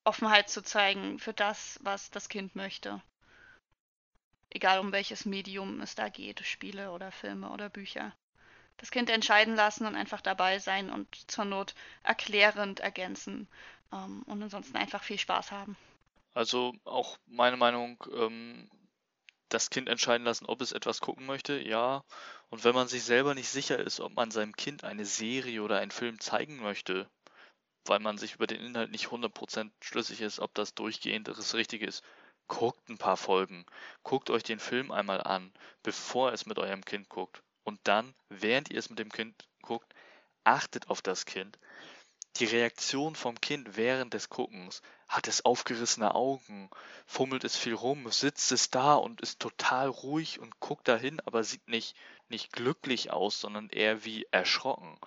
[0.05, 3.01] Offenheit zu zeigen für das, was das Kind möchte.
[4.51, 8.13] Egal um welches Medium es da geht, Spiele oder Filme oder Bücher
[8.79, 13.47] das Kind entscheiden lassen und einfach dabei sein und zur Not erklärend ergänzen
[13.93, 15.77] ähm, und ansonsten einfach viel Spaß haben.
[16.35, 18.71] Also auch meine Meinung, ähm,
[19.49, 22.05] das Kind entscheiden lassen, ob es etwas gucken möchte, ja.
[22.51, 25.79] Und wenn man sich selber nicht sicher ist, ob man seinem Kind eine Serie oder
[25.79, 27.09] einen Film zeigen möchte,
[27.87, 31.87] weil man sich über den Inhalt nicht 100% schlüssig ist, ob das durchgehend das Richtige
[31.87, 32.05] ist,
[32.47, 33.65] guckt ein paar Folgen.
[34.03, 35.53] Guckt euch den Film einmal an,
[35.83, 37.43] bevor es mit eurem Kind guckt.
[37.69, 39.93] Und dann, während ihr es mit dem Kind guckt,
[40.43, 41.59] achtet auf das Kind.
[42.37, 46.71] Die Reaktion vom Kind während des Guckens, hat es aufgerissene Augen,
[47.05, 51.45] fummelt es viel rum, sitzt es da und ist total ruhig und guckt dahin, aber
[51.45, 51.95] sieht nicht,
[52.31, 54.99] nicht glücklich aus, sondern eher wie erschrocken.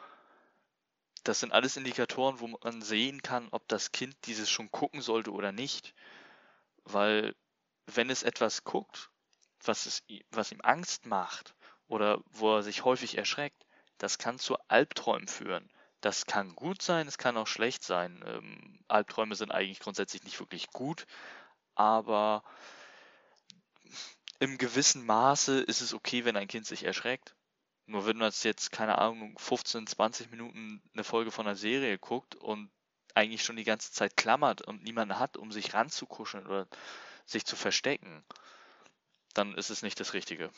[1.23, 5.31] Das sind alles Indikatoren, wo man sehen kann, ob das Kind dieses schon gucken sollte
[5.31, 5.95] oder nicht.
[6.83, 7.35] Weil
[7.88, 9.09] wenn es etwas guckt,
[9.63, 11.55] was, es, was ihm Angst macht,
[11.91, 13.65] oder wo er sich häufig erschreckt,
[13.97, 15.69] das kann zu Albträumen führen.
[15.99, 18.23] Das kann gut sein, es kann auch schlecht sein.
[18.26, 21.05] Ähm, Albträume sind eigentlich grundsätzlich nicht wirklich gut,
[21.76, 22.43] aber
[24.39, 27.35] im gewissen Maße ist es okay, wenn ein Kind sich erschreckt.
[27.88, 32.35] Nur wenn man jetzt, keine Ahnung, 15, 20 Minuten eine Folge von einer Serie guckt
[32.35, 32.72] und
[33.15, 36.68] eigentlich schon die ganze Zeit klammert und niemanden hat, um sich ranzukuscheln oder
[37.26, 38.23] sich zu verstecken,
[39.34, 40.51] dann ist es nicht das Richtige.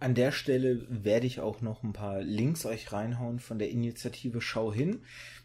[0.00, 4.40] An der Stelle werde ich auch noch ein paar Links euch reinhauen von der Initiative
[4.40, 5.02] Schau hin.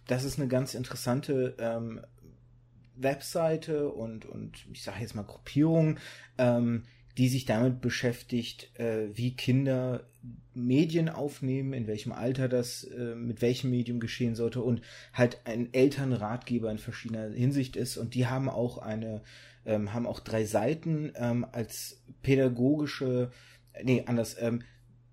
[0.08, 2.00] Das ist eine ganz interessante ähm,
[2.96, 6.00] Webseite und, und ich sage jetzt mal Gruppierung,
[6.38, 6.84] ähm,
[7.18, 10.08] die sich damit beschäftigt, äh, wie Kinder
[10.54, 14.82] Medien aufnehmen, in welchem Alter das äh, mit welchem Medium geschehen sollte und
[15.14, 17.98] halt ein Elternratgeber in verschiedener Hinsicht ist.
[17.98, 19.22] Und die haben auch eine,
[19.66, 23.32] ähm, haben auch drei Seiten ähm, als pädagogische
[23.84, 24.62] nee, anders, ähm,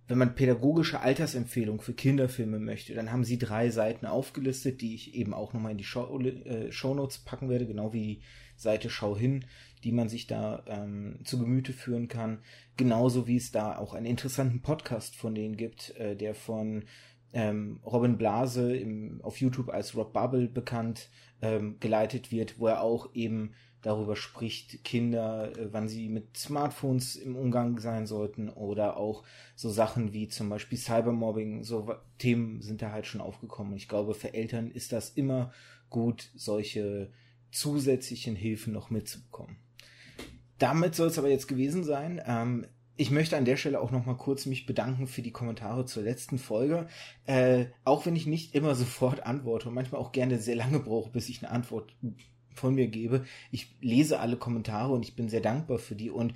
[0.09, 5.14] wenn man pädagogische Altersempfehlungen für Kinderfilme möchte, dann haben sie drei Seiten aufgelistet, die ich
[5.14, 8.22] eben auch nochmal in die Show, äh, Shownotes packen werde, genau wie die
[8.56, 9.44] Seite Schau hin,
[9.84, 12.40] die man sich da ähm, zu Gemüte führen kann.
[12.76, 16.84] Genauso wie es da auch einen interessanten Podcast von denen gibt, äh, der von
[17.32, 21.09] ähm, Robin Blase im, auf YouTube als Rob Bubble bekannt
[21.40, 27.16] ähm, geleitet wird, wo er auch eben darüber spricht, Kinder, äh, wann sie mit Smartphones
[27.16, 32.80] im Umgang sein sollten oder auch so Sachen wie zum Beispiel Cybermobbing, so Themen sind
[32.80, 33.72] da halt schon aufgekommen.
[33.72, 35.52] Und ich glaube, für Eltern ist das immer
[35.90, 37.10] gut, solche
[37.50, 39.59] zusätzlichen Hilfen noch mitzubekommen.
[40.59, 42.22] Damit soll es aber jetzt gewesen sein.
[42.24, 45.86] Ähm, ich möchte an der Stelle auch noch mal kurz mich bedanken für die Kommentare
[45.86, 46.86] zur letzten Folge.
[47.24, 51.10] Äh, auch wenn ich nicht immer sofort antworte und manchmal auch gerne sehr lange brauche,
[51.10, 51.94] bis ich eine Antwort
[52.54, 53.24] von mir gebe.
[53.50, 56.34] Ich lese alle Kommentare und ich bin sehr dankbar für die und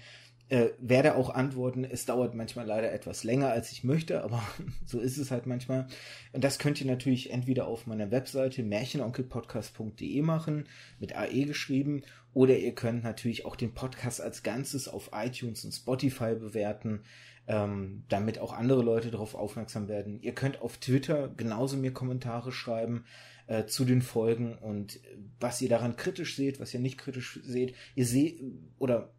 [0.48, 1.84] äh, werde auch antworten.
[1.84, 4.43] Es dauert manchmal leider etwas länger, als ich möchte, aber
[4.86, 5.88] so ist es halt manchmal.
[6.32, 10.68] Und das könnt ihr natürlich entweder auf meiner Webseite märchenonkelpodcast.de machen,
[11.01, 12.02] mit AE geschrieben,
[12.32, 17.01] oder ihr könnt natürlich auch den Podcast als Ganzes auf iTunes und Spotify bewerten,
[17.48, 20.20] ähm, damit auch andere Leute darauf aufmerksam werden.
[20.20, 23.05] Ihr könnt auf Twitter genauso mir Kommentare schreiben
[23.47, 25.01] äh, zu den Folgen und
[25.40, 27.74] was ihr daran kritisch seht, was ihr nicht kritisch seht.
[27.94, 28.43] Ihr seht
[28.78, 29.12] oder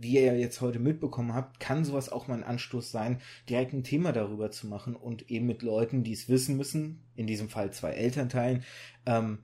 [0.00, 3.20] wie ihr jetzt heute mitbekommen habt, kann sowas auch mal ein Anstoß sein,
[3.50, 7.26] direkt ein Thema darüber zu machen und eben mit Leuten, die es wissen müssen, in
[7.26, 8.64] diesem Fall zwei Elternteilen,
[9.04, 9.40] ähm,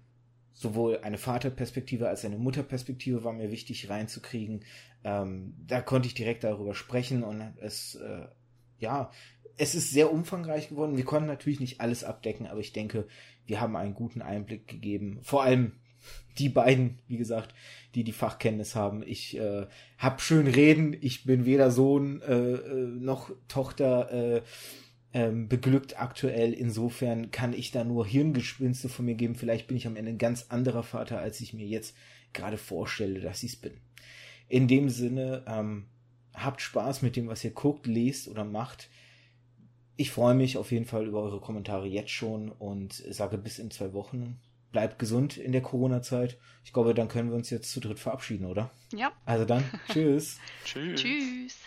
[0.54, 4.64] sowohl eine Vaterperspektive als eine Mutterperspektive war mir wichtig reinzukriegen.
[5.04, 8.26] Ähm, da konnte ich direkt darüber sprechen und es, äh,
[8.78, 9.10] ja,
[9.58, 10.96] es ist sehr umfangreich geworden.
[10.96, 13.06] Wir konnten natürlich nicht alles abdecken, aber ich denke,
[13.46, 15.18] wir haben einen guten Einblick gegeben.
[15.22, 15.72] Vor allem
[16.38, 17.54] die beiden, wie gesagt,
[17.94, 19.02] die die Fachkenntnis haben.
[19.04, 19.66] Ich äh,
[19.98, 20.94] hab schön reden.
[21.00, 24.12] Ich bin weder Sohn äh, äh noch Tochter.
[24.12, 24.42] Äh,
[25.16, 26.52] ähm, beglückt aktuell.
[26.52, 29.34] Insofern kann ich da nur Hirngespinste von mir geben.
[29.34, 31.96] Vielleicht bin ich am Ende ein ganz anderer Vater, als ich mir jetzt
[32.34, 33.80] gerade vorstelle, dass ich es bin.
[34.46, 35.86] In dem Sinne, ähm,
[36.36, 38.88] habt Spaß mit dem, was ihr guckt, lest oder macht.
[39.96, 43.70] Ich freue mich auf jeden Fall über eure Kommentare jetzt schon und sage bis in
[43.70, 44.38] zwei Wochen.
[44.72, 46.36] Bleibt gesund in der Corona-Zeit.
[46.64, 48.70] Ich glaube, dann können wir uns jetzt zu dritt verabschieden, oder?
[48.92, 49.12] Ja.
[49.24, 50.38] Also dann, tschüss.
[50.64, 51.00] Tschüss.
[51.00, 51.58] Tschüss.